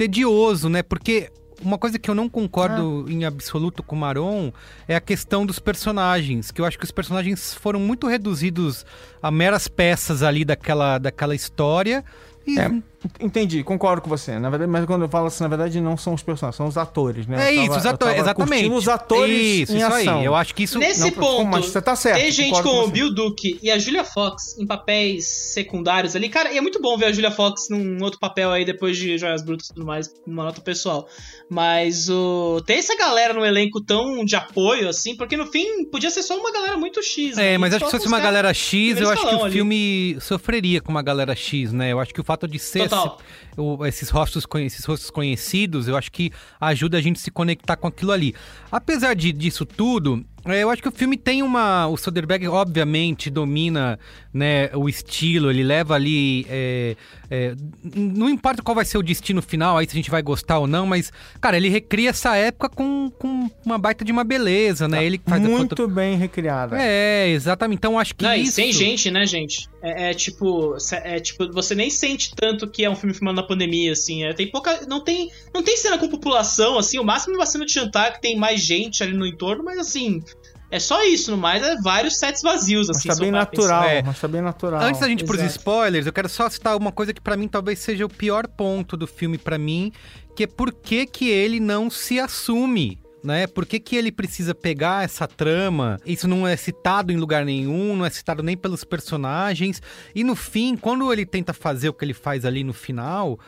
tedioso, 0.00 0.70
né? 0.70 0.82
Porque 0.82 1.30
uma 1.62 1.76
coisa 1.76 1.98
que 1.98 2.08
eu 2.08 2.14
não 2.14 2.26
concordo 2.26 3.04
em 3.06 3.26
absoluto 3.26 3.82
com 3.82 3.94
o 3.94 3.98
Maron 3.98 4.50
é 4.88 4.96
a 4.96 5.00
questão 5.00 5.44
dos 5.44 5.58
personagens, 5.58 6.50
que 6.50 6.58
eu 6.58 6.64
acho 6.64 6.78
que 6.78 6.84
os 6.84 6.90
personagens 6.90 7.52
foram 7.52 7.78
muito 7.78 8.06
reduzidos 8.06 8.86
a 9.22 9.30
meras 9.30 9.68
peças 9.68 10.22
ali 10.22 10.42
daquela, 10.42 10.96
daquela 10.96 11.34
história. 11.34 12.02
E 12.46 12.58
É, 12.58 12.70
entendi, 13.18 13.62
concordo 13.62 14.02
com 14.02 14.08
você. 14.08 14.38
Na 14.38 14.50
verdade, 14.50 14.70
mas 14.70 14.84
quando 14.84 15.02
eu 15.02 15.08
falo 15.08 15.26
assim, 15.26 15.42
na 15.42 15.48
verdade 15.48 15.80
não 15.80 15.96
são 15.96 16.14
os 16.14 16.22
personagens, 16.22 16.56
são 16.56 16.66
os 16.66 16.76
atores, 16.76 17.26
né? 17.26 17.48
É 17.48 17.54
Eu 17.56 17.60
isso, 17.62 17.66
tava- 17.68 17.78
os 17.80 17.86
atores, 17.86 18.18
exatamente. 18.20 18.68
os 18.70 18.88
atores 18.88 19.30
Isso, 19.40 19.72
em 19.72 19.76
isso 19.78 19.86
aí. 19.86 20.08
ação. 20.08 20.22
Eu 20.22 20.34
acho 20.34 20.54
que 20.54 20.62
isso- 20.64 20.78
Nesse 20.78 21.00
não, 21.00 21.10
ponto, 21.10 21.46
mas 21.46 21.66
você 21.66 21.80
tá 21.80 21.96
certo, 21.96 22.20
tem 22.20 22.30
gente 22.30 22.48
concordo 22.50 22.68
com 22.68 22.74
como 22.76 22.88
o. 22.88 22.90
Bill 22.90 23.14
Duke 23.14 23.58
e 23.62 23.70
a 23.70 23.78
Julia 23.78 24.04
Fox 24.04 24.56
em 24.58 24.66
papéis 24.66 25.26
secundários 25.26 26.14
ali. 26.16 26.28
Cara, 26.28 26.52
e 26.52 26.58
é 26.58 26.60
muito 26.60 26.80
bom 26.80 26.96
ver 26.96 27.06
a 27.06 27.12
Julia 27.12 27.30
Fox 27.30 27.68
num 27.70 28.02
outro 28.02 28.18
papel 28.18 28.50
aí 28.50 28.64
depois 28.64 28.96
de 28.96 29.16
Joias 29.18 29.42
Brutas 29.42 29.68
e 29.68 29.74
tudo 29.74 29.86
mais, 29.86 30.08
numa 30.26 30.44
nota 30.44 30.60
pessoal. 30.60 31.06
Mas 31.48 32.08
o 32.08 32.60
tem 32.66 32.78
essa 32.78 32.96
galera 32.96 33.34
no 33.34 33.44
elenco 33.44 33.80
tão 33.80 34.24
de 34.24 34.36
apoio, 34.36 34.88
assim, 34.88 35.16
porque 35.16 35.36
no 35.36 35.46
fim 35.46 35.84
podia 35.90 36.10
ser 36.10 36.22
só 36.22 36.38
uma 36.38 36.52
galera 36.52 36.76
muito 36.76 37.02
X. 37.02 37.36
né? 37.36 37.54
É, 37.54 37.58
mas 37.58 37.74
acho 37.74 37.84
que 37.84 37.90
se 37.90 37.96
fosse 37.96 38.08
uma 38.08 38.20
galera 38.20 38.52
X, 38.54 39.00
eu 39.00 39.08
acho 39.10 39.26
que 39.26 39.34
o 39.34 39.44
ali. 39.44 39.52
filme 39.52 40.16
sofreria 40.20 40.80
com 40.80 40.90
uma 40.90 41.02
galera 41.02 41.34
X, 41.34 41.72
né? 41.72 41.92
Eu 41.92 42.00
acho 42.00 42.12
que 42.14 42.20
o 42.20 42.24
fato 42.24 42.46
de 42.46 42.58
ser 42.58 42.88
Total. 42.90 43.18
esse- 43.52 43.60
o- 43.60 43.86
esses, 43.86 44.08
rostos, 44.10 44.46
esses 44.56 44.84
rostos 44.84 45.10
conhecidos, 45.10 45.88
eu 45.88 45.96
acho 45.96 46.10
que 46.12 46.30
ajuda 46.60 46.98
a 46.98 47.00
gente 47.00 47.18
a 47.18 47.20
se 47.20 47.30
conectar 47.30 47.76
com 47.76 47.86
aquilo 47.86 48.12
ali. 48.12 48.34
Apesar 48.70 49.14
de, 49.14 49.32
disso 49.32 49.64
tudo, 49.64 50.24
Eu 50.44 50.70
acho 50.70 50.82
que 50.82 50.88
o 50.88 50.92
filme 50.92 51.16
tem 51.16 51.42
uma. 51.42 51.86
O 51.86 51.96
Soderbergh, 51.96 52.48
obviamente, 52.48 53.30
domina 53.30 53.98
né, 54.32 54.70
o 54.74 54.88
estilo, 54.88 55.50
ele 55.50 55.62
leva 55.62 55.94
ali. 55.94 56.46
é, 56.48 56.96
é, 57.30 57.54
não 57.94 58.28
importa 58.28 58.62
qual 58.62 58.74
vai 58.74 58.84
ser 58.84 58.98
o 58.98 59.02
destino 59.02 59.40
final, 59.40 59.76
aí 59.76 59.86
se 59.86 59.92
a 59.92 59.96
gente 59.96 60.10
vai 60.10 60.20
gostar 60.20 60.58
ou 60.58 60.66
não, 60.66 60.84
mas, 60.84 61.12
cara, 61.40 61.56
ele 61.56 61.68
recria 61.68 62.10
essa 62.10 62.36
época 62.36 62.68
com, 62.68 63.10
com 63.18 63.48
uma 63.64 63.78
baita 63.78 64.04
de 64.04 64.10
uma 64.10 64.24
beleza, 64.24 64.88
né? 64.88 65.04
Ele 65.04 65.16
que 65.16 65.30
faz 65.30 65.44
a 65.44 65.48
Muito 65.48 65.76
foto- 65.76 65.88
bem 65.88 66.16
recriada. 66.16 66.76
É, 66.80 67.28
exatamente. 67.28 67.78
Então 67.78 67.98
acho 67.98 68.14
que. 68.16 68.24
Não, 68.24 68.34
e 68.34 68.42
isso... 68.42 68.52
sem 68.52 68.72
gente, 68.72 69.10
né, 69.10 69.26
gente? 69.26 69.68
É, 69.82 70.10
é 70.10 70.14
tipo, 70.14 70.76
é 70.92 71.20
tipo, 71.20 71.52
você 71.52 71.74
nem 71.74 71.88
sente 71.88 72.34
tanto 72.34 72.68
que 72.68 72.84
é 72.84 72.90
um 72.90 72.96
filme 72.96 73.14
filmado 73.14 73.36
na 73.36 73.46
pandemia, 73.46 73.92
assim. 73.92 74.24
É, 74.24 74.32
tem 74.32 74.50
pouca. 74.50 74.86
Não 74.88 75.02
tem, 75.02 75.30
não 75.54 75.62
tem 75.62 75.76
cena 75.76 75.98
com 75.98 76.08
população, 76.08 76.78
assim. 76.78 76.98
O 76.98 77.04
máximo 77.04 77.34
é 77.34 77.38
uma 77.38 77.46
cena 77.46 77.64
de 77.64 77.72
jantar 77.72 78.14
que 78.14 78.20
tem 78.20 78.36
mais 78.36 78.60
gente 78.60 79.02
ali 79.02 79.12
no 79.12 79.26
entorno, 79.26 79.62
mas 79.64 79.78
assim. 79.78 80.22
É 80.70 80.78
só 80.78 81.02
isso, 81.04 81.30
no 81.32 81.36
mais, 81.36 81.62
é 81.62 81.76
vários 81.82 82.18
sets 82.18 82.42
vazios, 82.42 82.86
Mas 82.88 82.98
assim. 82.98 83.08
tá 83.08 83.14
se 83.14 83.20
bem 83.20 83.30
natural, 83.30 83.82
É. 83.84 84.02
mas 84.02 84.20
tá 84.20 84.28
bem 84.28 84.40
natural. 84.40 84.80
Antes 84.82 85.00
da 85.00 85.08
gente 85.08 85.22
ir 85.22 85.26
pros 85.26 85.40
Exato. 85.40 85.58
spoilers, 85.58 86.06
eu 86.06 86.12
quero 86.12 86.28
só 86.28 86.48
citar 86.48 86.76
uma 86.76 86.92
coisa 86.92 87.12
que 87.12 87.20
pra 87.20 87.36
mim 87.36 87.48
talvez 87.48 87.80
seja 87.80 88.06
o 88.06 88.08
pior 88.08 88.46
ponto 88.46 88.96
do 88.96 89.06
filme 89.06 89.36
pra 89.36 89.58
mim, 89.58 89.90
que 90.36 90.44
é 90.44 90.46
por 90.46 90.72
que, 90.72 91.06
que 91.06 91.28
ele 91.28 91.58
não 91.58 91.90
se 91.90 92.20
assume. 92.20 92.98
Né? 93.22 93.46
Por 93.46 93.66
que, 93.66 93.78
que 93.78 93.96
ele 93.96 94.10
precisa 94.10 94.54
pegar 94.54 95.04
essa 95.04 95.26
trama? 95.28 96.00
Isso 96.06 96.26
não 96.26 96.48
é 96.48 96.56
citado 96.56 97.12
em 97.12 97.16
lugar 97.18 97.44
nenhum, 97.44 97.94
não 97.94 98.06
é 98.06 98.08
citado 98.08 98.42
nem 98.42 98.56
pelos 98.56 98.82
personagens. 98.82 99.82
E 100.14 100.24
no 100.24 100.34
fim, 100.34 100.74
quando 100.74 101.12
ele 101.12 101.26
tenta 101.26 101.52
fazer 101.52 101.90
o 101.90 101.92
que 101.92 102.02
ele 102.02 102.14
faz 102.14 102.46
ali 102.46 102.64
no 102.64 102.72
final, 102.72 103.38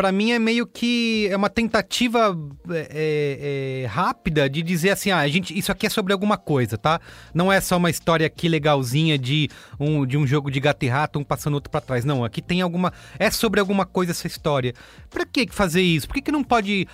Pra 0.00 0.10
mim 0.10 0.30
é 0.30 0.38
meio 0.38 0.66
que 0.66 1.28
é 1.30 1.36
uma 1.36 1.50
tentativa 1.50 2.34
é, 2.70 3.82
é, 3.82 3.86
rápida 3.86 4.48
de 4.48 4.62
dizer 4.62 4.92
assim, 4.92 5.10
ah, 5.10 5.28
gente, 5.28 5.54
isso 5.56 5.70
aqui 5.70 5.86
é 5.86 5.90
sobre 5.90 6.14
alguma 6.14 6.38
coisa, 6.38 6.78
tá? 6.78 6.98
Não 7.34 7.52
é 7.52 7.60
só 7.60 7.76
uma 7.76 7.90
história 7.90 8.26
aqui 8.26 8.48
legalzinha 8.48 9.18
de 9.18 9.50
um, 9.78 10.06
de 10.06 10.16
um 10.16 10.26
jogo 10.26 10.50
de 10.50 10.58
gato 10.58 10.82
e 10.84 10.88
rato, 10.88 11.18
um 11.18 11.22
passando 11.22 11.52
outro 11.52 11.68
pra 11.68 11.82
trás. 11.82 12.02
Não, 12.02 12.24
aqui 12.24 12.40
tem 12.40 12.62
alguma. 12.62 12.94
É 13.18 13.30
sobre 13.30 13.60
alguma 13.60 13.84
coisa 13.84 14.12
essa 14.12 14.26
história. 14.26 14.72
Pra 15.10 15.26
que 15.26 15.46
fazer 15.50 15.82
isso? 15.82 16.06
Por 16.06 16.14
que, 16.14 16.22
que 16.22 16.32
não 16.32 16.42
pode. 16.42 16.88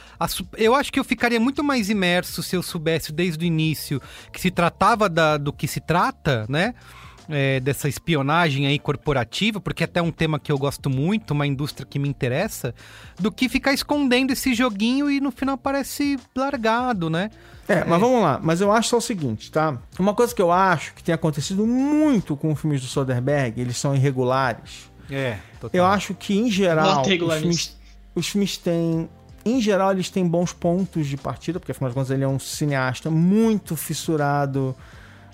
Eu 0.56 0.74
acho 0.74 0.92
que 0.92 0.98
eu 0.98 1.04
ficaria 1.04 1.38
muito 1.38 1.62
mais 1.62 1.88
imerso 1.88 2.42
se 2.42 2.56
eu 2.56 2.62
soubesse 2.62 3.12
desde 3.12 3.44
o 3.44 3.46
início 3.46 4.02
que 4.32 4.40
se 4.40 4.50
tratava 4.50 5.08
da, 5.08 5.36
do 5.36 5.52
que 5.52 5.68
se 5.68 5.78
trata, 5.78 6.44
né? 6.48 6.74
É, 7.28 7.60
dessa 7.60 7.88
espionagem 7.88 8.66
aí 8.66 8.78
corporativa, 8.78 9.60
porque 9.60 9.82
é 9.82 9.86
até 9.86 10.00
um 10.00 10.10
tema 10.10 10.38
que 10.38 10.50
eu 10.50 10.58
gosto 10.58 10.88
muito, 10.88 11.32
uma 11.32 11.46
indústria 11.46 11.86
que 11.88 11.98
me 11.98 12.08
interessa, 12.08 12.74
do 13.18 13.30
que 13.32 13.48
ficar 13.48 13.72
escondendo 13.72 14.32
esse 14.32 14.54
joguinho 14.54 15.10
e 15.10 15.20
no 15.20 15.30
final 15.30 15.56
parece 15.56 16.18
largado, 16.34 17.10
né? 17.10 17.30
É, 17.68 17.84
mas 17.84 18.00
vamos 18.00 18.22
lá. 18.22 18.38
Mas 18.42 18.60
eu 18.60 18.70
acho 18.70 18.90
só 18.90 18.98
o 18.98 19.00
seguinte, 19.00 19.50
tá? 19.50 19.76
Uma 19.98 20.14
coisa 20.14 20.34
que 20.34 20.40
eu 20.40 20.52
acho 20.52 20.94
que 20.94 21.02
tem 21.02 21.14
acontecido 21.14 21.66
muito 21.66 22.36
com 22.36 22.52
os 22.52 22.60
filmes 22.60 22.80
do 22.80 22.86
Soderbergh, 22.86 23.60
eles 23.60 23.76
são 23.76 23.94
irregulares. 23.94 24.90
É, 25.10 25.38
Eu 25.72 25.84
acho 25.84 26.14
que, 26.14 26.36
em 26.36 26.50
geral, 26.50 27.02
os 27.02 27.06
filmes, 27.40 27.76
os 28.14 28.28
filmes 28.28 28.56
têm. 28.56 29.08
Em 29.44 29.60
geral, 29.60 29.92
eles 29.92 30.10
têm 30.10 30.26
bons 30.26 30.52
pontos 30.52 31.06
de 31.06 31.16
partida, 31.16 31.60
porque 31.60 31.70
afinal 31.70 31.90
de 31.90 31.94
contas 31.94 32.10
ele 32.10 32.24
é 32.24 32.28
um 32.28 32.38
cineasta 32.38 33.08
muito 33.10 33.76
fissurado, 33.76 34.74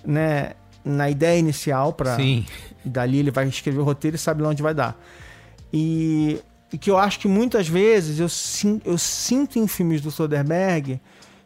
né? 0.04 0.52
Na 0.84 1.08
ideia 1.10 1.38
inicial, 1.38 1.92
para. 1.92 2.16
Dali 2.84 3.18
ele 3.18 3.30
vai 3.30 3.46
escrever 3.46 3.78
o 3.78 3.84
roteiro 3.84 4.16
e 4.16 4.18
sabe 4.18 4.42
lá 4.42 4.48
onde 4.48 4.62
vai 4.62 4.74
dar. 4.74 5.00
E, 5.72 6.40
e 6.72 6.78
que 6.78 6.90
eu 6.90 6.98
acho 6.98 7.18
que 7.20 7.28
muitas 7.28 7.68
vezes 7.68 8.18
eu, 8.18 8.28
sim- 8.28 8.80
eu 8.84 8.98
sinto 8.98 9.58
em 9.58 9.66
filmes 9.66 10.00
do 10.00 10.10
Soderbergh 10.10 11.00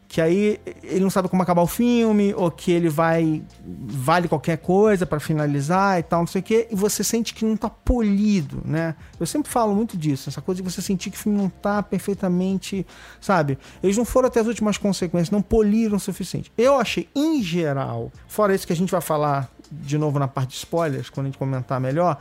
que 0.07 0.21
aí 0.21 0.59
ele 0.83 1.01
não 1.01 1.09
sabe 1.09 1.27
como 1.27 1.43
acabar 1.43 1.61
o 1.61 1.67
filme, 1.67 2.33
ou 2.33 2.49
que 2.49 2.71
ele 2.71 2.89
vai. 2.89 3.43
vale 3.63 4.27
qualquer 4.27 4.57
coisa 4.57 5.05
pra 5.05 5.19
finalizar 5.19 5.99
e 5.99 6.03
tal, 6.03 6.21
não 6.21 6.27
sei 6.27 6.41
o 6.41 6.43
quê, 6.43 6.67
e 6.71 6.75
você 6.75 7.03
sente 7.03 7.33
que 7.33 7.43
não 7.43 7.57
tá 7.57 7.69
polido, 7.69 8.61
né? 8.63 8.95
Eu 9.19 9.25
sempre 9.25 9.51
falo 9.51 9.75
muito 9.75 9.97
disso, 9.97 10.29
essa 10.29 10.41
coisa 10.41 10.61
de 10.61 10.69
você 10.69 10.81
sentir 10.81 11.09
que 11.09 11.17
o 11.17 11.19
filme 11.19 11.37
não 11.37 11.49
tá 11.49 11.83
perfeitamente. 11.83 12.85
Sabe? 13.19 13.57
Eles 13.83 13.97
não 13.97 14.05
foram 14.05 14.27
até 14.27 14.39
as 14.39 14.47
últimas 14.47 14.77
consequências, 14.77 15.29
não 15.29 15.41
poliram 15.41 15.97
o 15.97 15.99
suficiente. 15.99 16.51
Eu 16.57 16.79
achei, 16.79 17.09
em 17.13 17.43
geral, 17.43 18.11
fora 18.27 18.55
isso 18.55 18.65
que 18.65 18.73
a 18.73 18.75
gente 18.75 18.91
vai 18.91 19.01
falar 19.01 19.49
de 19.69 19.97
novo 19.97 20.17
na 20.17 20.27
parte 20.27 20.51
de 20.51 20.55
spoilers, 20.55 21.09
quando 21.09 21.25
a 21.25 21.29
gente 21.29 21.37
comentar 21.37 21.79
melhor, 21.79 22.17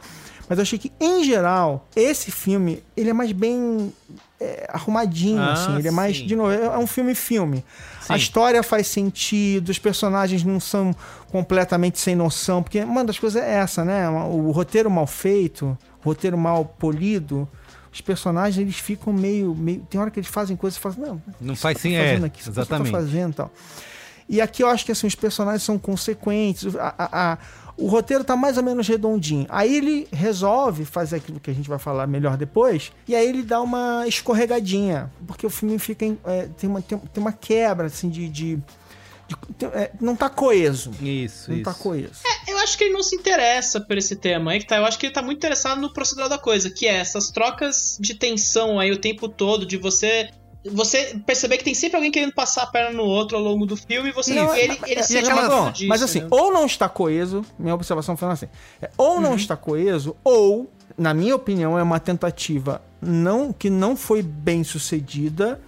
mas 0.49 0.59
eu 0.59 0.62
achei 0.62 0.79
que, 0.79 0.92
em 1.01 1.25
geral, 1.25 1.87
esse 1.94 2.31
filme, 2.31 2.83
ele 2.96 3.11
é 3.11 3.12
mais 3.12 3.33
bem 3.33 3.92
é, 4.40 4.68
arrumadinho, 4.72 5.40
Ah, 5.40 5.53
assim. 5.53 5.77
Ele 5.79 5.88
é 5.88 5.90
mais, 5.90 6.18
sim. 6.18 6.27
de 6.27 6.37
novo, 6.37 6.51
é 6.53 6.79
um 6.79 6.87
filme-filme. 6.87 7.64
A 8.09 8.16
história 8.16 8.62
faz 8.62 8.87
sentido, 8.87 9.68
os 9.70 9.79
personagens 9.79 10.44
não 10.44 10.61
são 10.61 10.94
completamente 11.33 11.99
sem 11.99 12.14
noção, 12.14 12.62
porque 12.62 12.81
uma 12.81 13.05
das 13.05 13.18
coisas 13.18 13.42
é 13.42 13.55
essa, 13.55 13.85
né? 13.85 14.09
O 14.09 14.51
roteiro 14.53 14.90
mal 14.90 15.07
feito, 15.07 15.77
o 16.03 16.05
roteiro 16.09 16.38
mal 16.38 16.64
polido, 16.64 17.49
os 17.92 18.01
personagens 18.01 18.59
eles 18.59 18.77
ficam 18.79 19.12
meio, 19.12 19.55
meio 19.55 19.81
tem 19.90 20.01
hora 20.01 20.11
que 20.11 20.20
eles 20.20 20.29
fazem 20.29 20.57
coisas 20.57 20.79
e 20.79 20.81
falam, 20.81 20.99
não, 20.99 21.22
Não 21.40 21.57
faz 21.57 21.77
que 21.77 21.83
sim, 21.83 21.92
tá 21.94 21.96
é. 22.03 22.09
fazendo 22.11 22.27
aqui, 22.27 22.42
você 22.44 22.51
Exatamente. 22.51 22.92
tá 22.92 22.99
fazendo, 22.99 23.31
e 23.33 23.35
tal. 23.35 23.51
E 24.29 24.40
aqui 24.40 24.62
eu 24.62 24.68
acho 24.68 24.85
que 24.85 24.92
assim, 24.92 25.07
os 25.07 25.14
personagens 25.14 25.62
são 25.62 25.79
consequentes, 25.79 26.77
a- 26.77 26.94
a- 26.99 27.33
a- 27.33 27.38
o 27.76 27.86
roteiro 27.88 28.24
tá 28.24 28.34
mais 28.36 28.56
ou 28.56 28.62
menos 28.62 28.88
redondinho. 28.88 29.46
Aí 29.48 29.74
ele 29.76 30.08
resolve 30.12 30.84
fazer 30.84 31.16
aquilo 31.16 31.38
que 31.40 31.50
a 31.50 31.54
gente 31.54 31.68
vai 31.68 31.78
falar 31.78 32.06
melhor 32.06 32.36
depois, 32.36 32.90
e 33.06 33.14
aí 33.14 33.28
ele 33.28 33.42
dá 33.42 33.60
uma 33.60 34.06
escorregadinha, 34.06 35.10
porque 35.26 35.46
o 35.46 35.50
filme 35.50 35.78
fica 35.78 36.04
em- 36.04 36.18
é, 36.24 36.48
tem, 36.58 36.68
uma, 36.70 36.80
tem, 36.82 36.98
tem 36.98 37.22
uma 37.22 37.32
quebra 37.32 37.86
assim 37.86 38.08
de, 38.08 38.28
de- 38.28 38.56
de- 38.56 39.36
tem- 39.58 39.68
é, 39.74 39.90
não 40.00 40.14
tá 40.16 40.28
coeso. 40.30 40.90
Isso, 41.00 41.50
Não 41.50 41.56
isso. 41.58 41.64
tá 41.64 41.74
coeso. 41.74 42.20
Eu 42.48 42.58
acho 42.58 42.78
que 42.78 42.84
ele 42.84 42.94
não 42.94 43.02
se 43.02 43.14
interessa 43.16 43.80
por 43.80 43.98
esse 43.98 44.14
tema 44.16 44.52
aí 44.52 44.60
que 44.60 44.66
tá. 44.66 44.76
Eu 44.76 44.84
acho 44.86 44.98
que 44.98 45.06
ele 45.06 45.12
tá 45.12 45.20
muito 45.20 45.38
interessado 45.38 45.80
no 45.80 45.92
procedural 45.92 46.28
da 46.28 46.38
coisa, 46.38 46.70
que 46.70 46.86
é 46.86 46.94
essas 46.96 47.28
trocas 47.30 47.98
de 48.00 48.14
tensão 48.14 48.78
aí 48.80 48.90
o 48.92 48.98
tempo 49.00 49.28
todo, 49.28 49.66
de 49.66 49.76
você. 49.76 50.30
Você 50.72 51.18
perceber 51.26 51.59
que 51.59 51.64
tem 51.64 51.74
sempre 51.74 51.96
alguém 51.96 52.11
querendo 52.11 52.33
passar 52.33 52.62
a 52.62 52.66
perna 52.66 52.90
no 52.96 53.02
outro 53.05 53.37
ao 53.37 53.42
longo 53.42 53.66
do 53.66 53.76
filme 53.76 54.09
e 54.11 54.12
você 54.12 54.35
Não, 54.35 54.55
ele, 54.55 54.79
ele, 54.87 55.00
é- 55.00 55.02
se 55.02 55.16
é 55.16 55.20
aquela- 55.20 55.70
disso, 55.70 55.88
mas 55.88 56.02
assim, 56.02 56.20
né? 56.20 56.29
ou 56.31 56.52
não 56.52 56.66
está 56.66 56.88
coeso, 56.88 57.44
minha 57.59 57.74
observação 57.74 58.16
foi 58.16 58.29
assim, 58.29 58.48
é, 58.81 58.90
ou 58.96 59.16
Uhum. 59.16 59.20
não 59.20 59.35
está 59.37 59.57
coeso, 59.57 60.16
ou, 60.24 60.70
na 60.96 61.12
minha 61.14 61.35
opinião, 61.37 61.79
é 61.79 61.83
uma 61.83 62.00
tentativa 62.00 62.81
não 63.00 63.52
que 63.52 63.68
não 63.70 63.96
foi 63.96 64.22
bem 64.22 64.64
sucedida 64.64 65.61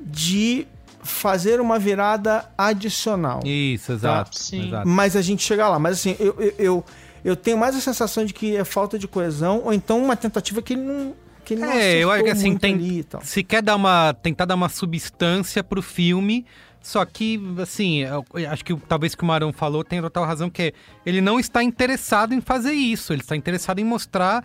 de 0.00 0.66
fazer 1.02 1.60
uma 1.60 1.78
virada 1.78 2.44
adicional. 2.58 3.40
Isso, 3.44 3.92
exato. 3.92 4.38
Sim. 4.38 4.66
exato. 4.68 4.88
Mas 4.88 5.14
a 5.16 5.22
gente 5.22 5.42
chega 5.42 5.68
lá. 5.68 5.78
Mas 5.78 5.98
assim, 5.98 6.16
eu, 6.18 6.34
eu, 6.40 6.54
eu, 6.58 6.84
eu 7.24 7.36
tenho 7.36 7.56
mais 7.56 7.76
a 7.76 7.80
sensação 7.80 8.24
de 8.24 8.34
que 8.34 8.56
é 8.56 8.64
falta 8.64 8.98
de 8.98 9.06
coesão, 9.06 9.62
ou 9.64 9.72
então 9.72 10.02
uma 10.02 10.16
tentativa 10.16 10.60
que 10.60 10.72
ele 10.74 10.82
não. 10.82 11.14
Que 11.46 11.54
ele 11.54 11.62
É, 11.64 11.94
eu 12.02 12.10
acho 12.10 12.24
que 12.24 12.30
assim, 12.30 12.56
tem, 12.58 12.74
ali 12.74 12.98
e 12.98 13.04
tal. 13.04 13.22
se 13.22 13.42
quer 13.42 13.62
dar 13.62 13.76
uma, 13.76 14.12
tentar 14.12 14.44
dar 14.44 14.54
uma 14.56 14.68
substância 14.68 15.62
pro 15.64 15.80
filme, 15.80 16.44
só 16.82 17.04
que, 17.04 17.40
assim, 17.62 18.02
acho 18.50 18.64
que 18.64 18.72
o- 18.72 18.76
talvez 18.86 19.14
que 19.14 19.22
o 19.22 19.26
Marão 19.26 19.52
falou 19.52 19.82
tem 19.82 20.00
total 20.02 20.24
razão, 20.24 20.50
que 20.50 20.62
é, 20.62 20.72
ele 21.06 21.20
não 21.20 21.40
está 21.40 21.62
interessado 21.62 22.34
em 22.34 22.40
fazer 22.40 22.72
isso, 22.72 23.12
ele 23.12 23.22
está 23.22 23.34
interessado 23.36 23.78
em 23.78 23.84
mostrar, 23.84 24.44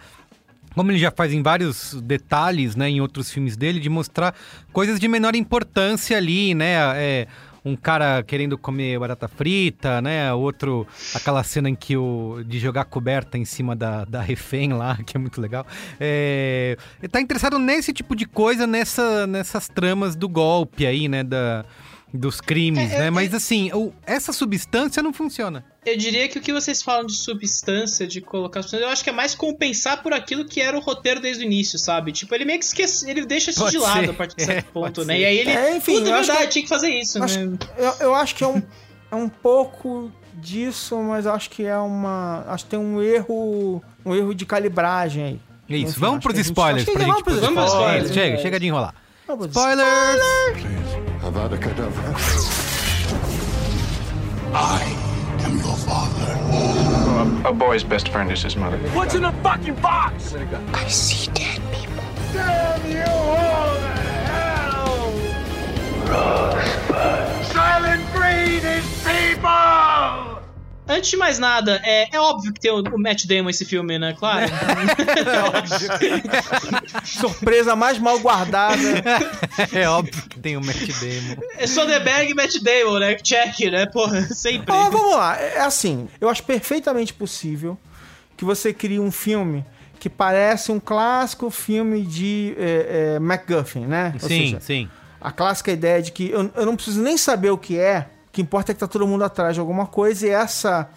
como 0.75 0.91
ele 0.91 0.99
já 0.99 1.11
faz 1.11 1.33
em 1.33 1.41
vários 1.43 1.93
detalhes, 2.01 2.75
né, 2.75 2.89
em 2.89 3.01
outros 3.01 3.29
filmes 3.31 3.57
dele, 3.57 3.79
de 3.79 3.89
mostrar 3.89 4.33
coisas 4.71 4.99
de 4.99 5.07
menor 5.07 5.35
importância 5.35 6.15
ali, 6.17 6.53
né, 6.55 6.75
é, 6.95 7.27
um 7.63 7.75
cara 7.75 8.23
querendo 8.23 8.57
comer 8.57 8.97
barata 8.99 9.27
frita, 9.27 10.01
né? 10.01 10.33
Outro, 10.33 10.87
aquela 11.13 11.43
cena 11.43 11.69
em 11.69 11.75
que 11.75 11.95
o. 11.95 12.43
de 12.45 12.57
jogar 12.59 12.85
coberta 12.85 13.37
em 13.37 13.45
cima 13.45 13.75
da, 13.75 14.03
da 14.05 14.21
refém 14.21 14.73
lá, 14.73 14.97
que 15.05 15.15
é 15.15 15.19
muito 15.19 15.39
legal. 15.39 15.65
É, 15.99 16.75
ele 16.99 17.07
tá 17.09 17.21
interessado 17.21 17.59
nesse 17.59 17.93
tipo 17.93 18.15
de 18.15 18.25
coisa, 18.25 18.65
nessa, 18.65 19.27
nessas 19.27 19.67
tramas 19.67 20.15
do 20.15 20.27
golpe 20.27 20.85
aí, 20.85 21.07
né? 21.07 21.23
Da, 21.23 21.63
dos 22.13 22.41
crimes, 22.41 22.91
É, 22.91 22.99
né? 22.99 23.05
é, 23.07 23.09
Mas 23.09 23.33
assim, 23.33 23.71
o- 23.73 23.93
essa 24.05 24.33
substância 24.33 25.01
não 25.03 25.13
funciona. 25.13 25.63
Eu 25.83 25.97
diria 25.97 26.27
que 26.27 26.37
o 26.37 26.41
que 26.41 26.53
vocês 26.53 26.83
falam 26.83 27.07
de 27.07 27.13
substância, 27.17 28.05
de 28.05 28.21
colocar 28.21 28.61
substância, 28.61 28.85
eu 28.85 28.89
acho 28.91 29.03
que 29.03 29.09
é 29.09 29.13
mais 29.13 29.33
compensar 29.33 30.03
por 30.03 30.13
aquilo 30.13 30.45
que 30.45 30.61
era 30.61 30.77
o 30.77 30.79
roteiro 30.79 31.19
desde 31.19 31.43
o 31.43 31.45
início, 31.47 31.79
sabe? 31.79 32.11
Tipo, 32.11 32.35
ele 32.35 32.45
meio 32.45 32.59
que 32.59 32.65
esquece, 32.65 33.09
ele 33.09 33.25
deixa 33.25 33.49
isso 33.49 33.61
Pode 33.61 33.71
de 33.71 33.77
lado 33.79 34.01
ser. 34.05 34.09
a 34.11 34.13
partir 34.13 34.35
de 34.35 34.43
É, 34.43 34.45
certo 34.45 34.67
ponto, 34.71 34.93
pode 34.97 35.07
né? 35.07 35.15
ser. 35.15 35.21
E 35.21 35.25
aí 35.25 35.37
ele. 35.39 35.49
É, 35.49 35.75
enfim, 35.75 35.93
Puta, 35.97 36.09
eu 36.09 36.15
é 36.15 36.19
acho 36.19 36.27
verdade, 36.27 36.47
que- 36.47 36.53
tinha 36.53 36.63
que 36.63 36.69
fazer 36.69 36.89
isso, 36.89 37.23
Acho- 37.23 37.39
né? 37.39 37.57
Eu, 37.77 37.93
eu 37.99 38.13
acho 38.15 38.35
que 38.35 38.43
é 38.43 38.47
um, 38.47 38.61
é 39.11 39.15
um 39.15 39.27
pouco 39.27 40.11
disso, 40.35 40.97
mas 40.99 41.25
acho 41.25 41.49
que 41.49 41.65
é 41.65 41.77
uma. 41.77 42.45
Acho 42.47 42.63
que 42.65 42.69
tem 42.69 42.79
um 42.79 43.01
erro. 43.01 43.81
Um 44.05 44.13
erro 44.15 44.35
de 44.35 44.45
calibragem 44.45 45.23
aí. 45.23 45.39
Isso, 45.79 45.89
Enfim, 45.93 45.99
vamos 45.99 46.23
pros 46.23 46.35
gente- 46.35 46.45
spoilers 46.45 46.85
que 46.85 46.91
pra 46.91 47.01
gente 47.05 47.09
vamos 47.23 47.23
Vamos 47.23 47.53
pros 47.55 47.69
spoilers. 47.71 48.05
spoilers. 48.05 48.13
Chega, 48.13 48.37
chega 48.37 48.59
de 48.59 48.67
enrolar. 48.67 48.93
Vamos 49.25 49.47
pros 49.47 49.55
Spoilers! 49.57 50.21
Kedavra. 51.59 52.13
I 54.53 55.00
am 55.91 57.33
your 57.33 57.43
father. 57.43 57.49
A 57.49 57.53
boy's 57.53 57.83
best 57.83 58.09
friend 58.09 58.31
is 58.31 58.41
his 58.43 58.55
mother. 58.55 58.77
What's 58.89 59.15
in 59.15 59.23
the 59.23 59.31
fucking 59.43 59.75
box? 59.75 60.33
I 60.33 60.87
see 60.87 61.31
dead 61.33 61.61
people. 61.71 62.03
Damn 62.33 62.91
you 62.91 63.03
all 63.03 63.75
to 63.75 63.87
hell! 64.29 65.13
Silent 67.43 68.13
breed 68.13 68.63
is 68.63 68.85
people! 69.05 70.30
Antes 70.87 71.11
de 71.11 71.17
mais 71.17 71.39
nada, 71.39 71.79
é, 71.83 72.15
é 72.15 72.19
óbvio 72.19 72.51
que 72.51 72.59
tem 72.59 72.71
o, 72.71 72.81
o 72.81 72.99
Matt 72.99 73.25
Damon 73.25 73.49
esse 73.49 73.63
filme, 73.63 73.97
né? 73.99 74.15
Claro. 74.17 74.51
Surpresa 77.05 77.75
mais 77.75 77.97
mal 77.99 78.19
guardada. 78.19 78.81
é 79.71 79.87
óbvio 79.87 80.23
que 80.27 80.39
tem 80.39 80.57
o 80.57 80.61
Matt 80.61 80.87
Damon. 80.99 81.41
É 81.57 81.67
Soderbergh 81.67 82.31
e 82.31 82.33
Matt 82.33 82.55
Damon, 82.61 82.99
né? 82.99 83.15
Check, 83.15 83.71
né? 83.71 83.85
Porra, 83.85 84.21
sempre. 84.23 84.73
Ah, 84.73 84.89
vamos 84.89 85.15
lá. 85.15 85.39
É 85.39 85.61
assim, 85.61 86.09
eu 86.19 86.27
acho 86.27 86.43
perfeitamente 86.43 87.13
possível 87.13 87.77
que 88.35 88.43
você 88.43 88.73
crie 88.73 88.99
um 88.99 89.11
filme 89.11 89.63
que 89.99 90.09
parece 90.09 90.71
um 90.71 90.79
clássico 90.79 91.51
filme 91.51 92.01
de 92.01 92.55
é, 92.57 93.13
é, 93.15 93.19
MacGuffin, 93.19 93.85
né? 93.85 94.11
Ou 94.15 94.27
sim, 94.27 94.45
seja, 94.45 94.59
sim. 94.59 94.89
A 95.21 95.31
clássica 95.31 95.71
ideia 95.71 96.01
de 96.01 96.11
que 96.11 96.31
eu, 96.31 96.51
eu 96.55 96.65
não 96.65 96.75
preciso 96.75 96.99
nem 97.03 97.15
saber 97.17 97.51
o 97.51 97.57
que 97.57 97.77
é, 97.77 98.07
o 98.31 98.33
que 98.33 98.41
importa 98.41 98.71
é 98.71 98.73
que 98.73 98.79
tá 98.79 98.87
todo 98.87 99.05
mundo 99.05 99.25
atrás 99.25 99.55
de 99.55 99.59
alguma 99.59 99.85
coisa 99.85 100.25
e 100.25 100.29
essa 100.29 100.89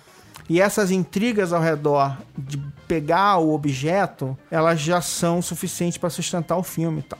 e 0.49 0.61
essas 0.61 0.93
intrigas 0.93 1.53
ao 1.53 1.61
redor 1.61 2.17
de 2.39 2.59
pegar 2.87 3.39
o 3.39 3.53
objeto, 3.53 4.39
elas 4.51 4.81
já 4.81 5.01
são 5.01 5.43
suficientes 5.43 5.99
para 5.99 6.11
sustentar 6.11 6.57
o 6.57 6.63
filme 6.63 7.01
e 7.01 7.03
tal. 7.03 7.19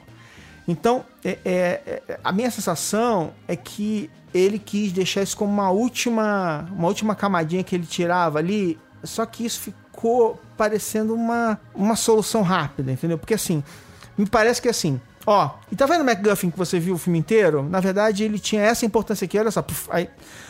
Então, 0.69 1.05
é, 1.25 1.39
é, 1.45 2.03
é, 2.09 2.21
a 2.23 2.31
minha 2.31 2.51
sensação 2.51 3.33
é 3.49 3.57
que 3.57 4.09
ele 4.33 4.59
quis 4.59 4.93
deixar 4.93 5.23
isso 5.23 5.37
como 5.37 5.53
uma 5.53 5.71
última, 5.71 6.69
uma 6.71 6.87
última 6.87 7.17
camadinha 7.17 7.65
que 7.65 7.75
ele 7.75 7.87
tirava 7.87 8.39
ali, 8.39 8.79
só 9.03 9.27
que 9.27 9.45
isso 9.45 9.61
ficou 9.61 10.41
parecendo 10.57 11.13
uma, 11.13 11.59
uma 11.75 11.97
solução 11.97 12.43
rápida, 12.43 12.93
entendeu? 12.93 13.19
Porque 13.19 13.35
assim, 13.35 13.65
me 14.17 14.27
parece 14.27 14.63
que 14.63 14.69
assim, 14.69 15.01
ó, 15.27 15.51
e 15.71 15.77
tá 15.77 15.87
vendo 15.87 16.03
o 16.03 16.05
MacGuffin 16.05 16.51
que 16.51 16.59
você 16.59 16.79
viu 16.79 16.95
o 16.95 16.99
filme 16.99 17.19
inteiro? 17.19 17.63
Na 17.63 17.81
verdade, 17.81 18.25
ele 18.25 18.39
tinha 18.39 18.63
essa 18.63 18.85
importância 18.85 19.25
aqui, 19.25 19.39
olha 19.39 19.51
só, 19.51 19.63
puf, 19.63 19.89
aí, 19.91 20.09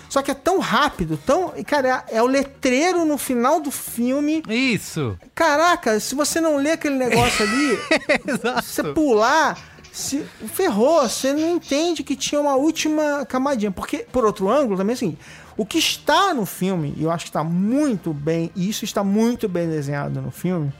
só 0.09 0.23
que 0.23 0.31
é 0.31 0.35
tão 0.35 0.59
rápido, 0.59 1.17
tão. 1.17 1.53
e, 1.57 1.65
Cara, 1.65 2.05
é, 2.09 2.17
é 2.19 2.23
o 2.23 2.27
letreiro 2.27 3.05
no 3.05 3.19
final 3.19 3.61
do 3.61 3.71
filme. 3.71 4.43
Isso. 4.49 5.19
Caraca, 5.35 5.99
se 5.99 6.15
você 6.15 6.41
não 6.41 6.57
lê 6.57 6.73
aquele 6.73 6.97
negócio 6.97 7.45
ali, 7.45 7.79
se 8.63 8.79
você 8.79 8.83
pular, 8.93 9.59
se 9.93 10.25
ferrou, 10.53 11.09
você 11.09 11.33
não 11.33 11.51
entende 11.51 12.03
que 12.03 12.17
tinha 12.17 12.41
uma 12.41 12.55
última 12.55 13.25
camadinha. 13.27 13.71
Porque, 13.71 14.07
por 14.11 14.25
outro 14.25 14.49
ângulo, 14.49 14.77
também 14.77 14.95
assim, 14.95 15.17
o 15.57 15.65
que 15.65 15.79
está 15.79 16.35
no 16.35 16.45
filme, 16.45 16.95
e 16.97 17.05
eu 17.05 17.11
acho 17.11 17.25
que 17.25 17.31
está 17.31 17.45
muito 17.45 18.13
bem, 18.13 18.51
e 18.57 18.69
isso 18.69 18.85
está 18.85 19.05
muito 19.05 19.49
bem 19.49 19.69
desenhado 19.69 20.21
no 20.21 20.31
filme, 20.31 20.73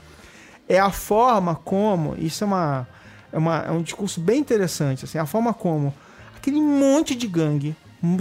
é 0.67 0.79
a 0.79 0.91
forma 0.91 1.55
como. 1.55 2.15
Isso 2.17 2.43
é 2.43 2.47
uma. 2.47 2.87
É, 3.35 3.37
uma, 3.37 3.57
é 3.67 3.71
um 3.71 3.81
discurso 3.81 4.21
bem 4.21 4.39
interessante, 4.39 5.03
assim, 5.03 5.17
a 5.17 5.25
forma 5.25 5.53
como 5.53 5.93
aquele 6.37 6.61
monte 6.61 7.13
de 7.13 7.27
gangue 7.27 7.75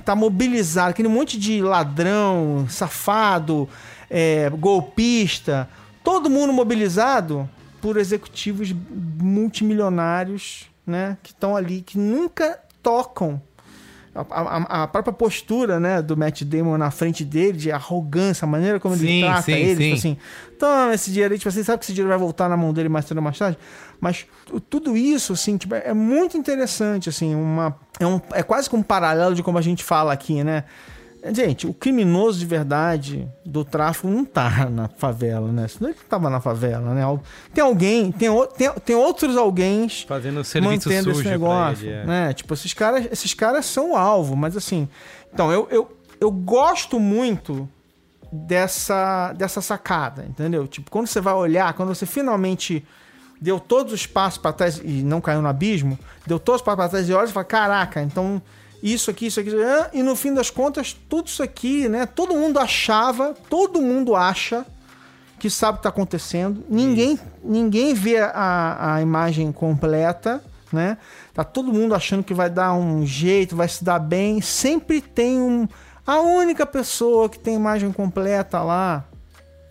tá 0.04 0.16
mobilizado, 0.16 0.90
aquele 0.90 1.06
monte 1.06 1.38
de 1.38 1.62
ladrão, 1.62 2.66
safado, 2.68 3.68
é, 4.10 4.50
golpista, 4.50 5.68
todo 6.02 6.28
mundo 6.28 6.52
mobilizado 6.52 7.48
por 7.80 7.96
executivos 7.96 8.74
multimilionários, 9.22 10.68
né, 10.84 11.16
que 11.22 11.30
estão 11.30 11.54
ali, 11.54 11.80
que 11.80 11.96
nunca 11.96 12.58
tocam 12.82 13.40
a, 14.14 14.20
a, 14.20 14.82
a, 14.82 14.86
própria 14.86 15.12
postura, 15.12 15.80
né, 15.80 16.00
do 16.00 16.16
Matt 16.16 16.42
Damon 16.42 16.78
na 16.78 16.90
frente 16.90 17.24
dele, 17.24 17.58
de 17.58 17.72
arrogância, 17.72 18.44
a 18.44 18.48
maneira 18.48 18.78
como 18.78 18.96
sim, 18.96 19.08
ele 19.08 19.26
trata 19.26 19.42
sim, 19.42 19.52
ele, 19.52 19.74
sim. 19.74 19.82
tipo 19.82 19.94
assim, 19.96 20.16
toma 20.58 20.94
esse 20.94 21.10
dinheiro 21.10 21.34
aí, 21.34 21.38
tipo 21.38 21.48
assim, 21.48 21.64
sabe 21.64 21.78
que 21.78 21.84
esse 21.84 21.92
dinheiro 21.92 22.08
vai 22.08 22.18
voltar 22.18 22.48
na 22.48 22.56
mão 22.56 22.72
dele 22.72 22.88
mais 22.88 23.06
cedo 23.06 23.16
ou 23.18 23.22
mais 23.22 23.36
tarde? 23.36 23.58
Mas 24.00 24.26
tudo 24.70 24.96
isso, 24.96 25.32
assim, 25.32 25.56
tipo, 25.56 25.74
é 25.74 25.92
muito 25.92 26.36
interessante, 26.36 27.08
assim, 27.08 27.34
uma, 27.34 27.76
é, 27.98 28.06
um, 28.06 28.20
é 28.32 28.42
quase 28.42 28.70
que 28.70 28.76
um 28.76 28.82
paralelo 28.82 29.34
de 29.34 29.42
como 29.42 29.58
a 29.58 29.62
gente 29.62 29.82
fala 29.82 30.12
aqui, 30.12 30.44
né? 30.44 30.64
Gente, 31.32 31.66
o 31.66 31.72
criminoso 31.72 32.38
de 32.38 32.44
verdade 32.44 33.26
do 33.44 33.64
tráfico 33.64 34.08
não 34.08 34.24
tá 34.24 34.68
na 34.68 34.88
favela, 34.88 35.50
né? 35.50 35.66
Senão 35.68 35.90
ele 35.90 35.98
tava 36.08 36.28
na 36.28 36.40
favela, 36.40 36.92
né? 36.92 37.02
Tem 37.52 37.64
alguém, 37.64 38.12
tem, 38.12 38.28
tem, 38.56 38.70
tem 38.84 38.96
outros 38.96 39.36
alguém 39.36 39.88
fazendo 39.88 40.44
serviço 40.44 40.88
mantendo 40.88 41.10
sujo 41.10 41.20
esse 41.20 41.28
negócio, 41.28 41.86
ele, 41.86 41.94
é. 41.94 42.04
né? 42.04 42.32
Tipo, 42.34 42.52
esses 42.52 42.74
caras, 42.74 43.06
esses 43.10 43.32
caras 43.32 43.64
são 43.64 43.92
o 43.92 43.96
alvo, 43.96 44.36
mas 44.36 44.56
assim, 44.56 44.88
então 45.32 45.50
eu, 45.50 45.66
eu, 45.70 45.96
eu 46.20 46.30
gosto 46.30 47.00
muito 47.00 47.66
dessa 48.30 49.32
dessa 49.32 49.60
sacada, 49.60 50.26
entendeu? 50.28 50.66
Tipo, 50.66 50.90
quando 50.90 51.06
você 51.06 51.20
vai 51.20 51.34
olhar, 51.34 51.72
quando 51.72 51.94
você 51.94 52.04
finalmente 52.04 52.84
deu 53.40 53.58
todos 53.58 53.92
os 53.92 54.06
passos 54.06 54.38
para 54.38 54.52
trás 54.52 54.80
e 54.82 55.02
não 55.02 55.20
caiu 55.20 55.40
no 55.40 55.48
abismo, 55.48 55.98
deu 56.26 56.38
todos 56.38 56.60
os 56.60 56.64
passos 56.64 56.76
para 56.76 56.88
trás 56.88 57.08
e 57.08 57.12
olha 57.12 57.28
e 57.28 57.32
fala, 57.32 57.44
caraca, 57.44 58.02
então 58.02 58.42
isso 58.92 59.10
aqui, 59.10 59.26
isso 59.26 59.40
aqui, 59.40 59.48
isso 59.48 59.58
aqui, 59.58 59.98
e 59.98 60.02
no 60.02 60.14
fim 60.14 60.34
das 60.34 60.50
contas, 60.50 60.94
tudo 61.08 61.28
isso 61.28 61.42
aqui, 61.42 61.88
né? 61.88 62.04
Todo 62.04 62.34
mundo 62.34 62.58
achava, 62.58 63.34
todo 63.48 63.80
mundo 63.80 64.14
acha 64.14 64.66
que 65.38 65.48
sabe 65.48 65.72
o 65.72 65.76
que 65.76 65.80
está 65.80 65.88
acontecendo. 65.88 66.62
Ninguém, 66.68 67.18
ninguém 67.42 67.94
vê 67.94 68.18
a, 68.18 68.96
a 68.96 69.02
imagem 69.02 69.50
completa, 69.52 70.44
né? 70.70 70.98
Tá 71.32 71.42
todo 71.42 71.72
mundo 71.72 71.94
achando 71.94 72.22
que 72.22 72.34
vai 72.34 72.50
dar 72.50 72.74
um 72.74 73.06
jeito, 73.06 73.56
vai 73.56 73.68
se 73.68 73.82
dar 73.82 73.98
bem. 73.98 74.42
Sempre 74.42 75.00
tem 75.00 75.40
um. 75.40 75.66
A 76.06 76.20
única 76.20 76.66
pessoa 76.66 77.30
que 77.30 77.38
tem 77.38 77.54
imagem 77.54 77.90
completa 77.90 78.62
lá 78.62 79.04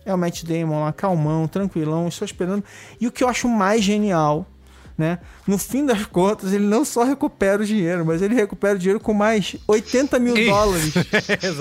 é 0.04 0.12
o 0.12 0.18
Matt 0.18 0.42
Damon 0.42 0.80
lá, 0.80 0.92
calmão, 0.92 1.46
tranquilão, 1.46 2.08
estou 2.08 2.26
esperando. 2.26 2.64
E 3.00 3.06
o 3.06 3.12
que 3.12 3.22
eu 3.22 3.28
acho 3.28 3.48
mais 3.48 3.82
genial 3.82 4.44
né? 4.96 5.18
No 5.46 5.58
fim 5.58 5.84
das 5.84 6.06
contas, 6.06 6.52
ele 6.52 6.64
não 6.64 6.84
só 6.84 7.02
recupera 7.04 7.60
o 7.62 7.66
dinheiro, 7.66 8.04
mas 8.06 8.22
ele 8.22 8.34
recupera 8.34 8.76
o 8.76 8.78
dinheiro 8.78 9.00
com 9.00 9.12
mais 9.12 9.56
80 9.66 10.18
mil 10.20 10.36
Isso. 10.36 10.50
dólares 10.50 10.94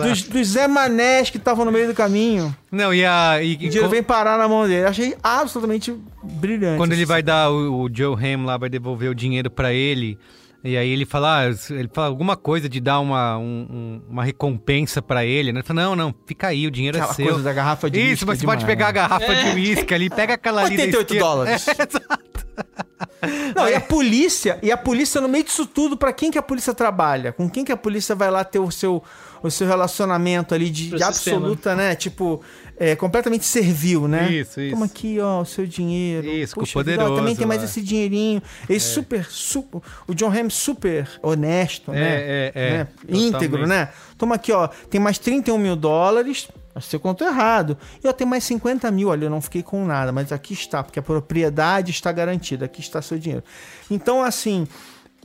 dos, 0.03 0.21
dos 0.23 0.47
Zé 0.49 0.67
Manés 0.67 1.29
que 1.29 1.37
estavam 1.37 1.65
no 1.65 1.71
meio 1.71 1.87
do 1.87 1.93
caminho. 1.95 2.55
Não, 2.71 2.93
e 2.93 3.03
a. 3.05 3.41
E, 3.41 3.53
O 3.55 3.57
dinheiro 3.57 3.89
vem 3.89 4.03
parar 4.03 4.37
na 4.37 4.47
mão 4.47 4.67
dele. 4.67 4.85
Achei 4.85 5.15
absolutamente 5.23 5.95
brilhante. 6.23 6.77
Quando 6.77 6.93
ele 6.93 7.05
vai 7.05 7.23
dar, 7.23 7.49
o, 7.51 7.83
o 7.85 7.89
Joe 7.91 8.15
Ham 8.15 8.45
lá 8.45 8.57
vai 8.57 8.69
devolver 8.69 9.09
o 9.09 9.15
dinheiro 9.15 9.49
pra 9.49 9.73
ele. 9.73 10.17
E 10.65 10.77
aí 10.77 10.89
ele 10.91 11.05
fala, 11.05 11.41
ah, 11.41 11.49
ele 11.71 11.89
fala 11.93 12.07
alguma 12.07 12.37
coisa 12.37 12.69
de 12.69 12.79
dar 12.79 13.01
uma, 13.01 13.37
um- 13.37 13.67
um- 13.69 14.01
uma 14.09 14.23
recompensa 14.23 15.01
pra 15.01 15.25
ele, 15.25 15.51
né? 15.51 15.59
Ele 15.59 15.67
fala, 15.67 15.81
não, 15.81 15.93
não, 15.93 16.15
fica 16.25 16.47
aí, 16.47 16.65
o 16.65 16.71
dinheiro 16.71 16.97
Aquela 16.97 17.11
é 17.11 17.15
seu. 17.15 17.25
coisa 17.25 17.41
da 17.43 17.51
garrafa 17.51 17.89
de 17.91 17.99
Isso, 17.99 18.25
mas 18.25 18.37
é 18.37 18.39
você 18.39 18.45
pode 18.45 18.59
demais. 18.59 18.73
pegar 18.77 18.87
a 18.87 18.91
garrafa 18.93 19.25
É. 19.25 19.49
de 19.49 19.55
uísque 19.57 19.93
ali, 19.93 20.09
pega 20.09 20.35
aquela 20.35 20.61
ali 20.63 20.77
da 20.77 20.83
88 20.83 21.13
esquerda. 21.13 21.25
dólares. 21.25 21.65
Não, 23.55 23.69
e 23.69 23.73
a 23.75 23.81
polícia, 23.81 24.59
e 24.61 24.71
a 24.71 24.77
polícia 24.77 25.19
no 25.21 25.27
meio 25.27 25.43
disso 25.43 25.65
tudo, 25.65 25.95
pra 25.95 26.11
quem 26.13 26.29
que 26.31 26.37
a 26.37 26.41
polícia 26.41 26.73
trabalha? 26.73 27.31
Com 27.31 27.49
quem 27.49 27.63
que 27.63 27.71
a 27.71 27.77
polícia 27.77 28.15
vai 28.15 28.29
lá 28.29 28.43
ter 28.43 28.59
o 28.59 28.69
seu, 28.71 29.01
o 29.41 29.49
seu 29.49 29.67
relacionamento 29.67 30.53
ali 30.53 30.69
de, 30.69 30.89
de 30.89 31.03
absoluta, 31.03 31.75
né? 31.75 31.95
Tipo, 31.95 32.41
é, 32.77 32.95
completamente 32.95 33.45
servil, 33.45 34.07
né? 34.07 34.31
Isso, 34.31 34.59
isso. 34.59 34.73
Toma 34.73 34.85
aqui, 34.85 35.19
ó, 35.19 35.41
o 35.41 35.45
seu 35.45 35.65
dinheiro. 35.65 36.27
Isso, 36.27 36.55
com 36.55 36.61
o 36.61 36.63
Puxa 36.63 36.79
vida, 36.79 36.91
ó, 36.91 36.95
poderoso 36.97 37.15
também 37.21 37.35
tem 37.35 37.45
mais 37.47 37.61
lá. 37.61 37.65
esse 37.65 37.81
dinheirinho. 37.81 38.41
Ele 38.67 38.79
super, 38.79 39.25
super, 39.29 39.81
o 40.07 40.13
John 40.13 40.31
Hamm 40.31 40.49
super 40.49 41.07
honesto, 41.21 41.91
É, 41.91 41.95
né? 41.95 42.09
é, 42.09 42.51
é, 42.55 42.77
Né? 42.77 42.87
Íntegro, 43.07 43.67
né? 43.67 43.89
Toma 44.17 44.35
aqui, 44.35 44.51
ó, 44.51 44.67
tem 44.67 44.99
mais 44.99 45.17
31 45.17 45.57
mil 45.57 45.75
dólares. 45.75 46.47
Acho 46.75 46.87
que 46.87 46.91
você 46.91 46.99
contou 46.99 47.27
errado. 47.27 47.77
Eu 48.03 48.11
tenho 48.13 48.29
mais 48.29 48.43
50 48.43 48.89
mil, 48.91 49.09
olha, 49.09 49.25
eu 49.25 49.29
não 49.29 49.41
fiquei 49.41 49.61
com 49.61 49.85
nada, 49.85 50.11
mas 50.11 50.31
aqui 50.31 50.53
está, 50.53 50.83
porque 50.83 50.99
a 50.99 51.03
propriedade 51.03 51.91
está 51.91 52.11
garantida, 52.11 52.65
aqui 52.65 52.81
está 52.81 53.01
seu 53.01 53.17
dinheiro. 53.19 53.43
Então, 53.91 54.23
assim, 54.23 54.67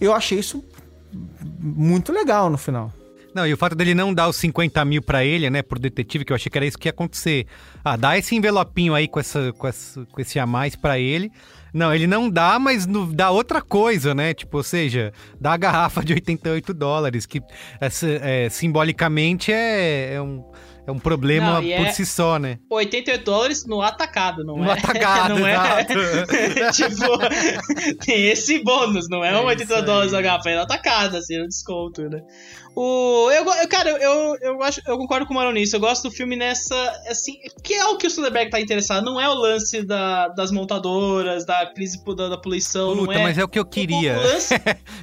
eu 0.00 0.12
achei 0.14 0.38
isso 0.38 0.62
muito 1.58 2.12
legal 2.12 2.50
no 2.50 2.58
final. 2.58 2.92
Não, 3.34 3.46
e 3.46 3.52
o 3.52 3.56
fato 3.56 3.76
dele 3.76 3.94
não 3.94 4.12
dar 4.12 4.28
os 4.28 4.36
50 4.36 4.84
mil 4.84 5.02
pra 5.02 5.24
ele, 5.24 5.48
né, 5.48 5.62
pro 5.62 5.78
detetive, 5.78 6.24
que 6.24 6.32
eu 6.32 6.34
achei 6.36 6.50
que 6.50 6.58
era 6.58 6.66
isso 6.66 6.78
que 6.78 6.88
ia 6.88 6.90
acontecer. 6.90 7.46
Ah, 7.84 7.96
dá 7.96 8.16
esse 8.18 8.34
envelopinho 8.34 8.94
aí 8.94 9.06
com, 9.06 9.20
essa, 9.20 9.52
com, 9.52 9.66
essa, 9.68 10.04
com 10.06 10.20
esse 10.20 10.38
a 10.38 10.46
mais 10.46 10.74
pra 10.74 10.98
ele. 10.98 11.30
Não, 11.72 11.94
ele 11.94 12.06
não 12.06 12.28
dá, 12.30 12.58
mas 12.58 12.86
no- 12.86 13.12
dá 13.12 13.30
outra 13.30 13.60
coisa, 13.60 14.14
né? 14.14 14.32
Tipo, 14.32 14.56
ou 14.56 14.62
seja, 14.62 15.12
dá 15.38 15.52
a 15.52 15.56
garrafa 15.56 16.02
de 16.02 16.14
88 16.14 16.72
dólares, 16.72 17.26
que 17.26 17.40
essa, 17.80 18.08
é, 18.08 18.48
simbolicamente 18.48 19.52
é, 19.52 20.14
é 20.14 20.22
um, 20.22 20.42
é 20.88 20.92
um 20.92 20.98
problema 20.98 21.60
Não, 21.60 21.60
por 21.60 21.86
é- 21.86 21.92
si 21.92 22.06
só, 22.06 22.38
né? 22.38 22.58
88 22.70 23.22
dólares 23.24 23.66
no 23.66 23.82
atacado, 23.82 24.42
não 24.44 24.56
No 24.56 24.70
é? 24.70 24.72
atacado, 24.78 25.38
não 25.38 25.46
é? 25.46 25.84
tipo, 26.72 27.98
tem 28.04 28.28
esse 28.28 28.62
bônus, 28.64 29.06
não 29.08 29.22
é, 29.24 29.34
É 29.34 29.38
um 29.38 29.44
80 29.44 29.64
isso 29.64 29.74
aí. 29.74 29.82
dólares 29.84 30.14
a 30.14 30.20
garrafa, 30.22 30.50
é 30.50 30.56
no 30.56 30.62
atacado, 30.62 31.16
assim, 31.18 31.40
um 31.42 31.46
desconto, 31.46 32.02
né? 32.08 32.22
O, 32.74 33.28
eu, 33.32 33.44
eu, 33.44 33.68
cara, 33.68 33.90
eu, 33.90 34.36
eu, 34.40 34.62
acho, 34.62 34.80
eu 34.86 34.96
concordo 34.96 35.26
com 35.26 35.32
o 35.32 35.36
Maro 35.36 35.50
nisso. 35.50 35.74
Eu 35.74 35.80
gosto 35.80 36.04
do 36.08 36.14
filme 36.14 36.36
nessa. 36.36 36.76
Assim, 37.08 37.34
que 37.64 37.74
é 37.74 37.84
o 37.86 37.96
que 37.96 38.06
o 38.06 38.10
Soderbergh 38.10 38.50
tá 38.50 38.60
interessado. 38.60 39.04
Não 39.04 39.20
é 39.20 39.28
o 39.28 39.34
lance 39.34 39.82
da, 39.82 40.28
das 40.28 40.52
montadoras, 40.52 41.44
da 41.44 41.66
crise 41.66 42.00
da, 42.14 42.28
da 42.28 42.38
poluição. 42.38 42.94
não 42.94 43.12
é, 43.12 43.20
mas 43.20 43.36
é 43.36 43.42
o 43.42 43.48
que 43.48 43.58
eu 43.58 43.64
queria. 43.64 44.16
o 44.18 44.22
lance- 44.22 44.54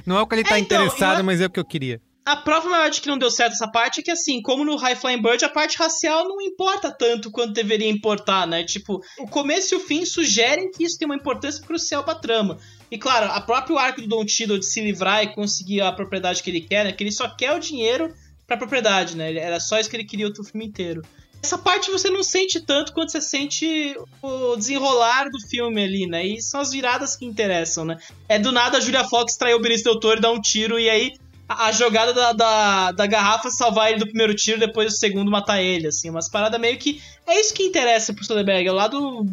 não 0.06 0.16
é 0.16 0.22
o 0.22 0.26
que 0.26 0.34
ele 0.36 0.44
tá 0.44 0.56
É, 0.56 0.60
então, 0.60 0.82
interessado, 0.84 1.22
mas 1.22 1.38
é 1.40 1.44
o 1.46 1.50
que 1.50 1.60
eu 1.60 1.64
queria. 1.66 2.00
A 2.26 2.34
prova 2.34 2.68
maior 2.68 2.90
de 2.90 3.00
que 3.00 3.06
não 3.06 3.16
deu 3.16 3.30
certo 3.30 3.52
essa 3.52 3.68
parte 3.68 4.00
é 4.00 4.02
que, 4.02 4.10
assim, 4.10 4.42
como 4.42 4.64
no 4.64 4.74
High 4.74 4.96
Flying 4.96 5.22
Bird, 5.22 5.44
a 5.44 5.48
parte 5.48 5.78
racial 5.78 6.26
não 6.26 6.40
importa 6.40 6.90
tanto 6.90 7.30
quanto 7.30 7.52
deveria 7.52 7.88
importar, 7.88 8.48
né? 8.48 8.64
Tipo, 8.64 9.00
o 9.20 9.28
começo 9.28 9.74
e 9.74 9.76
o 9.76 9.80
fim 9.80 10.04
sugerem 10.04 10.72
que 10.72 10.82
isso 10.82 10.98
tem 10.98 11.06
uma 11.06 11.14
importância 11.14 11.64
crucial 11.64 12.02
pra 12.02 12.16
trama. 12.16 12.58
E 12.90 12.98
claro, 12.98 13.30
a 13.30 13.40
próprio 13.40 13.78
arco 13.78 14.00
do 14.00 14.08
Don 14.08 14.24
Tiddle 14.24 14.58
de 14.58 14.66
se 14.66 14.80
livrar 14.80 15.22
e 15.22 15.34
conseguir 15.34 15.82
a 15.82 15.92
propriedade 15.92 16.42
que 16.42 16.50
ele 16.50 16.62
quer, 16.62 16.84
né? 16.84 16.92
Que 16.92 17.04
ele 17.04 17.12
só 17.12 17.28
quer 17.28 17.52
o 17.52 17.60
dinheiro 17.60 18.12
pra 18.44 18.56
propriedade, 18.56 19.16
né? 19.16 19.32
Era 19.32 19.60
só 19.60 19.78
isso 19.78 19.88
que 19.88 19.94
ele 19.94 20.04
queria 20.04 20.26
o 20.26 20.44
filme 20.44 20.66
inteiro. 20.66 21.02
essa 21.40 21.56
parte 21.56 21.92
você 21.92 22.10
não 22.10 22.24
sente 22.24 22.58
tanto 22.60 22.92
quanto 22.92 23.12
você 23.12 23.20
sente 23.20 23.96
o 24.20 24.56
desenrolar 24.56 25.30
do 25.30 25.38
filme 25.48 25.84
ali, 25.84 26.08
né? 26.08 26.26
E 26.26 26.42
são 26.42 26.60
as 26.60 26.72
viradas 26.72 27.14
que 27.14 27.24
interessam, 27.24 27.84
né? 27.84 27.98
É 28.28 28.36
do 28.36 28.50
nada 28.50 28.78
a 28.78 28.80
Julia 28.80 29.04
Fox 29.04 29.36
trair 29.36 29.54
o 29.54 29.60
Benício 29.60 29.84
Del 29.84 30.00
Toro 30.00 30.18
e 30.18 30.22
dar 30.22 30.32
um 30.32 30.40
tiro, 30.40 30.76
e 30.76 30.90
aí 30.90 31.12
a, 31.48 31.66
a 31.66 31.72
jogada 31.72 32.12
da, 32.12 32.32
da, 32.32 32.92
da, 32.92 33.06
garrafa 33.06 33.50
salvar 33.50 33.90
ele 33.90 34.00
do 34.00 34.06
primeiro 34.06 34.34
tiro, 34.34 34.58
depois 34.58 34.92
do 34.92 34.96
segundo 34.96 35.30
matar 35.30 35.60
ele, 35.62 35.88
assim. 35.88 36.10
Umas 36.10 36.28
paradas 36.28 36.60
meio 36.60 36.76
que. 36.78 37.00
É 37.26 37.40
isso 37.40 37.54
que 37.54 37.62
interessa 37.62 38.12
pro 38.12 38.24
Soderbergh, 38.24 38.68
é 38.68 38.72
o 38.72 38.74
lado. 38.74 39.26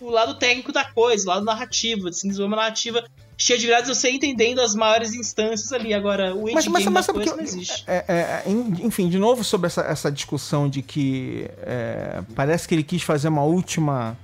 O 0.00 0.10
lado 0.10 0.34
técnico 0.34 0.72
da 0.72 0.84
coisa, 0.84 1.24
o 1.24 1.28
lado 1.28 1.44
narrativo, 1.46 2.08
assim, 2.08 2.28
desenvolver 2.28 2.54
uma 2.54 2.62
narrativa 2.62 3.02
cheia 3.38 3.58
de 3.58 3.66
viradas, 3.66 3.88
você 3.88 4.10
entendendo 4.10 4.60
as 4.60 4.74
maiores 4.74 5.14
instâncias 5.14 5.72
ali. 5.72 5.94
Agora, 5.94 6.34
o 6.34 6.52
mas, 6.52 6.66
mas, 6.66 6.84
mas 6.86 7.06
coisa 7.06 7.30
que, 7.30 7.36
não 7.36 7.42
existe. 7.42 7.84
É, 7.86 8.04
é, 8.06 8.50
enfim, 8.82 9.08
de 9.08 9.18
novo 9.18 9.42
sobre 9.42 9.68
essa, 9.68 9.82
essa 9.82 10.12
discussão 10.12 10.68
de 10.68 10.82
que 10.82 11.48
é, 11.62 12.22
parece 12.34 12.68
que 12.68 12.74
ele 12.74 12.82
quis 12.82 13.02
fazer 13.02 13.28
uma 13.28 13.44
última 13.44 14.16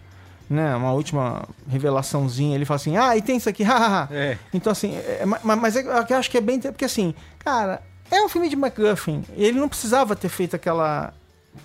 né, 0.51 0.75
uma 0.75 0.93
última 0.93 1.49
revelaçãozinha, 1.69 2.57
ele 2.57 2.65
fala 2.65 2.77
assim, 2.77 2.97
ah, 2.97 3.17
e 3.17 3.23
tem 3.23 3.37
isso 3.37 3.49
aqui, 3.49 3.63
hahaha. 3.65 4.09
é. 4.11 4.37
Então, 4.53 4.73
assim, 4.73 4.97
é, 4.97 5.25
mas, 5.25 5.59
mas 5.59 5.77
é, 5.77 5.83
eu 5.83 6.17
acho 6.19 6.29
que 6.29 6.37
é 6.37 6.41
bem... 6.41 6.59
Porque, 6.61 6.85
assim, 6.85 7.15
cara, 7.39 7.81
é 8.11 8.21
um 8.21 8.29
filme 8.29 8.49
de 8.49 8.57
MacGuffin. 8.57 9.25
Ele 9.37 9.61
não 9.61 9.69
precisava 9.69 10.17
ter 10.17 10.29
feito 10.29 10.57
aquela 10.57 11.15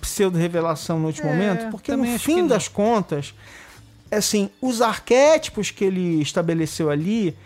pseudo-revelação 0.00 1.00
no 1.00 1.08
último 1.08 1.28
é, 1.28 1.32
momento, 1.32 1.70
porque 1.70 1.94
no 1.96 2.18
fim 2.18 2.46
das 2.46 2.68
contas, 2.68 3.34
assim, 4.10 4.50
os 4.60 4.80
arquétipos 4.80 5.72
que 5.72 5.84
ele 5.84 6.22
estabeleceu 6.22 6.88
ali 6.88 7.36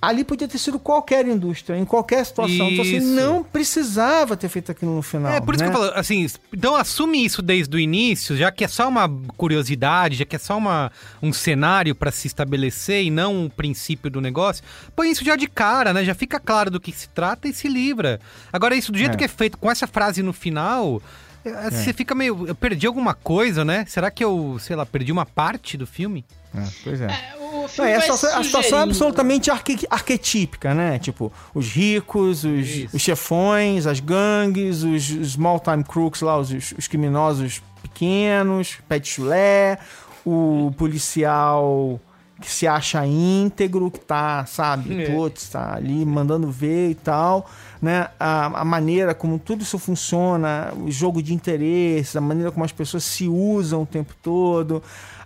ali 0.00 0.24
podia 0.24 0.48
ter 0.48 0.56
sido 0.56 0.78
qualquer 0.78 1.26
indústria, 1.26 1.76
em 1.76 1.84
qualquer 1.84 2.24
situação. 2.24 2.70
Isso. 2.70 2.72
Então, 2.72 2.84
assim, 2.84 3.00
não 3.14 3.42
precisava 3.42 4.36
ter 4.36 4.48
feito 4.48 4.72
aquilo 4.72 4.94
no 4.94 5.02
final. 5.02 5.30
É, 5.30 5.40
por 5.40 5.54
isso 5.54 5.62
né? 5.62 5.70
que 5.70 5.76
eu 5.76 5.80
falo, 5.80 5.92
assim, 5.94 6.26
então 6.52 6.74
assume 6.74 7.22
isso 7.24 7.42
desde 7.42 7.76
o 7.76 7.78
início, 7.78 8.34
já 8.36 8.50
que 8.50 8.64
é 8.64 8.68
só 8.68 8.88
uma 8.88 9.08
curiosidade, 9.36 10.16
já 10.16 10.24
que 10.24 10.36
é 10.36 10.38
só 10.38 10.56
uma, 10.56 10.90
um 11.22 11.32
cenário 11.32 11.94
para 11.94 12.10
se 12.10 12.26
estabelecer 12.26 13.04
e 13.04 13.10
não 13.10 13.44
um 13.44 13.48
princípio 13.48 14.10
do 14.10 14.20
negócio. 14.20 14.64
Põe 14.96 15.10
isso 15.10 15.24
já 15.24 15.36
de 15.36 15.46
cara, 15.46 15.92
né? 15.92 16.02
Já 16.02 16.14
fica 16.14 16.40
claro 16.40 16.70
do 16.70 16.80
que 16.80 16.92
se 16.92 17.08
trata 17.10 17.46
e 17.46 17.52
se 17.52 17.68
livra. 17.68 18.20
Agora, 18.50 18.74
isso 18.74 18.90
do 18.90 18.98
jeito 18.98 19.14
é. 19.14 19.16
que 19.18 19.24
é 19.24 19.28
feito, 19.28 19.58
com 19.58 19.70
essa 19.70 19.86
frase 19.86 20.22
no 20.22 20.32
final. 20.32 21.02
É, 21.44 21.48
é. 21.48 21.70
Você 21.70 21.92
fica 21.92 22.14
meio. 22.14 22.46
Eu 22.46 22.54
perdi 22.54 22.86
alguma 22.86 23.14
coisa, 23.14 23.64
né? 23.64 23.84
Será 23.86 24.10
que 24.10 24.24
eu, 24.24 24.58
sei 24.60 24.76
lá, 24.76 24.84
perdi 24.84 25.10
uma 25.10 25.26
parte 25.26 25.76
do 25.76 25.86
filme? 25.86 26.24
É, 26.54 26.64
pois 26.82 27.00
é. 27.00 27.06
é 27.06 27.40
não, 27.78 27.84
é 27.84 27.96
a, 27.96 28.00
situação, 28.00 28.38
a, 28.38 28.44
situação, 28.44 28.78
é 28.78 28.82
absolutamente 28.82 29.50
arque, 29.50 29.86
arquetípica, 29.88 30.74
né? 30.74 30.98
Tipo, 30.98 31.32
os 31.54 31.68
ricos, 31.68 32.44
os, 32.44 32.92
os 32.92 33.00
chefões, 33.00 33.86
as 33.86 34.00
gangues, 34.00 34.82
os, 34.82 35.10
os 35.10 35.32
small-time 35.32 35.84
crooks 35.84 36.20
lá, 36.22 36.38
os, 36.38 36.50
os 36.50 36.88
criminosos 36.88 37.62
pequenos, 37.82 38.78
pet 38.88 39.08
chulé, 39.08 39.78
o 40.24 40.72
policial 40.76 42.00
que 42.40 42.50
se 42.50 42.66
acha 42.66 43.04
íntegro, 43.06 43.90
que 43.90 44.00
tá, 44.00 44.44
sabe, 44.46 45.02
é. 45.02 45.10
putz, 45.10 45.48
tá 45.48 45.74
ali 45.74 46.04
mandando 46.04 46.50
ver 46.50 46.90
e 46.90 46.94
tal, 46.94 47.48
né? 47.80 48.08
A, 48.18 48.60
a, 48.60 48.64
maneira 48.64 49.14
como 49.14 49.38
tudo 49.38 49.62
isso 49.62 49.78
funciona, 49.78 50.72
o 50.76 50.90
jogo 50.90 51.22
de 51.22 51.34
interesses, 51.34 52.16
a 52.16 52.20
maneira 52.20 52.50
como 52.50 52.64
as 52.64 52.72
pessoas 52.72 53.04
se 53.04 53.28
usam 53.28 53.82
o 53.82 53.86
tempo 53.86 54.14
todo, 54.22 54.82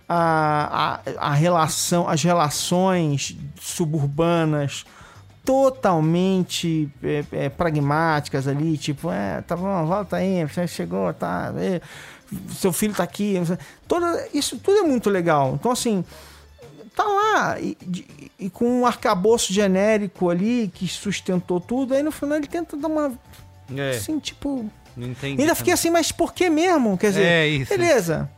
a, 0.08 1.00
a, 1.18 1.30
a 1.30 1.34
relação, 1.34 2.08
as 2.08 2.22
relações 2.22 3.36
suburbanas 3.60 4.84
totalmente 5.44 6.88
é, 7.02 7.24
é, 7.30 7.48
pragmáticas 7.48 8.48
ali, 8.48 8.78
tipo, 8.78 9.10
é, 9.10 9.42
tá 9.42 9.54
bom, 9.54 9.86
volta 9.86 10.16
aí, 10.16 10.42
você 10.44 10.66
chegou, 10.66 11.12
tá, 11.12 11.52
é, 11.56 11.80
seu 12.50 12.72
filho 12.72 12.94
tá 12.94 13.02
aqui, 13.02 13.34
toda, 13.86 14.26
isso 14.32 14.58
tudo 14.58 14.78
é 14.78 14.82
muito 14.82 15.10
legal. 15.10 15.54
Então, 15.54 15.70
assim, 15.70 16.02
tá 16.94 17.04
lá, 17.04 17.60
e, 17.60 17.76
e, 18.38 18.50
com 18.50 18.80
um 18.80 18.86
arcabouço 18.86 19.52
genérico 19.52 20.30
ali 20.30 20.70
que 20.72 20.86
sustentou 20.86 21.60
tudo, 21.60 21.94
aí 21.94 22.02
no 22.02 22.12
final 22.12 22.38
ele 22.38 22.46
tenta 22.46 22.76
dar 22.76 22.88
uma, 22.88 23.12
é. 23.74 23.90
assim, 23.90 24.18
tipo... 24.18 24.70
Não 24.96 25.08
entendi. 25.08 25.42
Ainda 25.42 25.54
fiquei 25.56 25.72
assim, 25.72 25.90
mas 25.90 26.12
por 26.12 26.32
que 26.32 26.48
mesmo? 26.48 26.96
Quer 26.96 27.08
dizer, 27.08 27.24
é 27.24 27.48
isso. 27.48 27.76
beleza. 27.76 28.30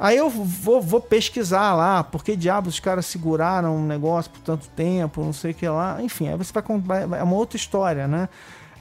Aí 0.00 0.16
eu 0.16 0.30
vou, 0.30 0.80
vou 0.80 1.00
pesquisar 1.00 1.74
lá, 1.74 2.02
por 2.02 2.24
que 2.24 2.34
diabos 2.34 2.74
os 2.74 2.80
caras 2.80 3.04
seguraram 3.04 3.76
um 3.76 3.84
negócio 3.84 4.30
por 4.30 4.40
tanto 4.40 4.66
tempo, 4.68 5.22
não 5.22 5.32
sei 5.32 5.50
o 5.50 5.54
que 5.54 5.68
lá. 5.68 5.98
Enfim, 6.00 6.28
aí 6.28 6.36
você 6.38 6.50
vai 6.52 6.62
contar. 6.62 7.00
É 7.02 7.22
uma 7.22 7.36
outra 7.36 7.58
história, 7.58 8.08
né? 8.08 8.26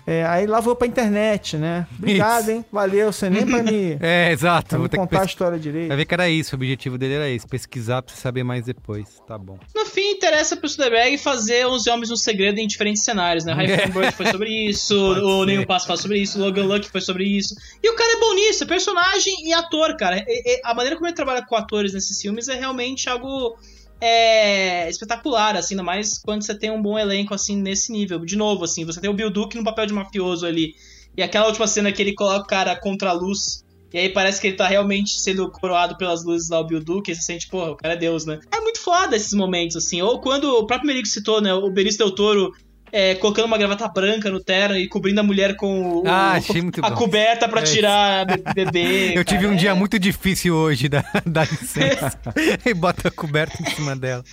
É, 0.10 0.26
aí 0.26 0.48
lá 0.48 0.60
vou 0.60 0.76
pra 0.76 0.88
internet, 0.88 1.56
né? 1.56 1.86
Obrigado, 1.96 2.42
isso. 2.42 2.52
hein? 2.52 2.66
Valeu, 2.72 3.14
você 3.14 3.30
nem 3.30 3.46
pra 3.46 3.62
me, 3.62 3.96
é, 4.02 4.32
exato. 4.32 4.70
Pra 4.70 4.80
me 4.80 4.90
contar 4.90 5.08
pes... 5.08 5.20
a 5.20 5.26
história 5.26 5.60
direito. 5.60 5.90
Vai 5.90 5.98
ver 5.98 6.06
que 6.06 6.14
era 6.16 6.28
isso, 6.28 6.56
o 6.56 6.58
objetivo 6.58 6.98
dele 6.98 7.14
era 7.14 7.30
isso, 7.30 7.48
pesquisar 7.48 8.02
pra 8.02 8.12
você 8.12 8.20
saber 8.20 8.44
mais 8.44 8.66
depois. 8.66 9.22
Tá 9.28 9.38
bom. 9.38 9.60
No 9.76 9.86
fim, 9.86 10.10
interessa 10.14 10.58
pro 10.58 10.68
Soderbergh 10.68 11.16
fazer 11.20 11.68
11 11.68 11.88
Homens 11.92 12.10
no 12.10 12.18
Segredo 12.18 12.58
em 12.58 12.66
diferentes 12.66 13.04
cenários, 13.04 13.46
né? 13.46 13.54
High 13.54 13.70
é. 14.08 14.12
foi 14.12 14.26
sobre 14.26 14.50
isso, 14.50 14.96
o 14.96 15.46
Nenhum 15.46 15.64
Passo 15.64 15.86
fala 15.86 16.00
sobre 16.00 16.18
isso, 16.18 16.40
o 16.40 16.42
Logan 16.42 16.66
Luck 16.66 16.90
foi 16.90 17.02
sobre 17.02 17.26
isso. 17.26 17.54
E 17.84 17.88
o 17.88 17.96
cara 17.96 18.12
é 18.12 18.20
bom 18.20 18.34
nisso, 18.34 18.64
é 18.64 18.68
personagem 18.68 19.36
e 19.46 19.54
ator, 19.54 19.96
cara. 19.96 20.26
E, 20.28 20.56
e, 20.56 20.62
a 20.66 20.74
maneira 20.74 20.96
como 20.96 21.06
ele 21.08 21.16
trabalha 21.16 21.46
com 21.46 21.56
atores 21.56 21.94
nesses 21.94 22.20
filmes 22.20 22.48
é 22.48 22.56
realmente 22.56 23.08
algo 23.08 23.60
é 24.02 24.90
espetacular, 24.90 25.56
assim, 25.56 25.74
ainda 25.74 25.84
mais 25.84 26.18
quando 26.18 26.44
você 26.44 26.58
tem 26.58 26.72
um 26.72 26.82
bom 26.82 26.98
elenco, 26.98 27.34
assim, 27.34 27.56
nesse 27.56 27.92
nível. 27.92 28.20
De 28.20 28.36
novo, 28.36 28.64
assim, 28.64 28.86
você 28.86 29.00
tem 29.00 29.10
o 29.10 29.14
Bill 29.14 29.30
Duke 29.30 29.58
no 29.58 29.64
papel 29.64 29.86
de 29.86 29.94
mafioso 29.94 30.46
ali, 30.46 30.74
e 31.18 31.24
aquela 31.24 31.48
última 31.48 31.68
cena 31.68 31.92
que 31.92 32.02
ele 32.02 32.14
coloca 32.14 32.44
o 32.44 32.48
cara 32.48 32.76
contra 32.76 33.10
a 33.10 33.14
luz, 33.14 33.64
e 33.92 33.98
aí 33.98 34.10
parece 34.10 34.40
que 34.40 34.48
ele 34.48 34.56
tá 34.56 34.68
realmente 34.68 35.20
sendo 35.20 35.50
coroado 35.50 35.98
pelas 35.98 36.24
luzes 36.24 36.50
lá, 36.50 36.60
o 36.60 36.64
Bill 36.64 36.84
Duke, 36.84 37.12
e 37.12 37.16
você 37.16 37.22
sente, 37.22 37.48
porra, 37.48 37.72
o 37.72 37.76
cara 37.76 37.96
é 37.96 37.98
Deus, 37.98 38.26
né? 38.26 38.40
É 38.52 38.60
muito 38.62 38.80
foda 38.80 39.16
esses 39.16 39.34
momentos, 39.34 39.76
assim. 39.76 40.02
Ou 40.02 40.22
quando 40.22 40.46
o 40.46 40.68
próprio 40.68 40.88
Merigo 40.88 41.08
citou, 41.08 41.42
né, 41.42 41.54
o 41.54 41.72
Benício 41.72 41.98
Del 41.98 42.14
Toro 42.14 42.54
é, 42.92 43.16
colocando 43.16 43.46
uma 43.46 43.58
gravata 43.58 43.88
branca 43.88 44.30
no 44.30 44.40
terno 44.40 44.78
e 44.78 44.88
cobrindo 44.88 45.20
a 45.20 45.24
mulher 45.24 45.56
com 45.56 46.00
o, 46.00 46.04
ah, 46.08 46.34
a 46.82 46.90
bom. 46.90 46.96
coberta 46.96 47.48
para 47.48 47.62
é. 47.62 47.64
tirar 47.64 48.26
bebê. 48.54 49.14
Eu 49.18 49.24
tive 49.24 49.48
um 49.48 49.56
dia 49.56 49.76
muito 49.76 50.00
difícil 50.00 50.56
hoje, 50.56 50.90
da, 50.90 51.04
da 51.26 51.44
licença. 51.44 52.20
e 52.66 52.74
bota 52.74 53.08
a 53.08 53.12
coberta 53.12 53.62
em 53.62 53.70
cima 53.76 53.96
dela. 53.96 54.24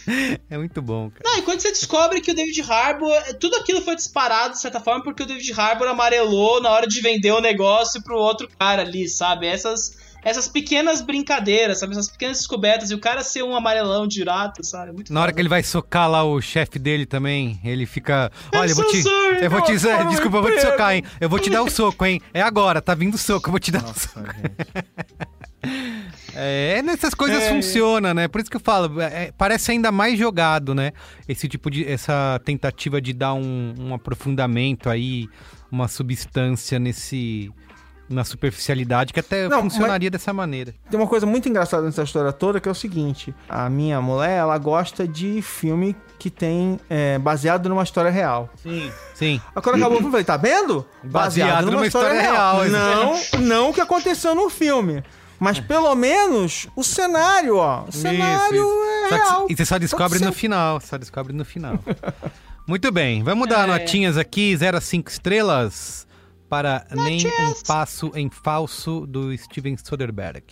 É 0.50 0.56
muito 0.56 0.80
bom, 0.80 1.10
cara. 1.10 1.22
Não, 1.24 1.38
e 1.38 1.42
quando 1.42 1.60
você 1.60 1.70
descobre 1.70 2.20
que 2.20 2.30
o 2.30 2.34
David 2.34 2.60
Harbour, 2.62 3.12
tudo 3.40 3.56
aquilo 3.56 3.80
foi 3.82 3.96
disparado 3.96 4.54
de 4.54 4.60
certa 4.60 4.80
forma 4.80 5.02
porque 5.02 5.22
o 5.22 5.26
David 5.26 5.52
Harbour 5.58 5.88
amarelou 5.88 6.60
na 6.60 6.70
hora 6.70 6.86
de 6.86 7.00
vender 7.00 7.32
o 7.32 7.40
negócio 7.40 8.02
pro 8.02 8.16
outro 8.16 8.48
cara 8.58 8.82
ali, 8.82 9.08
sabe? 9.08 9.46
Essas 9.46 10.05
essas 10.26 10.48
pequenas 10.48 11.00
brincadeiras, 11.00 11.78
sabe? 11.78 11.92
Essas 11.92 12.08
pequenas 12.08 12.38
descobertas. 12.38 12.90
E 12.90 12.94
o 12.94 12.98
cara 12.98 13.22
ser 13.22 13.44
um 13.44 13.54
amarelão 13.54 14.08
de 14.08 14.24
rato, 14.24 14.64
sabe? 14.64 14.92
Muito 14.92 15.12
Na 15.12 15.22
hora 15.22 15.32
que 15.32 15.40
ele 15.40 15.48
vai 15.48 15.62
socar 15.62 16.10
lá 16.10 16.24
o 16.24 16.40
chefe 16.40 16.80
dele 16.80 17.06
também, 17.06 17.60
ele 17.62 17.86
fica. 17.86 18.32
Olha, 18.52 18.68
eu 18.68 18.74
vou 18.74 18.84
te. 18.88 19.02
Sorry, 19.04 19.44
eu 19.44 19.50
vou 19.50 19.62
te. 19.62 19.72
Desculpa, 19.72 20.38
eu 20.38 20.42
vou 20.42 20.50
te 20.50 20.60
socar, 20.60 20.94
hein? 20.94 21.04
Eu 21.20 21.28
vou 21.28 21.38
te 21.38 21.48
dar 21.48 21.62
o 21.62 21.66
um 21.66 21.70
soco, 21.70 22.04
hein? 22.04 22.20
É 22.34 22.42
agora, 22.42 22.82
tá 22.82 22.92
vindo 22.92 23.14
o 23.14 23.18
soco, 23.18 23.46
eu 23.46 23.52
vou 23.52 23.60
te 23.60 23.70
dar 23.70 23.84
o 23.84 23.90
um 23.90 23.94
soco. 23.94 24.26
É, 26.38 26.82
nessas 26.82 27.14
coisas 27.14 27.42
é, 27.42 27.48
funciona, 27.48 28.12
né? 28.12 28.28
Por 28.28 28.40
isso 28.40 28.50
que 28.50 28.56
eu 28.56 28.60
falo, 28.60 29.00
é, 29.00 29.32
parece 29.36 29.72
ainda 29.72 29.90
mais 29.90 30.18
jogado, 30.18 30.74
né? 30.74 30.92
Esse 31.26 31.48
tipo 31.48 31.70
de. 31.70 31.84
essa 31.90 32.40
tentativa 32.44 33.00
de 33.00 33.14
dar 33.14 33.32
um, 33.32 33.74
um 33.78 33.94
aprofundamento 33.94 34.90
aí, 34.90 35.28
uma 35.72 35.88
substância 35.88 36.78
nesse 36.78 37.50
na 38.08 38.24
superficialidade 38.24 39.12
que 39.12 39.20
até 39.20 39.48
Não, 39.48 39.62
funcionaria 39.62 40.10
dessa 40.10 40.32
maneira. 40.32 40.74
Tem 40.90 40.98
uma 40.98 41.08
coisa 41.08 41.26
muito 41.26 41.48
engraçada 41.48 41.84
nessa 41.84 42.02
história 42.02 42.32
toda 42.32 42.60
que 42.60 42.68
é 42.68 42.72
o 42.72 42.74
seguinte: 42.74 43.34
a 43.48 43.68
minha 43.68 44.00
mulher 44.00 44.38
ela 44.38 44.56
gosta 44.58 45.06
de 45.06 45.42
filme 45.42 45.96
que 46.18 46.30
tem 46.30 46.78
é, 46.88 47.18
baseado 47.18 47.68
numa 47.68 47.82
história 47.82 48.10
real. 48.10 48.48
Sim, 48.62 48.90
sim. 49.14 49.40
Quando 49.54 49.76
acabou 49.76 49.94
o 49.94 49.96
filme, 49.96 50.10
falei, 50.10 50.24
tá 50.24 50.36
vendo? 50.36 50.86
Baseado, 51.02 51.12
baseado 51.12 51.64
numa, 51.66 51.76
numa, 51.76 51.86
história, 51.86 52.16
história 52.16 52.32
real. 52.32 52.62
real. 52.62 52.70
Não, 52.70 53.40
não 53.40 53.70
o 53.70 53.74
que 53.74 53.80
aconteceu 53.80 54.34
no 54.34 54.48
filme. 54.48 55.02
Mas 55.38 55.60
pelo 55.60 55.94
menos 55.94 56.66
o 56.74 56.82
cenário, 56.82 57.56
ó. 57.56 57.84
O 57.86 57.92
cenário 57.92 58.56
isso, 58.56 58.64
isso. 58.64 59.14
é 59.14 59.16
real. 59.16 59.46
Que, 59.46 59.52
e 59.52 59.56
você 59.56 59.64
só 59.66 59.78
descobre 59.78 60.18
no 60.18 60.32
final. 60.32 60.80
Só 60.80 60.96
descobre 60.96 61.34
no 61.34 61.44
final. 61.44 61.78
Muito 62.66 62.90
bem, 62.90 63.22
vamos 63.22 63.48
dar 63.48 63.68
é. 63.68 63.78
notinhas 63.78 64.16
aqui, 64.16 64.56
0 64.56 64.78
a 64.78 64.80
5 64.80 65.08
estrelas 65.08 66.05
para 66.48 66.86
Nem 66.90 67.26
um 67.26 67.54
Passo 67.66 68.12
em 68.14 68.30
Falso 68.30 69.06
do 69.06 69.36
Steven 69.36 69.76
Soderbergh. 69.76 70.44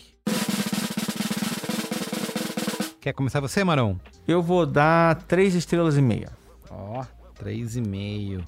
Quer 3.00 3.12
começar 3.12 3.40
você, 3.40 3.62
Marão? 3.62 4.00
Eu 4.26 4.42
vou 4.42 4.64
dar 4.64 5.22
três 5.24 5.54
estrelas 5.54 5.96
e 5.96 6.02
meia. 6.02 6.30
Ó, 6.70 7.00
oh, 7.00 7.04
três 7.34 7.76
e 7.76 7.80
meio. 7.80 8.42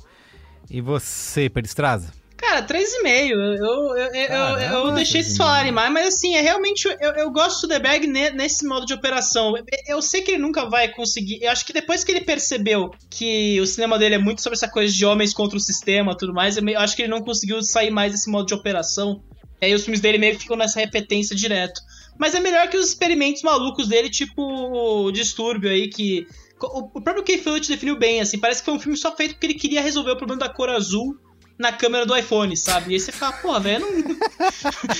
E 0.71 0.81
você, 0.81 1.49
Peristraza? 1.49 2.11
Cara, 2.37 2.63
3,5. 2.63 3.31
Eu, 3.31 3.39
eu, 3.39 3.97
eu, 3.97 4.59
eu, 4.59 4.87
eu 4.87 4.93
deixei 4.93 5.23
vocês 5.23 5.37
falarem 5.37 5.73
mais, 5.73 5.91
mas 5.91 6.09
assim, 6.09 6.35
é 6.35 6.41
realmente. 6.43 6.87
Eu, 7.01 7.13
eu 7.13 7.31
gosto 7.31 7.57
do 7.57 7.61
Soderbergh 7.61 8.07
nesse 8.07 8.67
modo 8.67 8.85
de 8.85 8.93
operação. 8.93 9.55
Eu 9.87 10.03
sei 10.03 10.21
que 10.21 10.33
ele 10.33 10.43
nunca 10.43 10.69
vai 10.69 10.89
conseguir. 10.89 11.43
Eu 11.43 11.51
acho 11.51 11.65
que 11.65 11.73
depois 11.73 12.05
que 12.05 12.13
ele 12.13 12.21
percebeu 12.21 12.91
que 13.11 13.59
o 13.61 13.67
cinema 13.67 13.99
dele 13.99 14.17
é 14.17 14.19
muito 14.19 14.43
sobre 14.43 14.57
essa 14.57 14.69
coisa 14.69 14.93
de 14.93 15.07
homens 15.07 15.33
contra 15.33 15.57
o 15.57 15.61
sistema 15.61 16.17
tudo 16.17 16.35
mais, 16.35 16.57
eu 16.57 16.79
acho 16.79 16.95
que 16.95 17.03
ele 17.03 17.11
não 17.11 17.23
conseguiu 17.23 17.63
sair 17.63 17.91
mais 17.91 18.13
desse 18.13 18.31
modo 18.31 18.47
de 18.47 18.55
operação. 18.55 19.23
E 19.61 19.67
aí 19.67 19.75
os 19.75 19.85
filmes 19.85 20.01
dele 20.01 20.19
meio 20.19 20.35
que 20.35 20.43
ficam 20.43 20.57
nessa 20.57 20.79
repetência 20.79 21.35
direto. 21.35 21.81
Mas 22.19 22.35
é 22.35 22.41
melhor 22.41 22.69
que 22.69 22.77
os 22.77 22.89
experimentos 22.89 23.43
malucos 23.43 23.89
dele, 23.89 24.11
tipo 24.11 24.43
o 24.43 25.11
Distúrbio 25.11 25.71
aí, 25.71 25.89
que. 25.89 26.27
O 26.59 27.03
próprio 27.03 27.23
Keith 27.23 27.43
Phillips 27.43 27.69
definiu 27.69 27.99
bem, 27.99 28.23
assim, 28.23 28.39
parece 28.39 28.61
que 28.61 28.65
foi 28.65 28.73
um 28.73 28.81
filme 28.81 28.97
só 28.97 29.15
feito 29.15 29.35
porque 29.35 29.47
ele 29.47 29.55
queria 29.55 29.83
resolver 29.83 30.13
o 30.13 30.17
problema 30.17 30.41
da 30.41 30.49
cor 30.49 30.71
azul 30.71 31.15
na 31.59 31.73
câmera 31.73 32.05
do 32.05 32.15
iPhone, 32.17 32.55
sabe? 32.57 32.91
E 32.91 32.95
aí 32.95 33.01
você 33.01 33.11
fica, 33.13 33.33
pô, 33.33 33.59
velho, 33.61 33.81
não. 33.81 33.89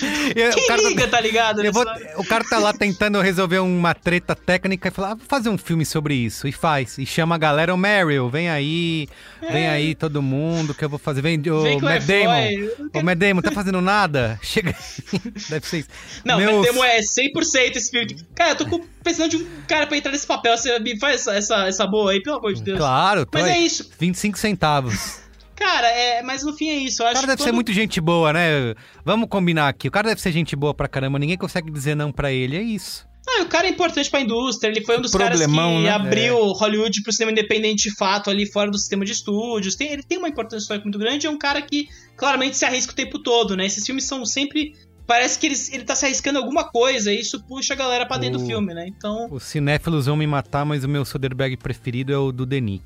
Quem 0.67 0.89
liga, 0.89 1.07
tá 1.09 1.21
ligado? 1.21 1.65
Eu 1.65 1.73
vou- 1.73 1.85
o 2.17 2.25
cara 2.25 2.45
tá 2.45 2.59
lá 2.59 2.73
tentando 2.73 3.21
resolver 3.21 3.59
uma 3.59 3.95
treta 3.95 4.35
técnica 4.35 4.89
e 4.89 4.91
fala, 4.91 5.11
ah, 5.13 5.15
vou 5.15 5.27
fazer 5.29 5.49
um 5.49 5.59
filme 5.59 5.85
sobre 5.85 6.15
isso. 6.15 6.47
E 6.49 6.53
faz. 6.53 6.99
E 6.99 7.07
chama 7.07 7.35
a 7.35 7.39
galera, 7.39 7.73
ô 7.75 7.77
Meryl, 7.77 8.29
vem 8.31 8.49
aí, 8.49 9.09
vem 9.41 9.67
aí 9.69 9.95
todo 9.95 10.23
mundo 10.23 10.75
que 10.75 10.85
eu 10.85 10.89
vou 10.89 10.99
fazer. 10.99 11.21
Vem, 11.23 11.39
ô 11.51 11.63
Vem 11.63 11.77
o 11.77 11.81
Matt. 11.83 12.03
Damon. 12.05 12.71
Ô 12.95 13.03
Matt 13.03 13.19
Damon, 13.19 13.43
tá 13.43 13.53
fazendo 13.53 13.81
nada? 13.81 14.39
Chega 14.43 14.71
aí. 14.71 15.21
Deve 15.51 15.67
ser 15.67 15.79
isso. 15.81 15.89
Não, 16.25 16.39
Meus- 16.39 16.53
mas 16.57 16.67
Demo 16.67 16.85
é 16.85 17.01
100% 17.01 17.77
esse 17.77 17.91
filme. 17.91 18.17
Cara, 18.35 18.51
eu 18.53 18.57
tô 18.57 18.67
com- 18.67 18.85
precisando 19.03 19.31
de 19.31 19.37
um 19.39 19.47
cara 19.69 19.87
pra 19.87 19.97
entrar 19.97 20.13
nesse 20.13 20.27
papel. 20.27 20.57
Você 20.57 20.79
me 20.79 20.99
faz 20.99 21.17
essa, 21.21 21.35
essa, 21.35 21.69
essa 21.69 21.87
boa 21.87 22.13
aí, 22.13 22.23
pelo 22.23 22.37
amor 22.39 22.55
de 22.55 22.63
Deus. 22.63 22.79
Claro, 22.79 23.27
tô 23.27 23.39
Mas 23.39 23.47
é 23.49 23.59
isso. 23.59 23.91
25 23.99 24.39
centavos. 24.39 25.26
Cara, 25.57 25.89
é, 25.89 26.23
mas 26.23 26.45
no 26.45 26.53
fim 26.55 26.69
é 26.69 26.75
isso. 26.77 27.03
Eu 27.03 27.11
O 27.11 27.13
cara 27.15 27.27
deve 27.27 27.43
ser 27.43 27.51
muito 27.53 27.73
gente 27.73 28.01
boa, 28.01 28.33
né? 28.33 28.75
Vamos 29.05 29.29
combinar 29.29 29.69
aqui. 29.69 29.89
O 29.89 29.91
cara 29.91 30.09
deve 30.09 30.21
ser 30.21 30.31
gente 30.33 30.55
boa 30.55 30.75
pra 30.75 30.87
caramba. 30.87 31.19
Ninguém 31.19 31.37
consegue 31.39 31.71
dizer 31.71 31.95
não 31.97 32.13
pra 32.13 32.31
ele. 32.31 32.57
É 32.57 32.63
isso. 32.63 33.07
Ah, 33.29 33.43
o 33.43 33.47
cara 33.47 33.67
é 33.67 33.71
importante 33.71 34.09
pra 34.09 34.21
indústria, 34.21 34.71
ele 34.71 34.85
foi 34.85 34.99
um 34.99 35.01
dos 35.01 35.11
Problemão, 35.11 35.49
caras 35.49 35.79
que 35.79 35.83
né? 35.83 35.91
abriu 35.91 36.37
Hollywood 36.53 37.03
pro 37.03 37.13
cinema 37.13 37.33
independente 37.33 37.89
de 37.91 37.97
fato 37.97 38.31
ali 38.31 38.47
fora 38.47 38.71
do 38.71 38.79
sistema 38.79 39.05
de 39.05 39.11
estúdios. 39.11 39.75
Tem, 39.75 39.91
ele 39.93 40.05
tem 40.05 40.17
uma 40.17 40.29
importância 40.29 40.63
histórica 40.63 40.85
muito 40.85 40.99
grande, 40.99 41.27
é 41.27 41.31
um 41.31 41.37
cara 41.37 41.61
que 41.61 41.89
claramente 42.17 42.57
se 42.57 42.65
arrisca 42.65 42.93
o 42.93 42.95
tempo 42.95 43.19
todo, 43.19 43.57
né? 43.57 43.67
Esses 43.67 43.85
filmes 43.85 44.05
são 44.05 44.25
sempre. 44.25 44.75
Parece 45.09 45.39
que 45.41 45.47
eles, 45.47 45.73
ele 45.73 45.83
tá 45.85 45.97
se 45.97 46.05
arriscando 46.05 46.39
alguma 46.39 46.65
coisa 46.71 47.13
e 47.13 47.21
isso 47.21 47.43
puxa 47.47 47.75
a 47.75 47.77
galera 47.77 48.07
pra 48.07 48.17
dentro 48.17 48.39
O- 48.39 48.43
do 48.43 48.47
filme, 48.47 48.73
né? 48.73 48.87
Então. 48.87 49.27
Os 49.31 49.43
cinéfilos 49.43 50.07
vão 50.07 50.17
me 50.17 50.27
matar, 50.27 50.65
mas 50.65 50.85
o 50.85 50.89
meu 50.89 51.05
Soderbergh 51.05 51.57
preferido 51.57 52.13
é 52.13 52.19
o 52.19 52.31
do 52.31 52.47
Denick. 52.47 52.85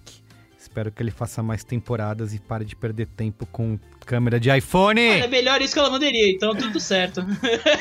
Espero 0.70 0.92
que 0.92 1.02
ele 1.02 1.10
faça 1.10 1.42
mais 1.42 1.64
temporadas 1.64 2.32
e 2.32 2.38
pare 2.38 2.64
de 2.64 2.76
perder 2.76 3.08
tempo 3.08 3.44
com 3.44 3.76
câmera 4.06 4.38
de 4.38 4.56
iPhone. 4.56 5.00
É 5.00 5.26
melhor 5.26 5.60
isso 5.60 5.74
que 5.74 5.80
a 5.80 5.82
lavanderia, 5.82 6.30
então 6.30 6.54
tudo 6.54 6.78
certo. 6.78 7.26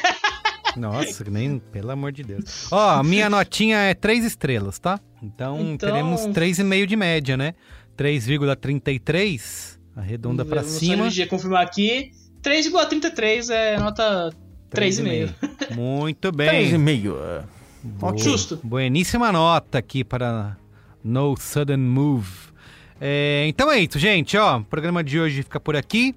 Nossa, 0.75 1.23
nem 1.29 1.59
pelo 1.59 1.91
amor 1.91 2.11
de 2.11 2.23
Deus. 2.23 2.67
Ó, 2.71 2.89
a 2.97 3.03
minha 3.03 3.29
notinha 3.29 3.77
é 3.77 3.93
3 3.93 4.25
estrelas, 4.25 4.79
tá? 4.79 4.99
Então, 5.21 5.59
Então- 5.61 5.87
teremos 5.87 6.21
3,5 6.29 6.87
de 6.87 6.95
média, 6.95 7.37
né? 7.37 7.53
3,33, 7.95 9.77
arredonda 9.95 10.43
pra 10.43 10.61
Vamos 10.61 10.77
cima. 10.77 11.03
LG 11.05 11.27
confirmar 11.27 11.63
aqui. 11.63 12.11
3,33 12.41 13.49
é 13.51 13.77
nota 13.77 14.31
3,5. 14.71 15.29
Muito 15.77 16.31
bem. 16.31 16.71
3,5. 16.71 17.15
é. 17.19 17.43
Boa- 17.83 18.17
Justo. 18.17 18.59
Bueníssima 18.63 19.31
nota 19.31 19.77
aqui 19.77 20.03
para 20.03 20.57
No 21.03 21.35
Sudden 21.37 21.77
Move. 21.77 22.49
É, 23.02 23.45
então 23.47 23.72
é 23.72 23.80
isso, 23.80 23.97
gente. 23.97 24.38
Ó, 24.38 24.58
o 24.58 24.64
programa 24.64 25.04
de 25.04 25.20
hoje 25.20 25.41
fica 25.43 25.60
por 25.60 25.76
aqui. 25.76 26.16